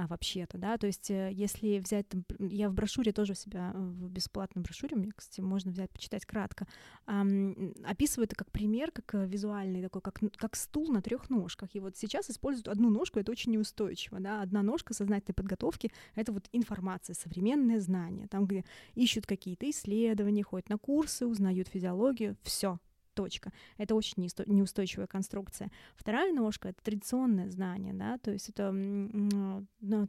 а, 0.00 0.06
вообще-то, 0.06 0.56
да, 0.56 0.78
то 0.78 0.86
есть 0.86 1.10
э, 1.10 1.30
если 1.30 1.78
взять, 1.78 2.08
там, 2.08 2.24
я 2.38 2.70
в 2.70 2.72
брошюре 2.72 3.12
тоже 3.12 3.32
у 3.32 3.34
себя, 3.34 3.72
в 3.74 4.08
бесплатной 4.08 4.62
брошюре, 4.62 4.96
мне, 4.96 5.12
кстати, 5.14 5.42
можно 5.42 5.72
взять, 5.72 5.90
почитать 5.90 6.24
кратко, 6.24 6.66
эм, 7.06 7.74
описываю 7.84 8.24
это 8.24 8.34
как 8.34 8.50
пример, 8.50 8.92
как 8.92 9.14
э, 9.14 9.26
визуальный 9.26 9.82
такой, 9.82 10.00
как, 10.00 10.20
как 10.36 10.56
стул 10.56 10.90
на 10.90 11.02
трех 11.02 11.28
ножках, 11.28 11.74
и 11.74 11.80
вот 11.80 11.98
сейчас 11.98 12.30
используют 12.30 12.68
одну 12.68 12.88
ножку, 12.88 13.18
это 13.18 13.30
очень 13.30 13.52
неустойчиво, 13.52 14.20
да, 14.20 14.40
одна 14.40 14.62
ножка 14.62 14.94
сознательной 14.94 15.34
подготовки, 15.34 15.92
это 16.14 16.32
вот 16.32 16.48
информация, 16.52 17.12
современное 17.12 17.80
знание, 17.80 18.26
там, 18.26 18.46
где 18.46 18.64
ищут 18.94 19.26
какие-то 19.26 19.68
исследования, 19.68 20.42
ходят 20.42 20.70
на 20.70 20.78
курсы, 20.78 21.26
узнают 21.26 21.68
физиологию, 21.68 22.38
все, 22.42 22.78
точка. 23.14 23.52
Это 23.76 23.94
очень 23.94 24.28
неустойчивая 24.46 25.06
конструкция. 25.06 25.70
Вторая 25.96 26.32
ножка— 26.32 26.68
это 26.70 26.82
традиционное 26.82 27.50
знание, 27.50 27.92
да, 27.92 28.18
то 28.18 28.30
есть 28.30 28.48
это 28.48 28.74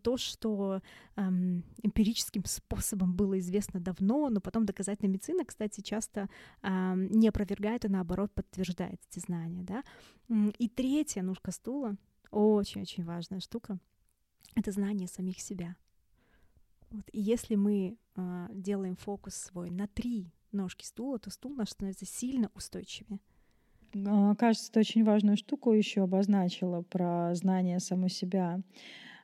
то, 0.04 0.18
что 0.18 0.82
эм, 1.16 1.64
эмпирическим 1.82 2.46
способом 2.46 3.16
было 3.16 3.40
известно 3.40 3.80
давно, 3.80 4.30
но 4.30 4.42
потом 4.42 4.66
доказательная 4.66 5.12
медицина, 5.12 5.46
кстати, 5.46 5.82
часто 5.82 6.30
эм, 6.62 7.10
не 7.12 7.28
опровергает, 7.28 7.86
а 7.86 7.90
наоборот 7.90 8.32
подтверждает 8.34 9.02
эти 9.10 9.20
знания, 9.20 9.64
да. 9.64 9.84
И 10.58 10.70
третья 10.70 11.22
ножка 11.22 11.52
стула, 11.52 11.98
очень-очень 12.32 13.04
важная 13.04 13.40
штука, 13.40 13.80
это 14.56 14.72
знание 14.72 15.08
самих 15.08 15.40
себя. 15.40 15.76
Вот. 16.90 17.10
И 17.14 17.22
если 17.22 17.56
мы 17.56 17.98
э, 18.16 18.48
делаем 18.52 18.96
фокус 18.96 19.36
свой 19.36 19.70
на 19.70 19.88
три 19.88 20.32
ножки 20.52 20.86
стула, 20.86 21.20
то 21.20 21.30
стул 21.30 21.54
наш 21.54 21.70
становится 21.70 22.06
сильно 22.06 22.50
устойчивее. 22.56 23.20
А, 24.08 24.36
кажется, 24.36 24.72
ты 24.72 24.80
очень 24.80 25.04
важную 25.04 25.38
штуку 25.38 25.72
еще 25.72 26.04
обозначила 26.04 26.82
про 26.82 27.34
знание 27.36 27.80
самой 27.80 28.10
себя. 28.10 28.62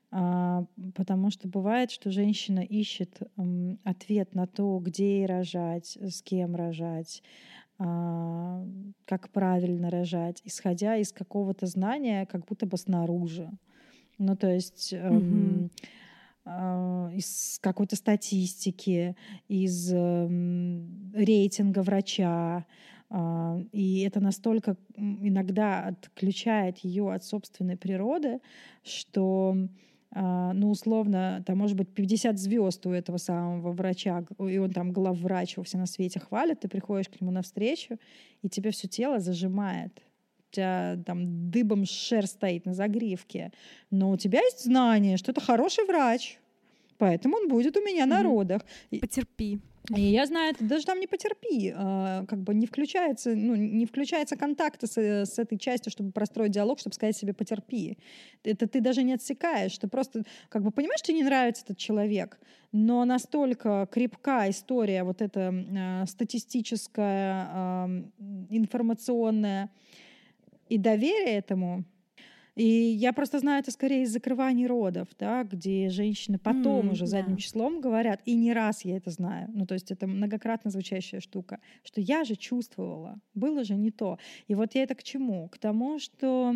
А, 0.09 0.65
потому 0.95 1.29
что 1.31 1.47
бывает, 1.47 1.91
что 1.91 2.11
женщина 2.11 2.59
ищет 2.59 3.21
ответ 3.83 4.35
на 4.35 4.47
то, 4.47 4.79
где 4.79 5.19
ей 5.19 5.25
рожать, 5.25 5.97
с 6.01 6.21
кем 6.21 6.55
рожать, 6.55 7.23
а, 7.77 8.65
как 9.05 9.29
правильно 9.29 9.89
рожать, 9.89 10.41
исходя 10.45 10.95
из 10.97 11.11
какого-то 11.11 11.65
знания, 11.65 12.25
как 12.25 12.45
будто 12.45 12.65
бы 12.65 12.77
снаружи. 12.77 13.49
Ну, 14.17 14.35
то 14.35 14.51
есть 14.51 14.93
mm-hmm. 14.93 15.69
Из 17.13 17.59
какой-то 17.61 17.97
статистики, 17.97 19.17
из 19.49 19.91
эм, 19.91 20.96
рейтинга 21.17 21.81
врача. 21.81 22.65
А, 23.09 23.59
и 23.71 24.01
это 24.01 24.19
настолько 24.19 24.75
иногда 24.95 25.87
отключает 25.87 26.79
ее 26.79 27.11
от 27.13 27.23
собственной 27.23 27.77
природы, 27.77 28.39
что 28.83 29.55
а, 30.11 30.53
ну, 30.53 30.69
условно, 30.69 31.43
там 31.45 31.57
может 31.57 31.77
быть 31.77 31.93
50 31.93 32.39
звезд 32.39 32.85
у 32.85 32.91
этого 32.91 33.17
самого 33.17 33.71
врача, 33.71 34.25
и 34.39 34.57
он 34.57 34.71
там 34.71 34.91
главврач, 34.91 35.53
его 35.53 35.63
все 35.63 35.77
на 35.77 35.85
свете 35.85 36.19
хвалит, 36.19 36.61
ты 36.61 36.67
приходишь 36.67 37.09
к 37.09 37.21
нему 37.21 37.31
навстречу, 37.31 37.97
и 38.41 38.49
тебе 38.49 38.71
все 38.71 38.87
тело 38.87 39.19
зажимает 39.19 40.01
у 40.49 40.55
тебя 40.55 40.97
там 41.05 41.51
дыбом 41.51 41.85
шерсть 41.85 42.33
стоит 42.33 42.65
на 42.65 42.73
загривке, 42.73 43.51
но 43.91 44.11
у 44.11 44.17
тебя 44.17 44.39
есть 44.39 44.63
знание, 44.63 45.17
что 45.17 45.31
это 45.31 45.41
хороший 45.41 45.85
врач, 45.85 46.39
поэтому 46.97 47.37
он 47.37 47.49
будет 47.49 47.75
у 47.77 47.81
меня 47.81 48.05
на 48.05 48.23
родах. 48.23 48.61
Потерпи. 48.89 49.59
И 49.95 50.01
я 50.01 50.25
знаю, 50.25 50.53
это 50.53 50.65
даже 50.65 50.85
там 50.85 50.99
не 50.99 51.07
потерпи, 51.07 51.73
а, 51.73 52.25
как 52.25 52.39
бы 52.39 52.53
не 52.53 52.67
включается, 52.67 53.33
ну, 53.35 53.55
не 53.55 53.85
включается 53.85 54.35
контакт 54.35 54.83
с, 54.83 54.97
с 54.97 55.39
этой 55.39 55.57
частью, 55.57 55.91
чтобы 55.91 56.11
простроить 56.11 56.51
диалог, 56.51 56.79
чтобы 56.79 56.93
сказать 56.93 57.15
себе 57.15 57.33
потерпи. 57.33 57.97
Это 58.43 58.67
ты 58.67 58.81
даже 58.81 59.03
не 59.03 59.13
отсекаешь, 59.13 59.77
ты 59.77 59.87
просто 59.87 60.23
как 60.49 60.63
бы 60.63 60.71
понимаешь, 60.71 60.99
что 60.99 61.13
не 61.13 61.23
нравится 61.23 61.63
этот 61.63 61.77
человек, 61.77 62.37
но 62.73 63.05
настолько 63.05 63.87
крепка 63.89 64.49
история 64.49 65.03
вот 65.03 65.21
эта 65.21 65.53
э, 65.53 66.05
статистическая, 66.05 67.49
э, 67.53 68.03
информационная 68.49 69.69
и 70.67 70.77
доверие 70.77 71.37
этому, 71.37 71.85
и 72.57 72.65
я 72.65 73.13
просто 73.13 73.37
знаю 73.37 73.61
это 73.61 73.69
скорее 73.69 74.01
из 74.01 74.11
закрываний 74.11 74.65
родов, 74.65 75.07
да, 75.19 75.43
где 75.43 75.89
женщины 75.89 76.39
потом 76.39 76.87
mm, 76.87 76.91
уже 76.93 77.05
задним 77.05 77.35
да. 77.35 77.41
числом 77.41 77.81
говорят, 77.81 78.19
и 78.25 78.33
не 78.33 78.51
раз 78.51 78.83
я 78.83 78.97
это 78.97 79.11
знаю, 79.11 79.47
ну 79.53 79.67
то 79.67 79.75
есть 79.75 79.91
это 79.91 80.07
многократно 80.07 80.71
звучащая 80.71 81.19
штука, 81.19 81.59
что 81.83 82.01
я 82.01 82.23
же 82.23 82.35
чувствовала, 82.35 83.19
было 83.35 83.63
же 83.63 83.75
не 83.75 83.91
то. 83.91 84.17
И 84.47 84.55
вот 84.55 84.73
я 84.73 84.81
это 84.81 84.95
к 84.95 85.03
чему? 85.03 85.49
К 85.49 85.59
тому, 85.59 85.99
что 85.99 86.55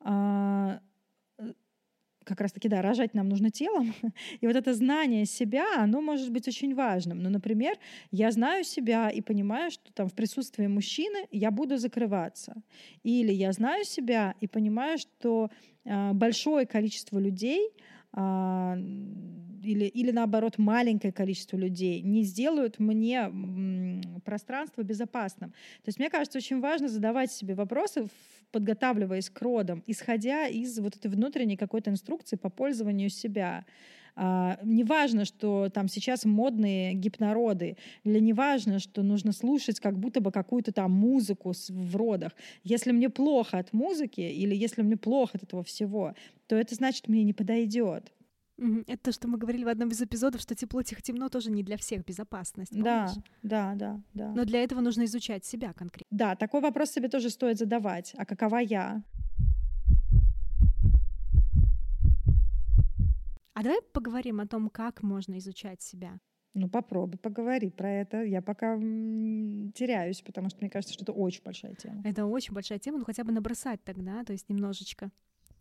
а, 0.00 0.80
как 2.24 2.40
раз-таки, 2.40 2.68
да, 2.68 2.82
рожать 2.82 3.14
нам 3.14 3.28
нужно 3.28 3.50
телом. 3.50 3.94
И 4.40 4.46
вот 4.46 4.56
это 4.56 4.74
знание 4.74 5.26
себя, 5.26 5.82
оно 5.82 6.00
может 6.00 6.30
быть 6.30 6.48
очень 6.48 6.74
важным. 6.74 7.22
Ну, 7.22 7.30
например, 7.30 7.76
я 8.10 8.30
знаю 8.30 8.64
себя 8.64 9.10
и 9.10 9.20
понимаю, 9.20 9.70
что 9.70 9.92
там 9.92 10.08
в 10.08 10.14
присутствии 10.14 10.66
мужчины 10.66 11.26
я 11.30 11.50
буду 11.50 11.76
закрываться. 11.78 12.54
Или 13.02 13.32
я 13.32 13.52
знаю 13.52 13.84
себя 13.84 14.34
и 14.40 14.46
понимаю, 14.46 14.98
что 14.98 15.50
э, 15.84 16.12
большое 16.12 16.66
количество 16.66 17.18
людей 17.18 17.70
э, 18.12 18.74
или, 19.62 19.84
или 19.84 20.10
наоборот 20.10 20.58
маленькое 20.58 21.12
количество 21.12 21.56
людей 21.56 22.02
не 22.02 22.22
сделают 22.22 22.78
мне 22.78 23.30
пространство 24.24 24.82
безопасным. 24.82 25.50
То 25.50 25.88
есть 25.88 25.98
мне 25.98 26.10
кажется, 26.10 26.38
очень 26.38 26.60
важно 26.60 26.88
задавать 26.88 27.32
себе 27.32 27.54
вопросы, 27.54 28.08
подготавливаясь 28.52 29.30
к 29.30 29.40
родам, 29.42 29.82
исходя 29.86 30.46
из 30.46 30.78
вот 30.78 30.96
этой 30.96 31.10
внутренней 31.10 31.56
какой-то 31.56 31.90
инструкции 31.90 32.36
по 32.36 32.50
пользованию 32.50 33.10
себя. 33.10 33.64
А, 34.16 34.58
не 34.62 34.84
важно, 34.84 35.24
что 35.24 35.68
там 35.68 35.88
сейчас 35.88 36.24
модные 36.24 36.94
гипнороды, 36.94 37.76
или 38.04 38.18
не 38.18 38.32
важно, 38.32 38.78
что 38.78 39.02
нужно 39.02 39.32
слушать 39.32 39.80
как 39.80 39.98
будто 39.98 40.20
бы 40.20 40.32
какую-то 40.32 40.72
там 40.72 40.92
музыку 40.92 41.52
в 41.68 41.96
родах. 41.96 42.32
Если 42.64 42.92
мне 42.92 43.08
плохо 43.08 43.58
от 43.58 43.72
музыки, 43.72 44.20
или 44.20 44.54
если 44.54 44.82
мне 44.82 44.96
плохо 44.96 45.38
от 45.38 45.44
этого 45.44 45.62
всего, 45.62 46.14
то 46.48 46.56
это 46.56 46.74
значит, 46.74 47.08
мне 47.08 47.22
не 47.22 47.32
подойдет. 47.32 48.12
Это 48.86 49.04
то, 49.04 49.12
что 49.12 49.28
мы 49.28 49.38
говорили 49.38 49.64
в 49.64 49.68
одном 49.68 49.88
из 49.88 50.02
эпизодов, 50.02 50.40
что 50.40 50.54
тепло, 50.54 50.82
тихо, 50.82 51.00
темно 51.00 51.28
тоже 51.28 51.50
не 51.50 51.62
для 51.62 51.76
всех 51.76 52.04
безопасность. 52.04 52.72
Да, 52.72 53.12
да, 53.42 53.74
да, 53.74 54.00
да. 54.14 54.32
Но 54.32 54.44
для 54.44 54.62
этого 54.62 54.80
нужно 54.80 55.04
изучать 55.04 55.44
себя 55.44 55.72
конкретно. 55.72 56.06
Да, 56.16 56.36
такой 56.36 56.60
вопрос 56.60 56.90
себе 56.90 57.08
тоже 57.08 57.30
стоит 57.30 57.58
задавать. 57.58 58.14
А 58.16 58.26
какова 58.26 58.58
я? 58.58 59.02
А 63.54 63.62
давай 63.62 63.80
поговорим 63.92 64.40
о 64.40 64.46
том, 64.46 64.68
как 64.70 65.02
можно 65.02 65.38
изучать 65.38 65.82
себя. 65.82 66.18
Ну, 66.54 66.68
попробуй, 66.68 67.18
поговори 67.18 67.70
про 67.70 67.90
это. 67.90 68.22
Я 68.22 68.42
пока 68.42 68.76
теряюсь, 68.78 70.20
потому 70.20 70.48
что 70.48 70.58
мне 70.60 70.70
кажется, 70.70 70.94
что 70.94 71.04
это 71.04 71.12
очень 71.12 71.42
большая 71.44 71.74
тема. 71.74 72.02
Это 72.04 72.26
очень 72.26 72.54
большая 72.54 72.78
тема, 72.78 72.98
ну 72.98 73.04
хотя 73.04 73.22
бы 73.22 73.32
набросать 73.32 73.82
тогда, 73.84 74.24
то 74.24 74.32
есть 74.32 74.48
немножечко. 74.48 75.10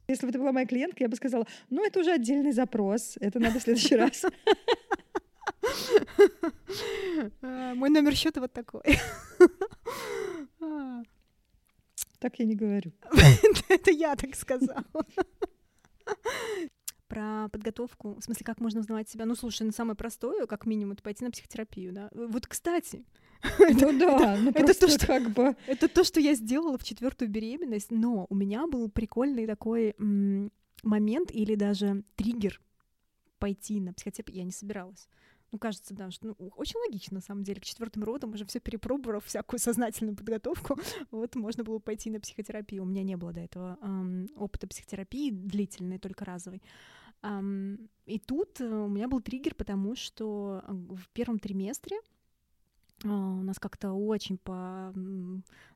Если 0.09 0.25
бы 0.25 0.31
ты 0.31 0.39
была 0.39 0.51
моя 0.51 0.65
клиентка, 0.65 1.03
я 1.03 1.07
бы 1.07 1.15
сказала, 1.15 1.45
ну, 1.69 1.85
это 1.85 1.99
уже 1.99 2.11
отдельный 2.11 2.51
запрос, 2.51 3.15
это 3.21 3.39
надо 3.39 3.59
в 3.59 3.61
следующий 3.61 3.95
раз. 3.95 4.25
Мой 7.41 7.89
номер 7.89 8.15
счета 8.15 8.41
вот 8.41 8.51
такой. 8.51 8.81
Так 12.19 12.37
я 12.37 12.45
не 12.45 12.55
говорю. 12.55 12.91
Это 13.69 13.91
я 13.91 14.13
так 14.17 14.35
сказала. 14.35 14.83
про 17.07 17.47
подготовку, 17.47 18.15
в 18.15 18.21
смысле, 18.21 18.43
как 18.45 18.59
можно 18.59 18.81
узнавать 18.81 19.07
себя. 19.07 19.25
Ну, 19.25 19.35
слушай, 19.35 19.63
ну, 19.63 19.71
самое 19.71 19.95
простое, 19.95 20.45
как 20.45 20.65
минимум, 20.65 20.91
это 20.93 21.01
пойти 21.01 21.23
на 21.23 21.31
психотерапию, 21.31 21.93
да. 21.93 22.09
Вот, 22.11 22.45
кстати, 22.45 23.05
ну 23.59 23.99
да, 23.99 24.37
ну 24.37 24.51
это 24.51 24.77
то, 24.77 24.87
что 24.87 25.07
как 25.07 25.29
бы... 25.31 25.55
Это 25.67 25.87
то, 25.87 26.03
что 26.03 26.19
я 26.19 26.33
сделала 26.33 26.77
в 26.77 26.83
четвертую 26.83 27.29
беременность, 27.29 27.91
но 27.91 28.25
у 28.29 28.35
меня 28.35 28.67
был 28.67 28.89
прикольный 28.89 29.47
такой 29.47 29.95
момент 30.83 31.31
или 31.31 31.55
даже 31.55 32.03
триггер 32.15 32.61
пойти 33.37 33.79
на 33.79 33.93
психотерапию. 33.93 34.37
Я 34.37 34.43
не 34.43 34.51
собиралась. 34.51 35.07
Ну, 35.51 35.57
кажется, 35.57 35.95
да, 35.95 36.11
что 36.11 36.27
ну, 36.27 36.51
очень 36.55 36.79
логично, 36.79 37.15
на 37.15 37.21
самом 37.21 37.43
деле. 37.43 37.59
К 37.59 37.65
четвертым 37.65 38.03
родам, 38.03 38.33
уже 38.33 38.45
все 38.45 38.59
перепробовав 38.59 39.25
всякую 39.25 39.59
сознательную 39.59 40.15
подготовку, 40.15 40.77
вот 41.11 41.35
можно 41.35 41.63
было 41.63 41.79
пойти 41.79 42.11
на 42.11 42.19
психотерапию. 42.19 42.83
У 42.83 42.85
меня 42.85 43.03
не 43.03 43.17
было 43.17 43.33
до 43.33 43.41
этого 43.41 43.77
эм, 43.81 44.27
опыта 44.35 44.67
психотерапии 44.67 45.31
длительной, 45.31 45.97
только 45.97 46.25
разовой. 46.25 46.61
Эм, 47.23 47.89
и 48.05 48.19
тут 48.19 48.61
э, 48.61 48.67
у 48.67 48.89
меня 48.89 49.07
был 49.07 49.21
триггер, 49.21 49.55
потому 49.55 49.95
что 49.95 50.63
э, 50.67 50.71
в 50.71 51.09
первом 51.13 51.39
триместре 51.39 51.97
у 53.03 53.43
нас 53.43 53.59
как-то 53.59 53.91
очень 53.91 54.37
по 54.37 54.93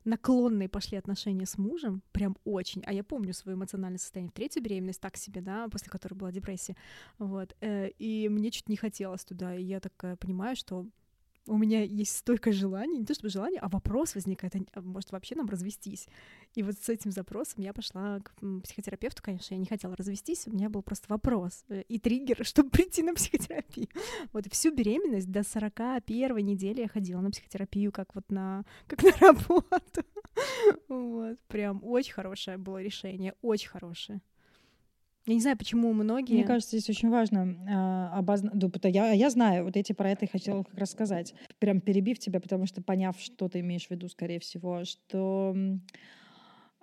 наклонные 0.04 0.68
пошли 0.68 0.98
отношения 0.98 1.46
с 1.46 1.58
мужем, 1.58 2.02
прям 2.12 2.36
очень. 2.44 2.82
А 2.86 2.92
я 2.92 3.02
помню 3.02 3.32
свое 3.32 3.56
эмоциональное 3.56 3.98
состояние 3.98 4.30
в 4.30 4.34
третью 4.34 4.62
беременность, 4.62 5.00
так 5.00 5.16
себе, 5.16 5.40
да, 5.40 5.68
после 5.68 5.90
которой 5.90 6.14
была 6.14 6.32
депрессия. 6.32 6.76
Вот. 7.18 7.56
Э, 7.60 7.88
и 7.88 8.28
мне 8.28 8.50
чуть 8.50 8.68
не 8.68 8.76
хотелось 8.76 9.24
туда. 9.24 9.54
И 9.54 9.62
я 9.62 9.80
такая 9.80 10.16
понимаю, 10.16 10.56
что 10.56 10.86
у 11.46 11.58
меня 11.58 11.82
есть 11.82 12.16
столько 12.16 12.52
желаний, 12.52 12.98
не 12.98 13.04
то 13.04 13.14
чтобы 13.14 13.28
желание, 13.28 13.60
а 13.60 13.68
вопрос 13.68 14.14
возникает, 14.14 14.54
а 14.72 14.80
может 14.80 15.12
вообще 15.12 15.34
нам 15.34 15.48
развестись? 15.48 16.08
И 16.54 16.62
вот 16.62 16.78
с 16.78 16.88
этим 16.88 17.10
запросом 17.10 17.62
я 17.62 17.72
пошла 17.72 18.20
к 18.20 18.34
психотерапевту, 18.62 19.22
конечно, 19.22 19.54
я 19.54 19.60
не 19.60 19.66
хотела 19.66 19.96
развестись, 19.96 20.46
у 20.46 20.52
меня 20.52 20.70
был 20.70 20.82
просто 20.82 21.06
вопрос 21.08 21.64
э, 21.68 21.82
и 21.88 21.98
триггер, 21.98 22.44
чтобы 22.46 22.70
прийти 22.70 23.02
на 23.02 23.14
психотерапию. 23.14 23.88
Вот 24.32 24.46
всю 24.50 24.74
беременность 24.74 25.30
до 25.30 25.42
41 25.42 26.36
недели 26.38 26.80
я 26.80 26.88
ходила 26.88 27.20
на 27.20 27.30
психотерапию 27.30 27.92
как 27.92 28.14
вот 28.14 28.30
на, 28.30 28.64
как 28.86 29.02
на 29.02 29.12
работу. 29.12 30.02
Вот, 30.88 31.38
прям 31.48 31.80
очень 31.84 32.14
хорошее 32.14 32.56
было 32.56 32.82
решение, 32.82 33.34
очень 33.42 33.68
хорошее. 33.68 34.20
Я 35.26 35.34
не 35.34 35.40
знаю, 35.40 35.56
почему 35.56 35.92
многие... 35.94 36.34
Мне 36.34 36.44
кажется, 36.44 36.76
здесь 36.76 36.90
очень 36.94 37.08
важно 37.08 37.56
э, 37.66 38.16
обозначить... 38.16 38.84
Я, 38.84 39.12
я 39.12 39.30
знаю, 39.30 39.64
вот 39.64 39.76
эти 39.76 39.94
про 39.94 40.10
это 40.10 40.26
и 40.26 40.28
хотела 40.28 40.62
как 40.64 40.78
раз 40.78 40.90
сказать. 40.90 41.34
Прям 41.58 41.80
перебив 41.80 42.18
тебя, 42.18 42.40
потому 42.40 42.66
что 42.66 42.82
поняв, 42.82 43.18
что 43.18 43.48
ты 43.48 43.60
имеешь 43.60 43.86
в 43.86 43.90
виду, 43.90 44.08
скорее 44.08 44.38
всего, 44.38 44.84
что 44.84 45.54
а, 45.56 45.78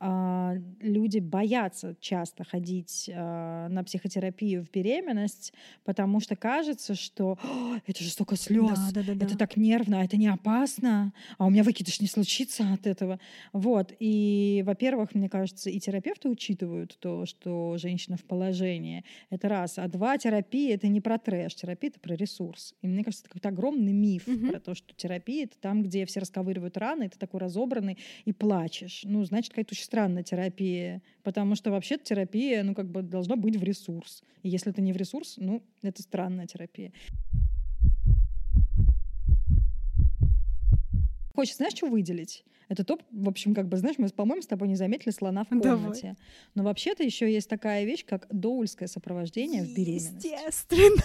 люди 0.02 1.20
боятся 1.20 1.96
часто 2.00 2.44
ходить 2.44 3.10
а, 3.14 3.68
на 3.70 3.84
психотерапию 3.84 4.66
в 4.66 4.72
беременность, 4.72 5.54
потому 5.84 6.20
что 6.20 6.36
кажется, 6.36 6.96
что 6.96 7.38
это 7.86 8.04
же 8.04 8.10
столько 8.10 8.36
слез, 8.36 8.80
да, 8.94 9.04
да, 9.04 9.14
да, 9.14 9.26
это 9.26 9.38
так 9.38 9.58
нервно, 9.58 10.02
а 10.02 10.04
это 10.04 10.18
не 10.18 10.28
опасно, 10.28 11.14
а 11.38 11.46
у 11.46 11.50
меня 11.50 11.64
выкидыш 11.64 12.02
не 12.02 12.08
случится 12.08 12.74
от 12.74 12.88
этого. 12.88 13.20
Вот. 13.54 13.94
И, 14.00 14.64
во-первых, 14.66 15.14
мне 15.14 15.30
кажется, 15.30 15.70
и 15.70 15.80
терапевты 15.80 16.30
учитывают 16.30 16.98
то, 17.00 17.26
что 17.26 17.78
женщина 17.78 18.18
в 18.18 18.24
положении. 18.24 19.04
Это 19.30 19.50
раз. 19.50 19.78
А 19.78 19.88
два, 19.88 20.18
терапия— 20.18 20.76
это 20.76 20.88
не 20.88 21.02
про 21.02 21.20
трэш, 21.20 21.56
терапия— 21.56 21.90
это 21.92 22.00
про 22.00 22.16
ресурс. 22.16 22.74
И 22.82 22.88
мне 22.88 23.04
кажется, 23.04 23.24
это 23.24 23.30
какой-то 23.30 23.50
огромный 23.50 23.94
миф 23.94 24.28
угу. 24.28 24.48
про 24.48 24.60
то, 24.60 24.74
что 24.74 24.96
терапия— 24.96 25.44
это 25.46 25.58
там, 25.60 25.84
где 25.84 26.06
все 26.06 26.22
расковыривают 26.22 26.78
раны, 26.78 27.06
и 27.06 27.10
ты 27.10 27.20
такой 27.20 27.40
разобранный 27.40 27.98
и 28.26 28.34
плачешь. 28.34 29.02
Ну, 29.04 29.24
значит, 29.26 29.52
какая-то 29.52 29.76
странная 29.92 30.24
терапия, 30.24 31.02
потому 31.22 31.56
что 31.56 31.70
вообще 31.70 31.98
терапия, 31.98 32.64
ну, 32.64 32.74
как 32.74 32.90
бы 32.90 33.02
должна 33.02 33.36
быть 33.36 33.58
в 33.58 33.64
ресурс. 33.64 34.24
И 34.42 34.48
если 34.48 34.72
это 34.72 34.82
не 34.82 34.94
в 34.94 34.96
ресурс, 34.96 35.36
ну, 35.36 35.62
это 35.82 36.02
странная 36.02 36.48
терапия. 36.48 36.94
Хочется, 41.36 41.58
знаешь, 41.58 41.74
что 41.74 41.88
выделить? 41.88 42.46
Это 42.70 42.86
топ, 42.86 43.04
в 43.12 43.28
общем, 43.28 43.54
как 43.54 43.68
бы, 43.68 43.76
знаешь, 43.76 43.98
мы, 43.98 44.08
по-моему, 44.08 44.42
с 44.42 44.48
тобой 44.48 44.70
не 44.70 44.76
заметили 44.76 45.12
слона 45.12 45.44
в 45.44 45.50
комнате. 45.50 46.02
Давай. 46.02 46.16
Но 46.56 46.64
вообще-то 46.64 47.04
еще 47.04 47.30
есть 47.30 47.50
такая 47.50 47.84
вещь, 47.84 48.06
как 48.06 48.28
доульское 48.30 48.88
сопровождение 48.88 49.64
в 49.64 49.76
беременности. 49.76 50.28
Естественно. 50.28 51.04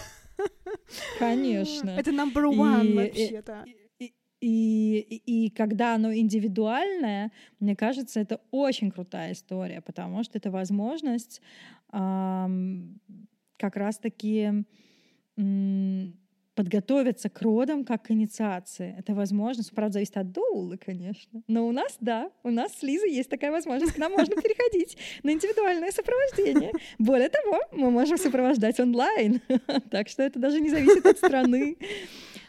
Конечно. 1.19 1.89
Это 1.89 2.11
number 2.11 2.45
one 2.45 2.95
вообще-то. 2.95 3.65
И, 3.67 3.86
и, 4.39 5.53
когда 5.55 5.95
оно 5.95 6.13
индивидуальное, 6.13 7.31
мне 7.59 7.75
кажется, 7.75 8.19
это 8.19 8.39
очень 8.51 8.91
крутая 8.91 9.31
история, 9.31 9.81
потому 9.81 10.23
что 10.23 10.37
это 10.37 10.51
возможность 10.51 11.41
эм, 11.91 12.99
как 13.57 13.75
раз-таки 13.75 14.63
эм, 15.37 16.17
подготовиться 16.57 17.29
к 17.29 17.39
родам 17.41 17.85
как 17.85 18.03
к 18.03 18.11
инициации. 18.11 18.95
Это 18.97 19.13
возможность, 19.13 19.71
правда, 19.71 19.93
зависит 19.93 20.17
от 20.17 20.31
доулы, 20.31 20.77
конечно. 20.77 21.43
Но 21.47 21.67
у 21.67 21.71
нас, 21.71 21.97
да, 21.99 22.31
у 22.43 22.49
нас 22.49 22.73
с 22.73 22.83
Лизой 22.83 23.11
есть 23.13 23.29
такая 23.29 23.51
возможность. 23.51 23.93
К 23.93 23.99
нам 23.99 24.11
можно 24.11 24.35
переходить 24.35 24.97
на 25.21 25.33
индивидуальное 25.33 25.91
сопровождение. 25.91 26.71
Более 26.97 27.29
того, 27.29 27.59
мы 27.71 27.91
можем 27.91 28.17
сопровождать 28.17 28.79
онлайн. 28.79 29.39
Так 29.91 30.09
что 30.09 30.23
это 30.23 30.39
даже 30.39 30.59
не 30.59 30.69
зависит 30.69 31.05
от 31.05 31.17
страны. 31.17 31.77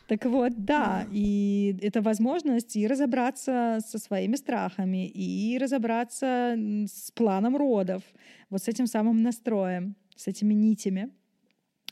Так 0.09 0.25
вот, 0.25 0.53
да, 0.57 1.07
и 1.13 1.77
это 1.83 2.01
возможность 2.01 2.77
и 2.77 2.87
разобраться 2.87 3.81
со 3.87 3.99
своими 3.99 4.37
страхами, 4.37 5.07
и 5.07 5.59
разобраться 5.59 6.55
с 6.57 7.11
планом 7.11 7.59
родов, 7.59 8.03
вот 8.49 8.63
с 8.63 8.69
этим 8.69 8.87
самым 8.87 9.23
настроем, 9.23 9.97
с 10.17 10.27
этими 10.27 10.55
нитями, 10.55 11.11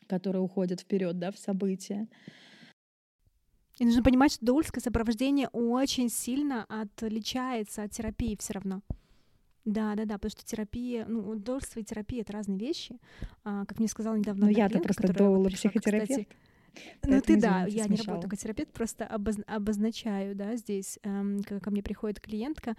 которые 0.06 0.40
уходят 0.40 0.80
вперед, 0.80 1.18
да, 1.18 1.30
в 1.30 1.38
события. 1.38 2.08
И 3.78 3.84
нужно 3.84 4.02
понимать, 4.02 4.32
что 4.32 4.46
доульское 4.46 4.82
сопровождение 4.82 5.48
очень 5.48 6.08
сильно 6.08 6.64
отличается 6.70 7.82
от 7.82 7.90
терапии 7.90 8.34
все 8.40 8.54
равно. 8.54 8.80
Да, 9.66 9.94
да, 9.94 10.06
да, 10.06 10.14
потому 10.14 10.30
что 10.30 10.42
терапия, 10.46 11.04
ну, 11.06 11.34
доульство 11.34 11.80
и 11.80 11.84
терапия 11.84 12.22
это 12.22 12.32
разные 12.32 12.58
вещи. 12.58 12.98
А, 13.44 13.66
как 13.66 13.78
мне 13.78 13.88
сказала 13.88 14.14
недавно, 14.14 14.46
ну, 14.46 14.52
я-то 14.52 14.78
просто 14.78 15.12
доула 15.12 15.50
психотерапевт. 15.50 16.10
Кстати, 16.10 16.28
ну 17.06 17.20
ты 17.20 17.40
да, 17.40 17.66
я 17.66 17.86
не 17.86 17.96
работаю 17.96 18.30
как 18.30 18.38
терапевт, 18.38 18.72
просто 18.72 19.06
обоз... 19.06 19.36
обозначаю, 19.46 20.34
да, 20.34 20.56
здесь, 20.56 20.98
эм, 21.02 21.42
когда 21.42 21.60
ко 21.60 21.70
мне 21.70 21.82
приходит 21.82 22.20
клиентка, 22.20 22.76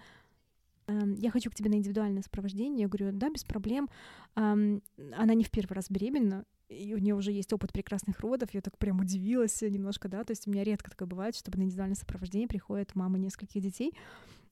эм, 0.86 1.14
я 1.14 1.30
хочу 1.30 1.50
к 1.50 1.54
тебе 1.54 1.70
на 1.70 1.74
индивидуальное 1.74 2.22
сопровождение, 2.22 2.82
я 2.82 2.88
говорю, 2.88 3.12
да, 3.12 3.30
без 3.30 3.44
проблем. 3.44 3.88
Эм, 4.36 4.82
она 5.16 5.34
не 5.34 5.44
в 5.44 5.50
первый 5.50 5.74
раз 5.74 5.90
беременна, 5.90 6.44
и 6.68 6.94
у 6.94 6.98
нее 6.98 7.14
уже 7.14 7.32
есть 7.32 7.52
опыт 7.52 7.72
прекрасных 7.72 8.20
родов, 8.20 8.52
я 8.52 8.60
так 8.60 8.76
прям 8.76 9.00
удивилась 9.00 9.62
немножко, 9.62 10.08
да, 10.08 10.24
то 10.24 10.32
есть 10.32 10.46
у 10.46 10.50
меня 10.50 10.64
редко 10.64 10.90
такое 10.90 11.08
бывает, 11.08 11.34
чтобы 11.34 11.58
на 11.58 11.62
индивидуальное 11.62 11.96
сопровождение 11.96 12.48
приходят 12.48 12.94
мамы 12.94 13.18
нескольких 13.18 13.62
детей, 13.62 13.94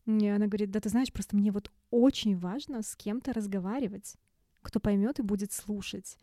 и 0.07 0.29
она 0.29 0.47
говорит, 0.47 0.71
да, 0.71 0.81
ты 0.81 0.89
знаешь, 0.89 1.13
просто 1.13 1.37
мне 1.37 1.51
вот 1.51 1.71
очень 1.91 2.39
важно 2.39 2.83
с 2.83 2.95
кем-то 2.97 3.33
разговаривать, 3.33 4.17
кто 4.63 4.81
поймет 4.81 5.19
и 5.19 5.23
будет 5.23 5.53
слушать 5.53 6.17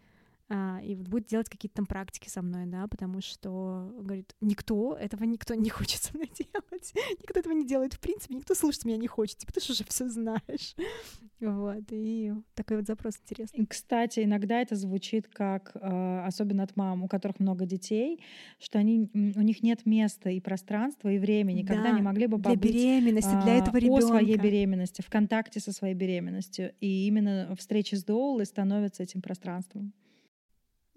а, 0.50 0.82
и 0.84 0.94
вот 0.96 1.08
будет 1.08 1.28
делать 1.28 1.50
какие-то 1.50 1.78
там 1.78 1.86
практики 1.86 2.28
со 2.28 2.42
мной, 2.42 2.66
да, 2.66 2.88
потому 2.88 3.22
что, 3.22 3.92
говорит, 4.00 4.36
никто, 4.42 4.96
этого 4.96 5.24
никто 5.24 5.54
не 5.56 5.70
хочет 5.72 6.02
со 6.02 6.16
мной 6.16 6.30
делать, 6.38 6.94
никто 7.22 7.40
этого 7.40 7.54
не 7.54 7.66
делает, 7.66 7.94
в 7.94 8.00
принципе, 8.00 8.36
никто 8.36 8.54
слушать 8.54 8.84
меня 8.84 8.98
не 8.98 9.08
хочет, 9.08 9.38
типа, 9.38 9.54
ты 9.54 9.62
же 9.62 9.72
уже 9.72 9.86
все 9.86 10.10
знаешь, 10.10 10.76
вот, 11.40 11.84
и 11.92 12.34
такой 12.56 12.78
вот 12.78 12.88
запрос 12.88 13.16
интересный. 13.24 13.66
Кстати, 13.66 14.20
иногда 14.20 14.60
это 14.60 14.76
звучит 14.76 15.28
как, 15.30 15.72
а, 15.76 16.26
особенно 16.28 16.64
от 16.64 16.76
мам, 16.76 17.04
у 17.04 17.08
которых 17.08 17.40
много 17.40 17.66
детей, 17.66 18.20
что 18.60 18.80
они, 18.80 19.10
у 19.14 19.42
них 19.42 19.64
нет 19.64 19.86
места 19.86 20.30
и 20.30 20.42
пространства, 20.42 21.10
и 21.10 21.20
времени, 21.20 21.64
да, 21.64 21.74
когда 21.74 21.90
они 21.90 22.02
могли 22.02 22.28
бы 22.28 22.38
побыть 22.38 22.60
для 22.60 22.70
беременности, 22.70 23.42
для 23.44 23.56
этого 23.60 23.78
ребенка. 23.78 24.06
о 24.06 24.08
своей 24.08 24.38
беременности, 24.38 25.02
в 25.02 25.10
контакте 25.10 25.62
со 25.62 25.72
своей 25.72 25.96
беременностью, 25.96 26.74
и 26.82 27.08
именно 27.08 27.56
встречи 27.58 27.96
с 27.96 28.04
Доулой 28.04 28.46
становятся 28.46 29.04
этим 29.04 29.22
пространством. 29.22 29.94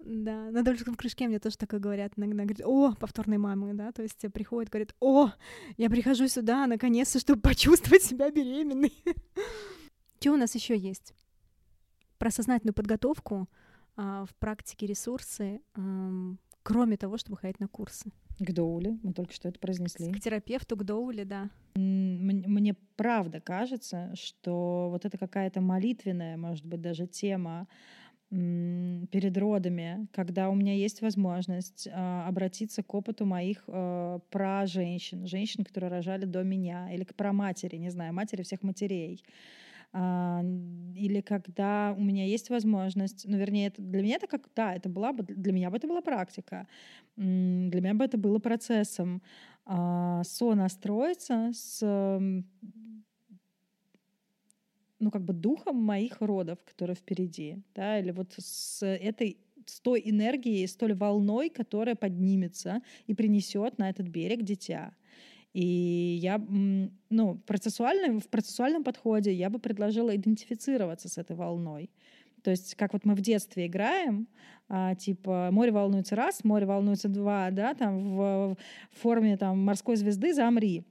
Да, 0.09 0.51
на 0.51 0.63
дольском 0.63 0.95
кружке 0.95 1.27
мне 1.27 1.37
тоже 1.37 1.57
такое 1.57 1.81
говорят 1.81 2.13
иногда. 2.15 2.43
Говорят, 2.43 2.65
о, 2.65 2.93
повторной 2.95 3.37
мамы, 3.37 3.73
да, 3.73 3.91
то 3.91 4.03
есть 4.03 4.25
приходят, 4.31 4.71
говорят, 4.71 4.95
о, 5.01 5.31
я 5.75 5.89
прихожу 5.89 6.29
сюда 6.29 6.65
наконец-то, 6.65 7.19
чтобы 7.19 7.41
почувствовать 7.41 8.03
себя 8.03 8.31
беременной. 8.31 8.93
Что 10.21 10.31
у 10.31 10.37
нас 10.37 10.55
еще 10.55 10.77
есть? 10.77 11.13
Про 12.17 12.31
сознательную 12.31 12.73
подготовку 12.73 13.49
а, 13.97 14.25
в 14.25 14.33
практике 14.35 14.87
ресурсы, 14.87 15.59
а, 15.75 16.35
кроме 16.63 16.95
того, 16.95 17.17
чтобы 17.17 17.37
ходить 17.37 17.59
на 17.59 17.67
курсы. 17.67 18.09
К 18.39 18.53
доуле, 18.53 18.97
мы 19.03 19.11
только 19.11 19.33
что 19.33 19.49
это 19.49 19.59
произнесли. 19.59 20.11
К 20.13 20.21
терапевту, 20.21 20.77
к 20.77 20.83
доуле, 20.83 21.25
да. 21.25 21.49
Мне 21.75 22.75
правда 22.95 23.41
кажется, 23.41 24.13
что 24.15 24.87
вот 24.89 25.03
это 25.03 25.17
какая-то 25.17 25.59
молитвенная, 25.59 26.37
может 26.37 26.65
быть, 26.65 26.79
даже 26.79 27.07
тема 27.07 27.67
перед 28.29 29.37
родами, 29.37 30.07
когда 30.11 30.49
у 30.49 30.55
меня 30.55 30.73
есть 30.73 31.01
возможность 31.01 31.87
э, 31.87 31.91
обратиться 32.27 32.83
к 32.83 32.93
опыту 32.93 33.25
моих 33.25 33.63
э, 33.67 34.19
про 34.29 34.65
женщин, 34.67 35.63
которые 35.63 35.89
рожали 35.89 36.25
до 36.25 36.43
меня, 36.43 36.93
или 36.93 37.05
к 37.05 37.15
про 37.15 37.31
матери, 37.31 37.77
не 37.77 37.89
знаю, 37.89 38.13
матери 38.13 38.43
всех 38.43 38.63
матерей, 38.63 39.23
а, 39.93 40.43
или 40.95 41.21
когда 41.21 41.95
у 41.97 42.01
меня 42.01 42.25
есть 42.25 42.49
возможность, 42.49 43.25
ну, 43.27 43.37
вернее, 43.37 43.67
это, 43.67 43.81
для 43.81 44.01
меня 44.01 44.15
это 44.17 44.27
как, 44.27 44.49
да, 44.55 44.75
это 44.75 44.89
была 44.89 45.13
бы, 45.13 45.23
для 45.23 45.53
меня 45.53 45.69
бы 45.69 45.77
это 45.77 45.87
была 45.87 46.01
практика, 46.01 46.67
для 47.15 47.81
меня 47.81 47.93
бы 47.93 48.03
это 48.03 48.17
было 48.17 48.39
процессом 48.39 49.21
а, 49.65 50.23
сонастроиться 50.23 51.51
с 51.53 51.79
ну, 54.99 55.11
как 55.11 55.23
бы 55.23 55.33
духом 55.33 55.75
моих 55.75 56.21
родов, 56.21 56.59
которые 56.65 56.95
впереди, 56.95 57.57
да, 57.75 57.99
или 57.99 58.11
вот 58.11 58.33
с 58.37 58.85
этой 58.85 59.37
с 59.65 59.81
той 59.81 60.01
энергией, 60.05 60.65
с 60.65 60.75
той 60.75 60.93
волной, 60.93 61.49
которая 61.49 61.95
поднимется 61.95 62.81
и 63.05 63.13
принесет 63.13 63.77
на 63.77 63.89
этот 63.89 64.07
берег 64.07 64.43
дитя. 64.43 64.93
И 65.53 66.19
я, 66.21 66.41
ну, 67.09 67.35
процессуально, 67.45 68.19
в 68.19 68.27
процессуальном 68.29 68.83
подходе 68.83 69.33
я 69.33 69.49
бы 69.49 69.59
предложила 69.59 70.15
идентифицироваться 70.15 71.09
с 71.09 71.17
этой 71.17 71.35
волной. 71.35 71.89
То 72.43 72.51
есть, 72.51 72.75
как 72.75 72.93
вот 72.93 73.05
мы 73.05 73.15
в 73.15 73.21
детстве 73.21 73.65
играем, 73.67 74.27
а, 74.69 74.95
типа 74.95 75.49
море 75.51 75.71
волнуется 75.71 76.15
раз, 76.15 76.43
море 76.43 76.65
волнуется 76.65 77.09
два, 77.09 77.49
да, 77.51 77.73
там 77.73 78.15
в, 78.15 78.57
в 78.91 79.01
форме 79.01 79.35
там 79.37 79.59
морской 79.59 79.95
звезды 79.95 80.33
замри. 80.33 80.85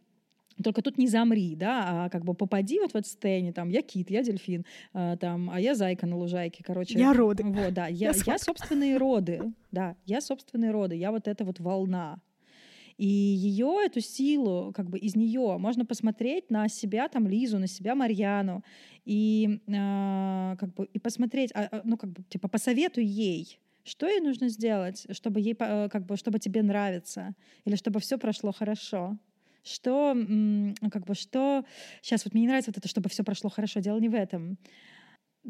Только 0.63 0.83
тут 0.83 0.97
не 0.97 1.07
замри, 1.07 1.55
да, 1.55 2.05
а 2.05 2.09
как 2.09 2.25
бы 2.25 2.35
попади 2.35 2.81
вот 2.81 2.93
в 2.93 2.97
это 2.97 3.07
состояние, 3.07 3.53
там, 3.53 3.69
я 3.69 3.83
кит, 3.83 4.11
я 4.11 4.23
дельфин, 4.23 4.65
а, 4.95 5.17
там, 5.17 5.51
а 5.51 5.61
я 5.61 5.75
зайка 5.75 6.07
на 6.07 6.17
лужайке, 6.17 6.65
короче. 6.65 6.99
Я 6.99 7.13
роды. 7.13 7.45
Вот, 7.45 7.75
да, 7.75 7.87
я, 7.89 8.11
я, 8.11 8.15
я 8.25 8.39
собственные 8.39 8.97
роды, 8.97 9.53
да, 9.71 9.97
я 10.07 10.21
собственные 10.21 10.71
роды, 10.71 10.95
я 10.97 11.11
вот 11.11 11.29
эта 11.29 11.45
вот 11.45 11.61
волна. 11.61 12.21
И 12.97 13.07
ее, 13.07 13.83
эту 13.85 14.01
силу, 14.01 14.73
как 14.75 14.89
бы 14.89 14.99
из 14.99 15.15
нее 15.15 15.59
можно 15.59 15.85
посмотреть 15.85 16.51
на 16.51 16.69
себя, 16.69 17.09
там, 17.09 17.29
Лизу, 17.29 17.59
на 17.59 17.67
себя, 17.67 17.95
Марьяну, 17.95 18.65
и 19.05 19.61
э, 19.67 20.57
как 20.59 20.73
бы 20.73 20.87
и 20.87 20.99
посмотреть, 20.99 21.53
а, 21.55 21.83
ну, 21.85 21.99
как 21.99 22.11
бы, 22.13 22.23
типа, 22.31 22.49
посоветуй 22.49 23.05
ей, 23.05 23.61
что 23.85 24.07
ей 24.07 24.21
нужно 24.21 24.49
сделать, 24.49 25.07
чтобы 25.11 25.41
ей, 25.41 25.55
как 25.55 26.07
бы, 26.07 26.17
чтобы 26.17 26.39
тебе 26.39 26.63
нравиться, 26.63 27.35
или 27.67 27.77
чтобы 27.77 28.01
все 28.01 28.17
прошло 28.17 28.51
хорошо 28.53 29.19
что, 29.67 30.17
как 30.91 31.05
бы, 31.05 31.15
что... 31.15 31.65
Сейчас 32.03 32.25
вот 32.25 32.35
мне 32.35 32.43
не 32.43 32.49
нравится 32.49 32.71
вот 32.71 32.79
это, 32.79 32.89
чтобы 32.89 33.09
все 33.09 33.25
прошло 33.25 33.51
хорошо. 33.51 33.81
Дело 33.81 33.99
не 33.99 34.09
в 34.09 34.15
этом 34.15 34.59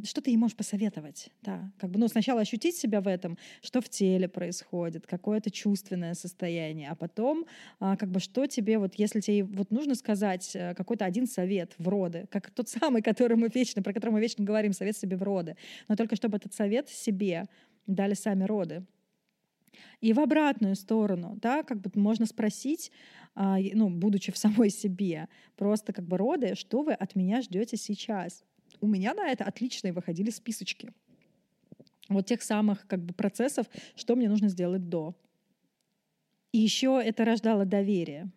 что 0.05 0.21
ты 0.21 0.31
ей 0.31 0.37
можешь 0.37 0.57
посоветовать? 0.57 1.31
Да, 1.43 1.71
как 1.79 1.91
бы, 1.91 1.99
ну, 1.99 2.09
сначала 2.09 2.41
ощутить 2.41 2.77
себя 2.77 3.01
в 3.01 3.09
этом, 3.09 3.39
что 3.63 3.81
в 3.81 3.89
теле 3.89 4.29
происходит, 4.29 5.07
какое-то 5.07 5.51
чувственное 5.51 6.15
состояние, 6.15 6.91
а 6.91 6.95
потом, 6.95 7.47
а, 7.81 7.97
как 7.97 8.11
бы, 8.11 8.21
что 8.21 8.47
тебе, 8.47 8.79
вот, 8.79 8.95
если 8.97 9.21
тебе 9.21 9.45
вот 9.45 9.71
нужно 9.71 9.95
сказать 9.95 10.55
э, 10.55 10.75
какой-то 10.75 11.05
один 11.05 11.27
совет 11.27 11.75
в 11.79 11.89
роды, 11.89 12.27
как 12.31 12.51
тот 12.51 12.69
самый, 12.69 13.03
который 13.03 13.37
мы 13.37 13.49
вечно, 13.53 13.83
про 13.83 13.93
который 13.93 14.11
мы 14.11 14.21
вечно 14.21 14.45
говорим, 14.45 14.73
совет 14.73 14.97
себе 14.97 15.17
в 15.17 15.23
роды, 15.23 15.57
но 15.89 15.97
только 15.97 16.17
чтобы 16.17 16.37
этот 16.37 16.53
совет 16.53 16.89
себе 16.89 17.47
дали 17.87 18.15
сами 18.15 18.45
роды. 18.45 18.85
И 20.01 20.13
в 20.13 20.21
обратную 20.21 20.75
сторону, 20.75 21.39
да, 21.41 21.63
как 21.63 21.81
бы 21.81 21.91
можно 21.95 22.27
спросить, 22.27 22.91
ну, 23.37 23.91
будучи 23.91 24.33
в 24.33 24.39
самой 24.39 24.71
себе, 24.71 25.29
просто 25.57 25.93
как 25.93 26.07
бы 26.07 26.17
роды, 26.17 26.55
что 26.55 26.83
вы 26.83 26.95
от 26.95 27.15
меня 27.15 27.43
ждете 27.43 27.77
сейчас? 27.77 28.43
У 28.81 28.87
меня 28.87 29.15
на 29.15 29.29
это 29.29 29.45
отличные 29.45 29.93
выходили 29.93 30.31
списочки. 30.31 30.93
Вот 32.09 32.27
тех 32.27 32.43
самых 32.43 32.87
как 32.87 33.05
бы 33.05 33.13
процессов, 33.13 33.67
что 33.95 34.17
мне 34.17 34.29
нужно 34.29 34.49
сделать 34.49 34.89
до. 34.89 35.15
И 36.53 36.59
еще 36.59 37.01
это 37.05 37.25
рождало 37.25 37.65
доверие 37.65 38.31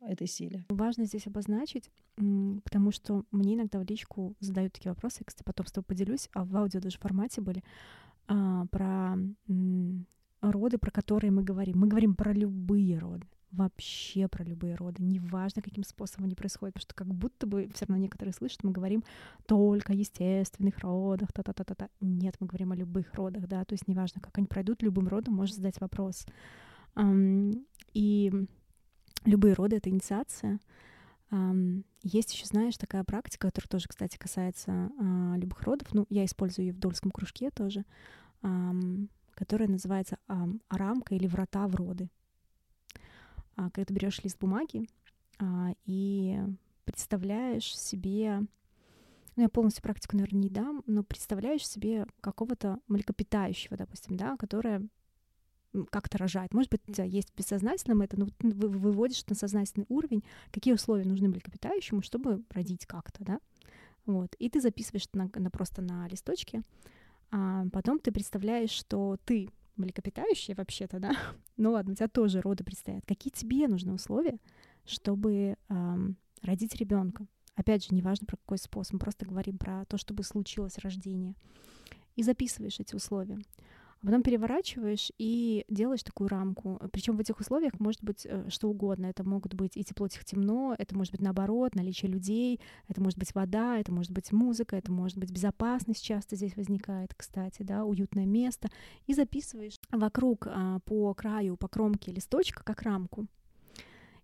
этой 0.00 0.26
силе. 0.26 0.64
Важно 0.68 1.04
здесь 1.04 1.26
обозначить, 1.26 1.90
потому 2.16 2.90
что 2.90 3.24
мне 3.30 3.54
иногда 3.54 3.78
в 3.78 3.84
личку 3.84 4.34
задают 4.40 4.72
такие 4.72 4.90
вопросы, 4.90 5.22
кстати, 5.24 5.44
потом 5.44 5.66
с 5.66 5.72
тобой 5.72 5.84
поделюсь, 5.84 6.28
а 6.32 6.44
в 6.44 6.56
аудио 6.56 6.80
даже 6.80 6.98
формате 6.98 7.40
были, 7.42 7.62
а, 8.26 8.66
про 8.66 9.16
роды, 10.40 10.78
про 10.78 10.90
которые 10.90 11.30
мы 11.30 11.42
говорим. 11.42 11.78
Мы 11.78 11.86
говорим 11.86 12.14
про 12.14 12.32
любые 12.32 12.98
роды 12.98 13.26
вообще 13.52 14.28
про 14.28 14.44
любые 14.44 14.74
роды, 14.74 15.02
неважно, 15.02 15.60
каким 15.62 15.82
способом 15.84 16.26
они 16.26 16.34
происходят, 16.34 16.74
потому 16.74 16.82
что 16.82 16.94
как 16.94 17.08
будто 17.08 17.46
бы 17.46 17.68
все 17.74 17.84
равно 17.86 18.02
некоторые 18.02 18.32
слышат, 18.32 18.62
мы 18.62 18.70
говорим 18.70 19.02
только 19.46 19.92
о 19.92 19.96
естественных 19.96 20.78
родах, 20.78 21.32
та-та-та-та-та. 21.32 21.88
Нет, 22.00 22.36
мы 22.40 22.46
говорим 22.46 22.72
о 22.72 22.76
любых 22.76 23.12
родах, 23.14 23.48
да, 23.48 23.64
то 23.64 23.72
есть 23.72 23.88
неважно, 23.88 24.20
как 24.20 24.38
они 24.38 24.46
пройдут, 24.46 24.82
любым 24.82 25.08
родом 25.08 25.34
можно 25.34 25.56
задать 25.56 25.80
вопрос. 25.80 26.26
И 27.92 28.32
любые 29.24 29.54
роды— 29.54 29.76
это 29.78 29.90
инициация. 29.90 30.60
Есть 32.02 32.32
еще, 32.32 32.46
знаешь, 32.46 32.76
такая 32.76 33.04
практика, 33.04 33.48
которая 33.48 33.68
тоже, 33.68 33.86
кстати, 33.88 34.16
касается 34.16 34.90
а, 34.98 35.36
любых 35.36 35.62
родов. 35.62 35.92
Ну, 35.92 36.06
я 36.08 36.24
использую 36.24 36.66
ее 36.66 36.72
в 36.72 36.78
дольском 36.78 37.10
кружке 37.10 37.50
тоже, 37.50 37.84
которая 39.34 39.68
называется 39.68 40.18
рамка 40.68 41.14
или 41.14 41.26
врата 41.26 41.68
в 41.68 41.74
роды. 41.76 42.08
А, 43.60 43.70
когда 43.70 43.84
ты 43.84 43.94
берешь 43.94 44.22
лист 44.24 44.38
бумаги 44.38 44.88
а, 45.38 45.74
и 45.84 46.38
представляешь 46.84 47.76
себе, 47.76 48.40
ну, 49.36 49.42
я 49.42 49.48
полностью 49.50 49.82
практику, 49.82 50.16
наверное, 50.16 50.40
не 50.40 50.48
дам, 50.48 50.82
но 50.86 51.02
представляешь 51.02 51.66
себе 51.66 52.06
какого-то 52.22 52.78
млекопитающего, 52.88 53.76
допустим, 53.76 54.16
да, 54.16 54.38
которое 54.38 54.88
как-то 55.90 56.16
рожает. 56.16 56.54
Может 56.54 56.70
быть, 56.70 56.80
есть 57.06 57.30
в 57.30 57.36
бессознательном 57.36 58.00
это, 58.00 58.18
но 58.18 58.28
вы 58.40 58.68
выводишь 58.68 59.26
на 59.26 59.34
сознательный 59.34 59.86
уровень, 59.90 60.24
какие 60.50 60.72
условия 60.72 61.04
нужны 61.04 61.28
млекопитающему, 61.28 62.02
чтобы 62.02 62.42
родить 62.50 62.86
как-то, 62.86 63.22
да. 63.24 63.40
Вот. 64.06 64.34
И 64.38 64.48
ты 64.48 64.60
записываешь 64.60 65.06
на, 65.12 65.30
на, 65.34 65.50
просто 65.50 65.82
на 65.82 66.08
листочке, 66.08 66.62
а 67.30 67.66
потом 67.72 67.98
ты 67.98 68.10
представляешь, 68.10 68.70
что 68.70 69.18
ты 69.26 69.50
млекопитающие 69.80 70.54
вообще-то, 70.54 70.98
да? 70.98 71.12
Ну 71.56 71.72
ладно, 71.72 71.92
у 71.92 71.94
тебя 71.94 72.08
тоже 72.08 72.40
роды 72.40 72.64
предстоят. 72.64 73.04
Какие 73.06 73.30
тебе 73.30 73.68
нужны 73.68 73.92
условия, 73.92 74.38
чтобы 74.86 75.56
эм, 75.68 76.16
родить 76.42 76.74
ребенка? 76.76 77.26
Опять 77.54 77.84
же, 77.84 77.94
неважно 77.94 78.26
про 78.26 78.36
какой 78.36 78.58
способ, 78.58 78.94
мы 78.94 78.98
просто 79.00 79.26
говорим 79.26 79.58
про 79.58 79.84
то, 79.84 79.98
чтобы 79.98 80.22
случилось 80.22 80.78
рождение. 80.78 81.34
И 82.16 82.22
записываешь 82.22 82.80
эти 82.80 82.94
условия 82.94 83.38
а 84.02 84.06
потом 84.06 84.22
переворачиваешь 84.22 85.12
и 85.18 85.64
делаешь 85.68 86.02
такую 86.02 86.28
рамку. 86.28 86.80
Причем 86.92 87.16
в 87.16 87.20
этих 87.20 87.38
условиях 87.38 87.78
может 87.78 88.02
быть 88.02 88.26
э, 88.26 88.48
что 88.48 88.68
угодно. 88.68 89.06
Это 89.06 89.24
могут 89.24 89.54
быть 89.54 89.76
и 89.76 89.84
тепло, 89.84 90.08
тихо, 90.08 90.24
темно, 90.24 90.74
это 90.78 90.96
может 90.96 91.12
быть 91.12 91.20
наоборот, 91.20 91.74
наличие 91.74 92.10
людей, 92.10 92.60
это 92.88 93.02
может 93.02 93.18
быть 93.18 93.34
вода, 93.34 93.78
это 93.78 93.92
может 93.92 94.12
быть 94.12 94.32
музыка, 94.32 94.76
это 94.76 94.90
может 94.90 95.18
быть 95.18 95.30
безопасность 95.30 96.02
часто 96.02 96.36
здесь 96.36 96.56
возникает, 96.56 97.14
кстати, 97.14 97.62
да, 97.62 97.84
уютное 97.84 98.26
место. 98.26 98.68
И 99.06 99.14
записываешь 99.14 99.78
вокруг 99.90 100.46
а, 100.46 100.78
по 100.80 101.12
краю, 101.14 101.56
по 101.56 101.68
кромке 101.68 102.12
листочка, 102.12 102.64
как 102.64 102.82
рамку. 102.82 103.26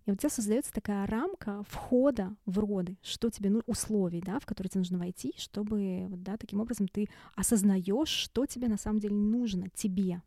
И 0.07 0.09
вот 0.09 0.15
у 0.15 0.19
тебя 0.19 0.29
создается 0.29 0.71
такая 0.71 1.05
рамка 1.05 1.63
входа 1.67 2.33
в 2.45 2.59
роды, 2.59 2.97
что 3.01 3.29
тебе, 3.29 3.49
ну, 3.49 3.61
условий, 3.65 4.21
да, 4.21 4.39
в 4.39 4.45
которые 4.45 4.69
тебе 4.69 4.79
нужно 4.79 4.99
войти, 4.99 5.33
чтобы, 5.35 6.07
да, 6.09 6.37
таким 6.37 6.61
образом 6.61 6.87
ты 6.87 7.09
осознаешь, 7.35 8.07
что 8.07 8.45
тебе 8.45 8.69
на 8.69 8.77
самом 8.77 8.99
деле 8.99 9.15
нужно, 9.15 9.67
тебе, 9.75 10.21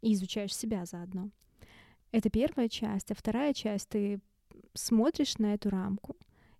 и 0.00 0.12
изучаешь 0.14 0.54
себя 0.56 0.84
заодно. 0.86 1.30
Это 2.10 2.30
первая 2.30 2.68
часть. 2.68 3.12
А 3.12 3.14
вторая 3.14 3.54
часть, 3.54 3.90
ты 3.90 4.20
смотришь 4.74 5.38
на 5.38 5.54
эту 5.54 5.70
рамку, 5.70 6.16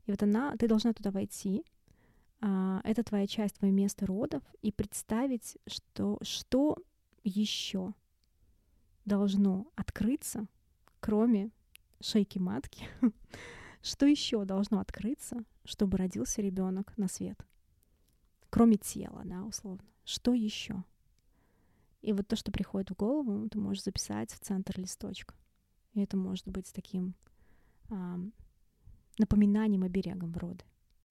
и 0.07 0.13
вот 0.13 0.23
она, 0.23 0.57
ты 0.57 0.69
должна 0.69 0.93
туда 0.93 1.11
войти, 1.11 1.65
а, 2.41 2.81
это 2.85 3.03
твоя 3.03 3.27
часть, 3.27 3.57
твое 3.57 3.73
место 3.73 4.07
родов, 4.07 4.45
и 4.63 4.71
представить, 4.71 5.59
что, 5.67 6.17
что 6.23 6.79
еще 7.25 7.93
должно 9.05 9.67
открыться, 9.75 10.47
кроме 11.01 11.51
шейки 12.03 12.39
матки, 12.39 12.89
что 13.83 14.07
еще 14.07 14.45
должно 14.45 14.81
открыться, 14.81 15.45
чтобы 15.65 15.99
родился 15.99 16.43
ребенок 16.43 16.97
на 16.97 17.09
свет? 17.09 17.39
Кроме 18.51 18.77
тела, 18.77 19.23
да, 19.25 19.43
условно. 19.45 19.85
Что 20.05 20.35
еще? 20.35 20.85
И 22.03 22.13
вот 22.13 22.27
то, 22.27 22.37
что 22.37 22.51
приходит 22.51 22.91
в 22.91 22.97
голову, 22.97 23.49
ты 23.49 23.59
можешь 23.59 23.85
записать 23.85 24.33
в 24.33 24.41
центр 24.41 24.79
листочка. 24.79 25.35
И 25.95 26.01
это 26.01 26.17
может 26.17 26.49
быть 26.49 26.71
таким 26.73 27.15
а, 27.91 28.19
напоминанием 29.19 29.85
оберегом 29.85 30.33
в 30.33 30.37
роды. 30.39 30.65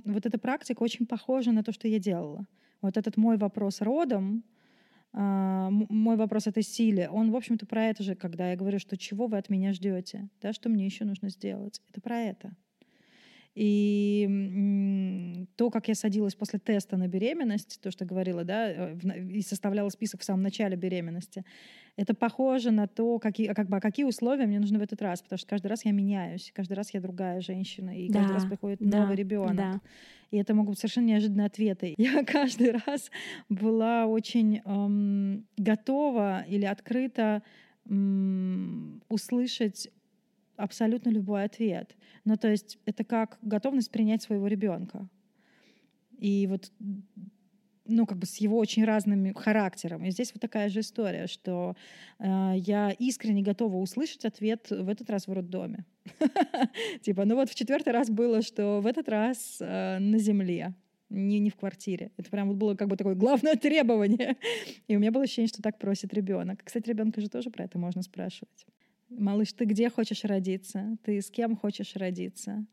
Вот 0.03 0.25
эта 0.25 0.37
практика 0.37 0.83
очень 0.83 1.05
похожа 1.05 1.51
на 1.51 1.63
то, 1.63 1.71
что 1.71 1.87
я 1.87 1.99
делала. 1.99 2.45
Вот 2.81 2.97
этот 2.97 3.17
мой 3.17 3.37
вопрос 3.37 3.81
родом, 3.81 4.43
мой 5.13 6.15
вопрос 6.15 6.47
этой 6.47 6.63
силе, 6.63 7.09
он, 7.09 7.31
в 7.31 7.35
общем-то, 7.35 7.65
про 7.65 7.85
это 7.85 8.03
же, 8.03 8.15
когда 8.15 8.51
я 8.51 8.55
говорю, 8.55 8.79
что 8.79 8.97
чего 8.97 9.27
вы 9.27 9.37
от 9.37 9.49
меня 9.49 9.73
ждете, 9.73 10.29
да, 10.41 10.53
что 10.53 10.69
мне 10.69 10.85
еще 10.85 11.05
нужно 11.05 11.29
сделать. 11.29 11.81
Это 11.89 12.01
про 12.01 12.17
это. 12.17 12.55
И 13.53 15.47
то, 15.57 15.69
как 15.69 15.89
я 15.89 15.95
садилась 15.95 16.35
после 16.35 16.57
теста 16.59 16.95
на 16.95 17.07
беременность, 17.07 17.79
то, 17.81 17.91
что 17.91 18.05
говорила, 18.05 18.45
да, 18.45 18.69
э, 18.69 18.97
и 19.29 19.41
составляла 19.41 19.89
список 19.89 20.21
в 20.21 20.23
самом 20.23 20.41
начале 20.41 20.77
беременности, 20.77 21.43
это 21.97 22.13
похоже 22.13 22.71
на 22.71 22.87
то, 22.87 23.19
какие, 23.19 23.53
как 23.53 23.67
бы, 23.67 23.77
а 23.77 23.81
какие 23.81 24.05
условия 24.05 24.45
мне 24.45 24.59
нужны 24.59 24.79
в 24.79 24.81
этот 24.81 25.01
раз, 25.01 25.21
потому 25.21 25.37
что 25.37 25.47
каждый 25.47 25.67
раз 25.67 25.83
я 25.83 25.91
меняюсь, 25.91 26.51
каждый 26.55 26.73
раз 26.73 26.93
я 26.93 27.01
другая 27.01 27.41
женщина, 27.41 27.89
и 27.89 28.07
да, 28.07 28.19
каждый 28.19 28.33
раз 28.33 28.45
приходит 28.45 28.79
да, 28.79 29.01
новый 29.01 29.17
ребенок. 29.17 29.55
Да. 29.55 29.81
И 30.31 30.37
это 30.37 30.55
могут 30.55 30.71
быть 30.71 30.79
совершенно 30.79 31.07
неожиданные 31.07 31.47
ответы. 31.47 31.93
Я 31.97 32.23
каждый 32.25 32.71
раз 32.71 33.11
была 33.49 34.05
очень 34.05 34.61
эм, 34.63 35.45
готова 35.57 36.45
или 36.47 36.65
открыта 36.65 37.43
услышать 39.09 39.89
абсолютно 40.63 41.09
любой 41.09 41.43
ответ. 41.43 41.95
Ну, 42.25 42.37
то 42.37 42.49
есть 42.49 42.79
это 42.85 43.03
как 43.03 43.37
готовность 43.41 43.91
принять 43.91 44.21
своего 44.21 44.47
ребенка. 44.47 45.07
И 46.17 46.47
вот 46.47 46.71
ну, 47.85 48.05
как 48.05 48.17
бы 48.17 48.25
с 48.25 48.37
его 48.37 48.57
очень 48.57 48.85
разным 48.85 49.33
характером. 49.33 50.05
И 50.05 50.11
здесь 50.11 50.31
вот 50.33 50.41
такая 50.41 50.69
же 50.69 50.79
история, 50.79 51.27
что 51.27 51.75
э, 52.19 52.53
я 52.55 52.91
искренне 52.91 53.41
готова 53.41 53.77
услышать 53.77 54.25
ответ 54.25 54.67
в 54.69 54.87
этот 54.87 55.09
раз 55.09 55.27
в 55.27 55.33
роддоме. 55.33 55.85
Типа, 57.01 57.25
ну 57.25 57.35
вот 57.35 57.49
в 57.49 57.55
четвертый 57.55 57.93
раз 57.93 58.09
было, 58.09 58.41
что 58.41 58.81
в 58.81 58.87
этот 58.87 59.09
раз 59.09 59.57
э, 59.59 59.97
на 59.99 60.17
земле, 60.19 60.73
не, 61.09 61.39
не 61.39 61.49
в 61.49 61.55
квартире. 61.55 62.11
Это 62.17 62.29
прям 62.29 62.47
вот 62.47 62.57
было 62.57 62.75
как 62.75 62.87
бы 62.87 62.95
такое 62.95 63.15
главное 63.15 63.55
требование. 63.55 64.37
И 64.87 64.95
у 64.95 64.99
меня 64.99 65.11
было 65.11 65.23
ощущение, 65.23 65.49
что 65.49 65.61
так 65.61 65.77
просит 65.77 66.13
ребенок. 66.13 66.61
Кстати, 66.63 66.87
ребенка 66.87 67.19
же 67.19 67.29
тоже 67.29 67.49
про 67.49 67.65
это 67.65 67.77
можно 67.77 68.01
спрашивать. 68.01 68.65
Малыш, 69.17 69.51
ты 69.53 69.65
где 69.65 69.89
хочешь 69.89 70.23
родиться? 70.23 70.97
Ты 71.03 71.21
с 71.21 71.29
кем 71.29 71.57
хочешь 71.57 71.95
родиться? 71.95 72.65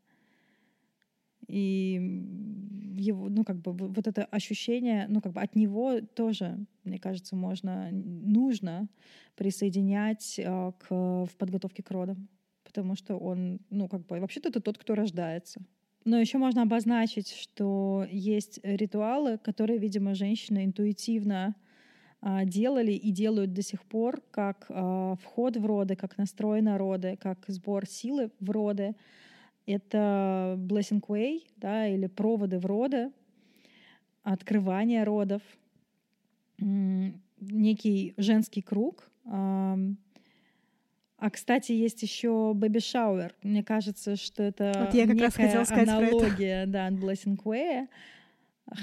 И 1.47 1.99
его, 2.97 3.27
ну, 3.29 3.43
как 3.43 3.57
бы 3.61 3.73
вот 3.73 4.07
это 4.07 4.25
ощущение, 4.25 5.07
ну, 5.09 5.21
как 5.21 5.33
бы 5.33 5.41
от 5.41 5.55
него 5.55 5.99
тоже, 6.01 6.57
мне 6.83 6.99
кажется, 6.99 7.35
можно, 7.35 7.89
нужно 7.91 8.87
присоединять 9.35 10.35
э, 10.37 10.71
к, 10.79 10.89
в 10.89 11.31
подготовке 11.37 11.83
к 11.83 11.91
родам. 11.91 12.29
Потому 12.63 12.95
что 12.95 13.17
он, 13.17 13.59
ну, 13.69 13.87
как 13.87 14.05
бы, 14.05 14.19
вообще-то 14.19 14.49
это 14.49 14.61
тот, 14.61 14.77
кто 14.77 14.95
рождается. 14.95 15.61
Но 16.05 16.19
еще 16.19 16.37
можно 16.37 16.61
обозначить, 16.61 17.31
что 17.31 18.05
есть 18.09 18.59
ритуалы, 18.63 19.37
которые, 19.37 19.79
видимо, 19.79 20.15
женщины 20.15 20.65
интуитивно 20.65 21.55
делали 22.21 22.91
и 22.91 23.11
делают 23.11 23.53
до 23.53 23.61
сих 23.61 23.83
пор, 23.85 24.21
как 24.31 24.65
а, 24.69 25.15
вход 25.15 25.55
в 25.57 25.65
роды, 25.65 25.95
как 25.95 26.17
настрой 26.17 26.61
на 26.61 26.77
роды, 26.77 27.17
как 27.17 27.45
сбор 27.47 27.85
силы 27.85 28.31
в 28.39 28.49
роды. 28.49 28.95
Это 29.65 30.55
Blessing 30.57 31.01
Way, 31.07 31.43
да, 31.57 31.87
или 31.87 32.07
проводы 32.07 32.59
в 32.59 32.65
роды, 32.65 33.11
открывание 34.23 35.03
родов, 35.03 35.41
некий 36.57 38.13
женский 38.17 38.61
круг. 38.61 39.09
А, 41.21 41.29
кстати, 41.31 41.73
есть 41.73 42.01
еще 42.01 42.53
baby 42.55 42.77
shower. 42.77 43.31
Мне 43.43 43.63
кажется, 43.63 44.15
что 44.15 44.41
это 44.41 44.73
вот 44.85 44.93
я 44.93 45.05
как 45.05 45.15
некая 45.15 45.25
раз 45.25 45.35
хотела 45.35 45.63
сказать 45.65 45.89
аналогия 45.89 46.65
да, 46.65 46.89
Blessing 46.89 47.37
Way 47.43 47.87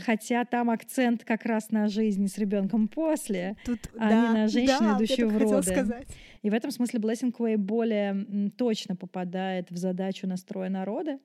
хотя 0.05 0.45
там 0.45 0.70
акцент 0.70 1.24
как 1.24 1.45
раз 1.45 1.70
на 1.70 1.89
жизни 1.89 2.26
с 2.26 2.39
ребенком 2.39 2.89
после, 2.89 3.57
Тут, 3.64 3.80
а 3.99 4.09
да, 4.09 4.28
не 4.28 4.34
на 4.34 4.49
женщину, 4.49 4.78
да, 4.80 4.97
идущую 4.97 5.28
в 5.28 5.37
роды. 5.37 5.62
Сказать. 5.62 6.09
И 6.43 6.51
в 6.51 6.55
этом 6.55 6.70
смысле 6.70 7.01
Blessing 7.01 7.34
Way 7.37 7.57
более 7.57 8.51
точно 8.57 8.97
попадает 8.97 9.70
в 9.70 9.76
задачу 9.76 10.26
настроя 10.26 10.68
народа, 10.68 11.18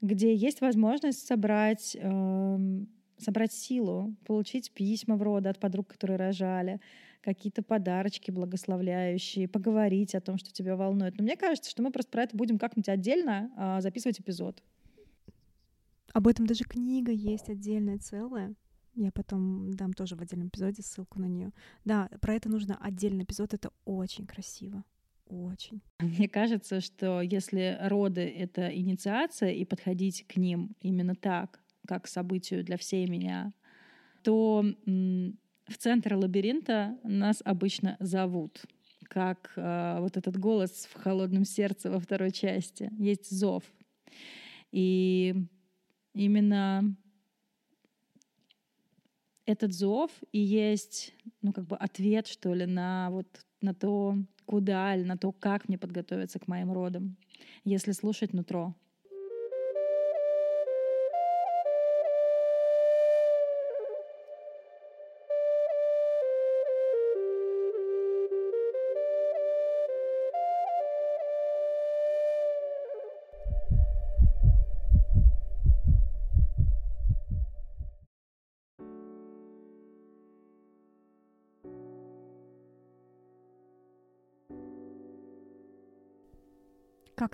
где 0.00 0.34
есть 0.34 0.60
возможность 0.60 1.26
собрать, 1.26 1.96
э, 2.00 2.58
собрать 3.18 3.52
силу, 3.52 4.14
получить 4.26 4.72
письма 4.72 5.16
в 5.16 5.22
роды 5.22 5.48
от 5.48 5.58
подруг, 5.58 5.88
которые 5.88 6.18
рожали, 6.18 6.80
какие-то 7.20 7.62
подарочки 7.62 8.30
благословляющие, 8.30 9.48
поговорить 9.48 10.14
о 10.14 10.20
том, 10.20 10.38
что 10.38 10.52
тебя 10.52 10.76
волнует. 10.76 11.18
Но 11.18 11.24
мне 11.24 11.36
кажется, 11.36 11.70
что 11.70 11.82
мы 11.82 11.90
просто 11.90 12.10
про 12.10 12.22
это 12.22 12.36
будем 12.36 12.58
как-нибудь 12.58 12.88
отдельно 12.88 13.50
э, 13.56 13.80
записывать 13.80 14.20
эпизод. 14.20 14.62
Об 16.12 16.26
этом 16.26 16.46
даже 16.46 16.64
книга 16.64 17.12
есть 17.12 17.48
отдельная 17.48 17.98
целая. 17.98 18.54
Я 18.94 19.12
потом 19.12 19.72
дам 19.74 19.92
тоже 19.92 20.16
в 20.16 20.20
отдельном 20.20 20.48
эпизоде 20.48 20.82
ссылку 20.82 21.20
на 21.20 21.26
нее. 21.26 21.52
Да, 21.84 22.08
про 22.20 22.34
это 22.34 22.48
нужно 22.48 22.76
отдельный 22.76 23.24
эпизод. 23.24 23.54
Это 23.54 23.70
очень 23.84 24.26
красиво. 24.26 24.84
Очень. 25.26 25.82
Мне 26.00 26.28
кажется, 26.28 26.80
что 26.80 27.20
если 27.20 27.78
роды— 27.82 28.22
это 28.38 28.74
инициация, 28.74 29.50
и 29.50 29.64
подходить 29.64 30.26
к 30.26 30.36
ним 30.36 30.74
именно 30.80 31.14
так, 31.14 31.60
как 31.86 32.04
к 32.04 32.08
событию 32.08 32.64
для 32.64 32.76
всей 32.76 33.06
меня, 33.06 33.52
то 34.22 34.64
в 34.84 35.76
центр 35.76 36.14
лабиринта 36.14 36.98
нас 37.04 37.40
обычно 37.44 37.96
зовут 38.00 38.64
как 39.04 39.52
э, 39.56 39.96
вот 40.00 40.16
этот 40.16 40.38
голос 40.38 40.86
в 40.92 41.00
холодном 41.00 41.44
сердце 41.44 41.90
во 41.90 41.98
второй 41.98 42.30
части. 42.30 42.90
Есть 42.98 43.30
зов. 43.30 43.62
И 44.70 45.34
именно 46.14 46.96
этот 49.46 49.72
зов 49.72 50.10
и 50.30 50.38
есть, 50.38 51.14
ну, 51.40 51.52
как 51.52 51.66
бы 51.66 51.76
ответ, 51.76 52.26
что 52.26 52.52
ли, 52.52 52.66
на 52.66 53.10
вот 53.10 53.26
на 53.60 53.74
то, 53.74 54.16
куда 54.44 54.94
или 54.94 55.04
на 55.04 55.16
то, 55.16 55.32
как 55.32 55.68
мне 55.68 55.78
подготовиться 55.78 56.38
к 56.38 56.48
моим 56.48 56.72
родам, 56.72 57.16
если 57.64 57.92
слушать 57.92 58.32
нутро. 58.32 58.74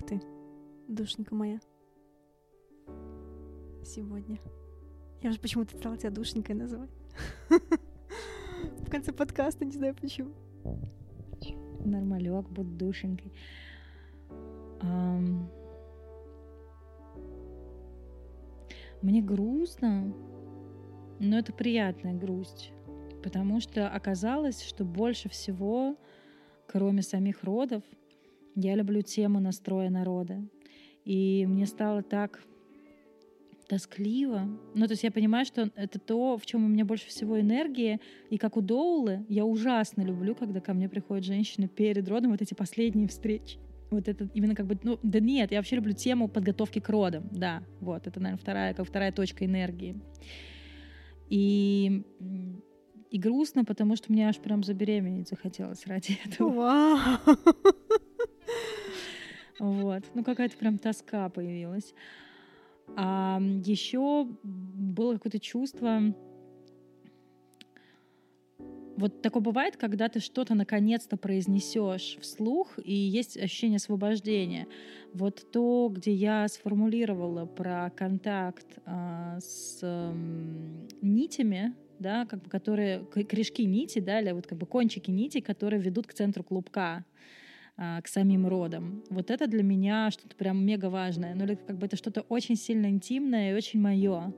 Ты, 0.07 0.21
душенька 0.89 1.35
моя? 1.35 1.61
Сегодня. 3.85 4.39
Я 5.23 5.33
же 5.33 5.41
почему-то 5.41 5.77
стала 5.77 5.97
тебя 5.97 6.11
душенькой 6.11 6.55
называть. 6.55 6.91
В 8.81 8.91
конце 8.91 9.13
подкаста, 9.13 9.65
не 9.65 9.73
знаю 9.73 9.95
почему. 9.95 10.33
Нормалек, 11.85 12.49
буду 12.49 12.71
душенькой. 12.71 13.33
Мне 19.05 19.21
грустно, 19.21 20.15
но 21.19 21.39
это 21.39 21.53
приятная 21.53 22.15
грусть, 22.15 22.73
потому 23.23 23.61
что 23.61 23.87
оказалось, 23.89 24.63
что 24.63 24.87
больше 24.87 25.29
всего, 25.29 25.99
кроме 26.67 27.03
самих 27.03 27.45
родов, 27.45 27.83
я 28.55 28.75
люблю 28.75 29.03
тему 29.03 29.41
настроя 29.41 29.91
народа. 29.91 30.43
И 31.05 31.45
мне 31.47 31.67
стало 31.67 32.03
так 32.03 32.43
тоскливо. 33.69 34.49
Ну, 34.75 34.87
то 34.87 34.93
есть 34.93 35.05
я 35.05 35.11
понимаю, 35.11 35.47
что 35.47 35.71
это 35.75 35.99
то, 35.99 36.37
в 36.37 36.47
чем 36.47 36.65
у 36.65 36.69
меня 36.69 36.85
больше 36.85 37.09
всего 37.09 37.41
энергии. 37.41 38.01
И 38.31 38.39
как 38.39 38.57
у 38.57 38.61
Доулы, 38.61 39.25
я 39.29 39.45
ужасно 39.45 40.03
люблю, 40.03 40.35
когда 40.35 40.61
ко 40.61 40.75
мне 40.75 40.89
приходят 40.89 41.25
женщины 41.25 41.69
перед 41.69 42.09
родом, 42.09 42.33
вот 42.33 42.43
эти 42.43 42.55
последние 42.55 43.09
встречи. 43.09 43.59
Вот 43.91 44.09
это 44.09 44.29
именно 44.35 44.55
как 44.55 44.67
бы, 44.67 44.79
ну, 44.83 44.99
да 45.03 45.21
нет, 45.21 45.53
я 45.53 45.59
вообще 45.59 45.77
люблю 45.77 45.93
тему 45.93 46.29
подготовки 46.29 46.81
к 46.81 46.89
родам, 46.89 47.29
да, 47.31 47.63
вот, 47.81 48.07
это, 48.07 48.19
наверное, 48.19 48.41
вторая, 48.41 48.75
как 48.75 48.87
вторая 48.87 49.13
точка 49.13 49.45
энергии. 49.45 50.01
И 51.29 52.03
и 53.11 53.19
грустно, 53.19 53.65
потому 53.65 53.95
что 53.95 54.11
мне 54.11 54.29
аж 54.29 54.39
прям 54.39 54.65
забеременеть 54.65 55.29
захотелось 55.29 55.87
ради 55.87 56.19
этого. 56.25 56.51
Вау! 56.51 57.19
Вот. 59.59 60.05
Ну, 60.15 60.25
какая-то 60.25 60.57
прям 60.57 60.79
тоска 60.79 61.29
появилась. 61.29 61.95
А 62.97 63.41
еще 63.65 64.29
было 64.43 65.15
какое-то 65.15 65.41
чувство... 65.41 66.15
Вот 68.97 69.23
такое 69.23 69.43
бывает, 69.43 69.77
когда 69.77 70.09
ты 70.09 70.21
что-то 70.21 70.55
наконец-то 70.55 71.17
произнесешь 71.17 72.17
вслух, 72.21 72.79
и 72.79 72.95
есть 72.95 73.37
ощущение 73.37 73.79
освобождения. 73.79 74.69
Вот 75.13 75.51
то, 75.51 75.91
где 75.93 76.13
я 76.13 76.47
сформулировала 76.47 77.45
про 77.45 77.91
контакт 77.91 78.79
а, 78.87 79.41
с 79.41 79.81
а, 79.83 80.15
нитями, 81.03 81.75
да, 81.99 82.25
как 82.27 82.45
бы, 82.45 82.49
которые 82.49 83.01
корешки 83.01 83.65
нити, 83.65 83.99
да, 83.99 84.21
или 84.21 84.31
вот 84.31 84.47
как 84.47 84.59
бы 84.59 84.67
кончики 84.67 85.11
нити, 85.11 85.41
которые 85.41 85.83
ведут 85.83 86.07
к 86.07 86.15
центру 86.15 86.45
клубка 86.45 87.05
а, 87.77 88.01
к 88.01 88.09
самим 88.09 88.47
родам. 88.47 89.03
Вот 89.11 89.31
это 89.31 89.47
для 89.47 89.63
меня 89.63 90.11
что-то 90.11 90.37
прям 90.37 90.65
мега 90.65 90.91
важное. 90.91 91.35
Ну, 91.35 91.45
или 91.45 91.57
как 91.57 91.77
бы 91.79 91.87
это 91.87 91.97
что-то 91.97 92.21
очень 92.23 92.57
сильно 92.57 92.87
интимное 92.87 93.53
и 93.53 93.55
очень 93.55 93.81
мое. 93.81 94.33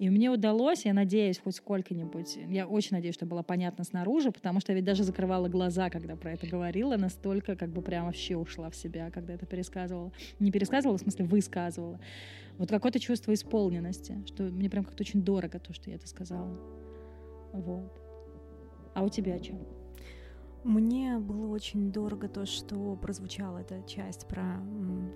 И 0.00 0.08
мне 0.08 0.30
удалось, 0.30 0.86
я 0.86 0.94
надеюсь, 0.94 1.38
хоть 1.38 1.56
сколько-нибудь, 1.56 2.38
я 2.48 2.66
очень 2.66 2.96
надеюсь, 2.96 3.14
что 3.14 3.26
было 3.26 3.42
понятно 3.42 3.84
снаружи, 3.84 4.32
потому 4.32 4.58
что 4.60 4.72
я 4.72 4.76
ведь 4.76 4.86
даже 4.86 5.04
закрывала 5.04 5.48
глаза, 5.48 5.90
когда 5.90 6.16
про 6.16 6.32
это 6.32 6.46
говорила, 6.46 6.96
настолько 6.96 7.54
как 7.54 7.68
бы 7.68 7.82
прям 7.82 8.06
вообще 8.06 8.34
ушла 8.34 8.70
в 8.70 8.76
себя, 8.76 9.10
когда 9.10 9.34
это 9.34 9.44
пересказывала. 9.44 10.10
Не 10.38 10.50
пересказывала, 10.50 10.96
в 10.96 11.02
смысле 11.02 11.26
высказывала. 11.26 12.00
Вот 12.56 12.70
какое-то 12.70 12.98
чувство 12.98 13.34
исполненности, 13.34 14.16
что 14.26 14.44
мне 14.44 14.70
прям 14.70 14.84
как-то 14.84 15.02
очень 15.02 15.22
дорого 15.22 15.58
то, 15.58 15.74
что 15.74 15.90
я 15.90 15.96
это 15.96 16.08
сказала. 16.08 16.58
Вот. 17.52 17.92
А 18.94 19.04
у 19.04 19.10
тебя 19.10 19.38
что? 19.42 19.79
Мне 20.62 21.18
было 21.18 21.46
очень 21.46 21.90
дорого 21.90 22.28
то, 22.28 22.44
что 22.44 22.94
прозвучала 22.96 23.58
эта 23.58 23.82
часть 23.88 24.28
про 24.28 24.62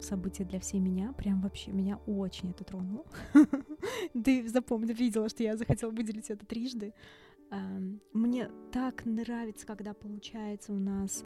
события 0.01 0.45
для 0.45 0.59
всей 0.59 0.80
меня. 0.80 1.12
Прям 1.12 1.42
вообще 1.42 1.70
меня 1.70 1.99
очень 2.07 2.51
это 2.51 2.64
тронуло. 2.64 3.05
Ты 4.24 4.49
запомни, 4.49 4.92
видела, 4.92 5.28
что 5.28 5.42
я 5.42 5.57
захотела 5.57 5.90
выделить 5.90 6.30
это 6.30 6.47
трижды. 6.47 6.95
Мне 8.12 8.51
так 8.72 9.05
нравится, 9.05 9.66
когда 9.66 9.92
получается 9.92 10.72
у 10.72 10.78
нас 10.78 11.24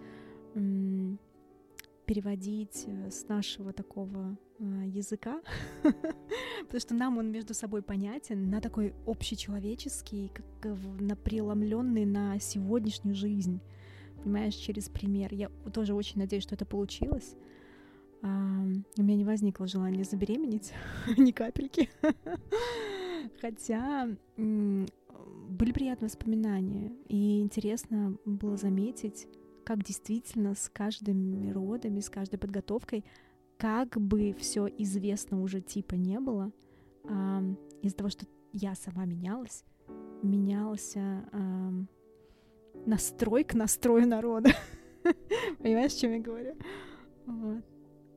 переводить 2.09 2.85
э, 2.87 3.11
с 3.11 3.29
нашего 3.29 3.75
такого 3.75 4.39
а, 4.59 4.65
языка, 4.87 5.43
потому 5.83 6.81
что 6.81 6.95
нам 6.95 7.19
он 7.19 7.31
между 7.31 7.53
собой 7.53 7.83
понятен, 7.83 8.49
на 8.49 8.63
такой 8.63 8.95
общечеловеческий, 9.07 10.33
как 10.35 10.47
на 11.01 11.17
преломленный 11.17 12.07
на 12.07 12.39
сегодняшнюю 12.41 13.15
жизнь 13.15 13.61
понимаешь, 14.23 14.55
через 14.55 14.89
пример. 14.89 15.33
Я 15.33 15.49
тоже 15.73 15.95
очень 15.95 16.19
надеюсь, 16.19 16.43
что 16.43 16.55
это 16.55 16.65
получилось. 16.65 17.35
А, 18.23 18.27
у 18.97 19.03
меня 19.03 19.17
не 19.17 19.25
возникло 19.25 19.67
желания 19.67 20.05
забеременеть, 20.05 20.73
ни 21.17 21.31
капельки. 21.31 21.89
Хотя 23.41 24.09
были 24.37 25.73
приятные 25.73 26.09
воспоминания, 26.09 26.93
и 27.09 27.41
интересно 27.41 28.17
было 28.25 28.57
заметить, 28.57 29.27
как 29.65 29.85
действительно 29.85 30.55
с 30.55 30.69
каждыми 30.69 31.51
родами, 31.51 32.01
с 32.01 32.09
каждой 32.11 32.39
подготовкой, 32.39 33.05
как 33.57 34.01
бы 34.01 34.35
все 34.39 34.67
известно 34.79 35.43
уже 35.43 35.61
типа 35.61 35.95
не 35.95 36.21
было, 36.21 36.53
а, 37.05 37.43
из-за 37.83 37.97
того, 37.97 38.11
что 38.11 38.27
я 38.53 38.75
сама 38.75 39.05
менялась, 39.05 39.65
менялся 40.23 41.29
настрой 42.87 43.45
к 43.45 43.55
настрою 43.55 44.07
народа. 44.07 44.51
Понимаешь, 45.59 45.95
о 45.95 46.01
чем 46.01 46.13
я 46.13 46.21
говорю? 46.21 46.57
Вот. 47.27 47.65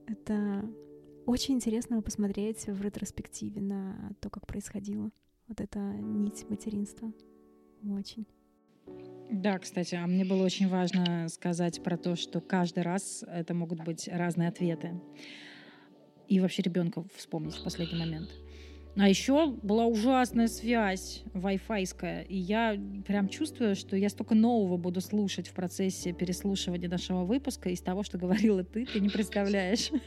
Это 0.07 0.65
очень 1.25 1.55
интересно 1.55 2.01
посмотреть 2.01 2.65
в 2.67 2.81
ретроспективе 2.81 3.61
на 3.61 4.11
то, 4.19 4.29
как 4.29 4.47
происходило. 4.47 5.11
Вот 5.47 5.61
эта 5.61 5.79
нить 5.79 6.45
материнства. 6.49 7.11
Очень. 7.83 8.25
Да, 9.29 9.57
кстати, 9.59 9.95
а 9.95 10.05
мне 10.07 10.25
было 10.25 10.43
очень 10.43 10.67
важно 10.67 11.29
сказать 11.29 11.81
про 11.83 11.97
то, 11.97 12.15
что 12.15 12.41
каждый 12.41 12.83
раз 12.83 13.23
это 13.27 13.53
могут 13.53 13.83
быть 13.83 14.09
разные 14.11 14.49
ответы. 14.49 14.99
И 16.27 16.39
вообще 16.39 16.61
ребенка 16.63 17.03
вспомнить 17.15 17.55
в 17.55 17.63
последний 17.63 17.99
момент. 17.99 18.29
А 18.97 19.07
еще 19.07 19.47
была 19.47 19.85
ужасная 19.85 20.47
связь 20.47 21.23
вай-файская, 21.33 22.23
и 22.23 22.35
я 22.35 22.77
прям 23.07 23.29
чувствую, 23.29 23.75
что 23.75 23.95
я 23.95 24.09
столько 24.09 24.35
нового 24.35 24.77
буду 24.77 24.99
слушать 24.99 25.47
в 25.47 25.53
процессе 25.53 26.11
переслушивания 26.11 26.89
нашего 26.89 27.23
выпуска 27.23 27.69
из 27.69 27.81
того, 27.81 28.03
что 28.03 28.17
говорила 28.17 28.63
ты, 28.63 28.85
ты 28.85 28.99
не 28.99 29.09
представляешь. 29.09 29.91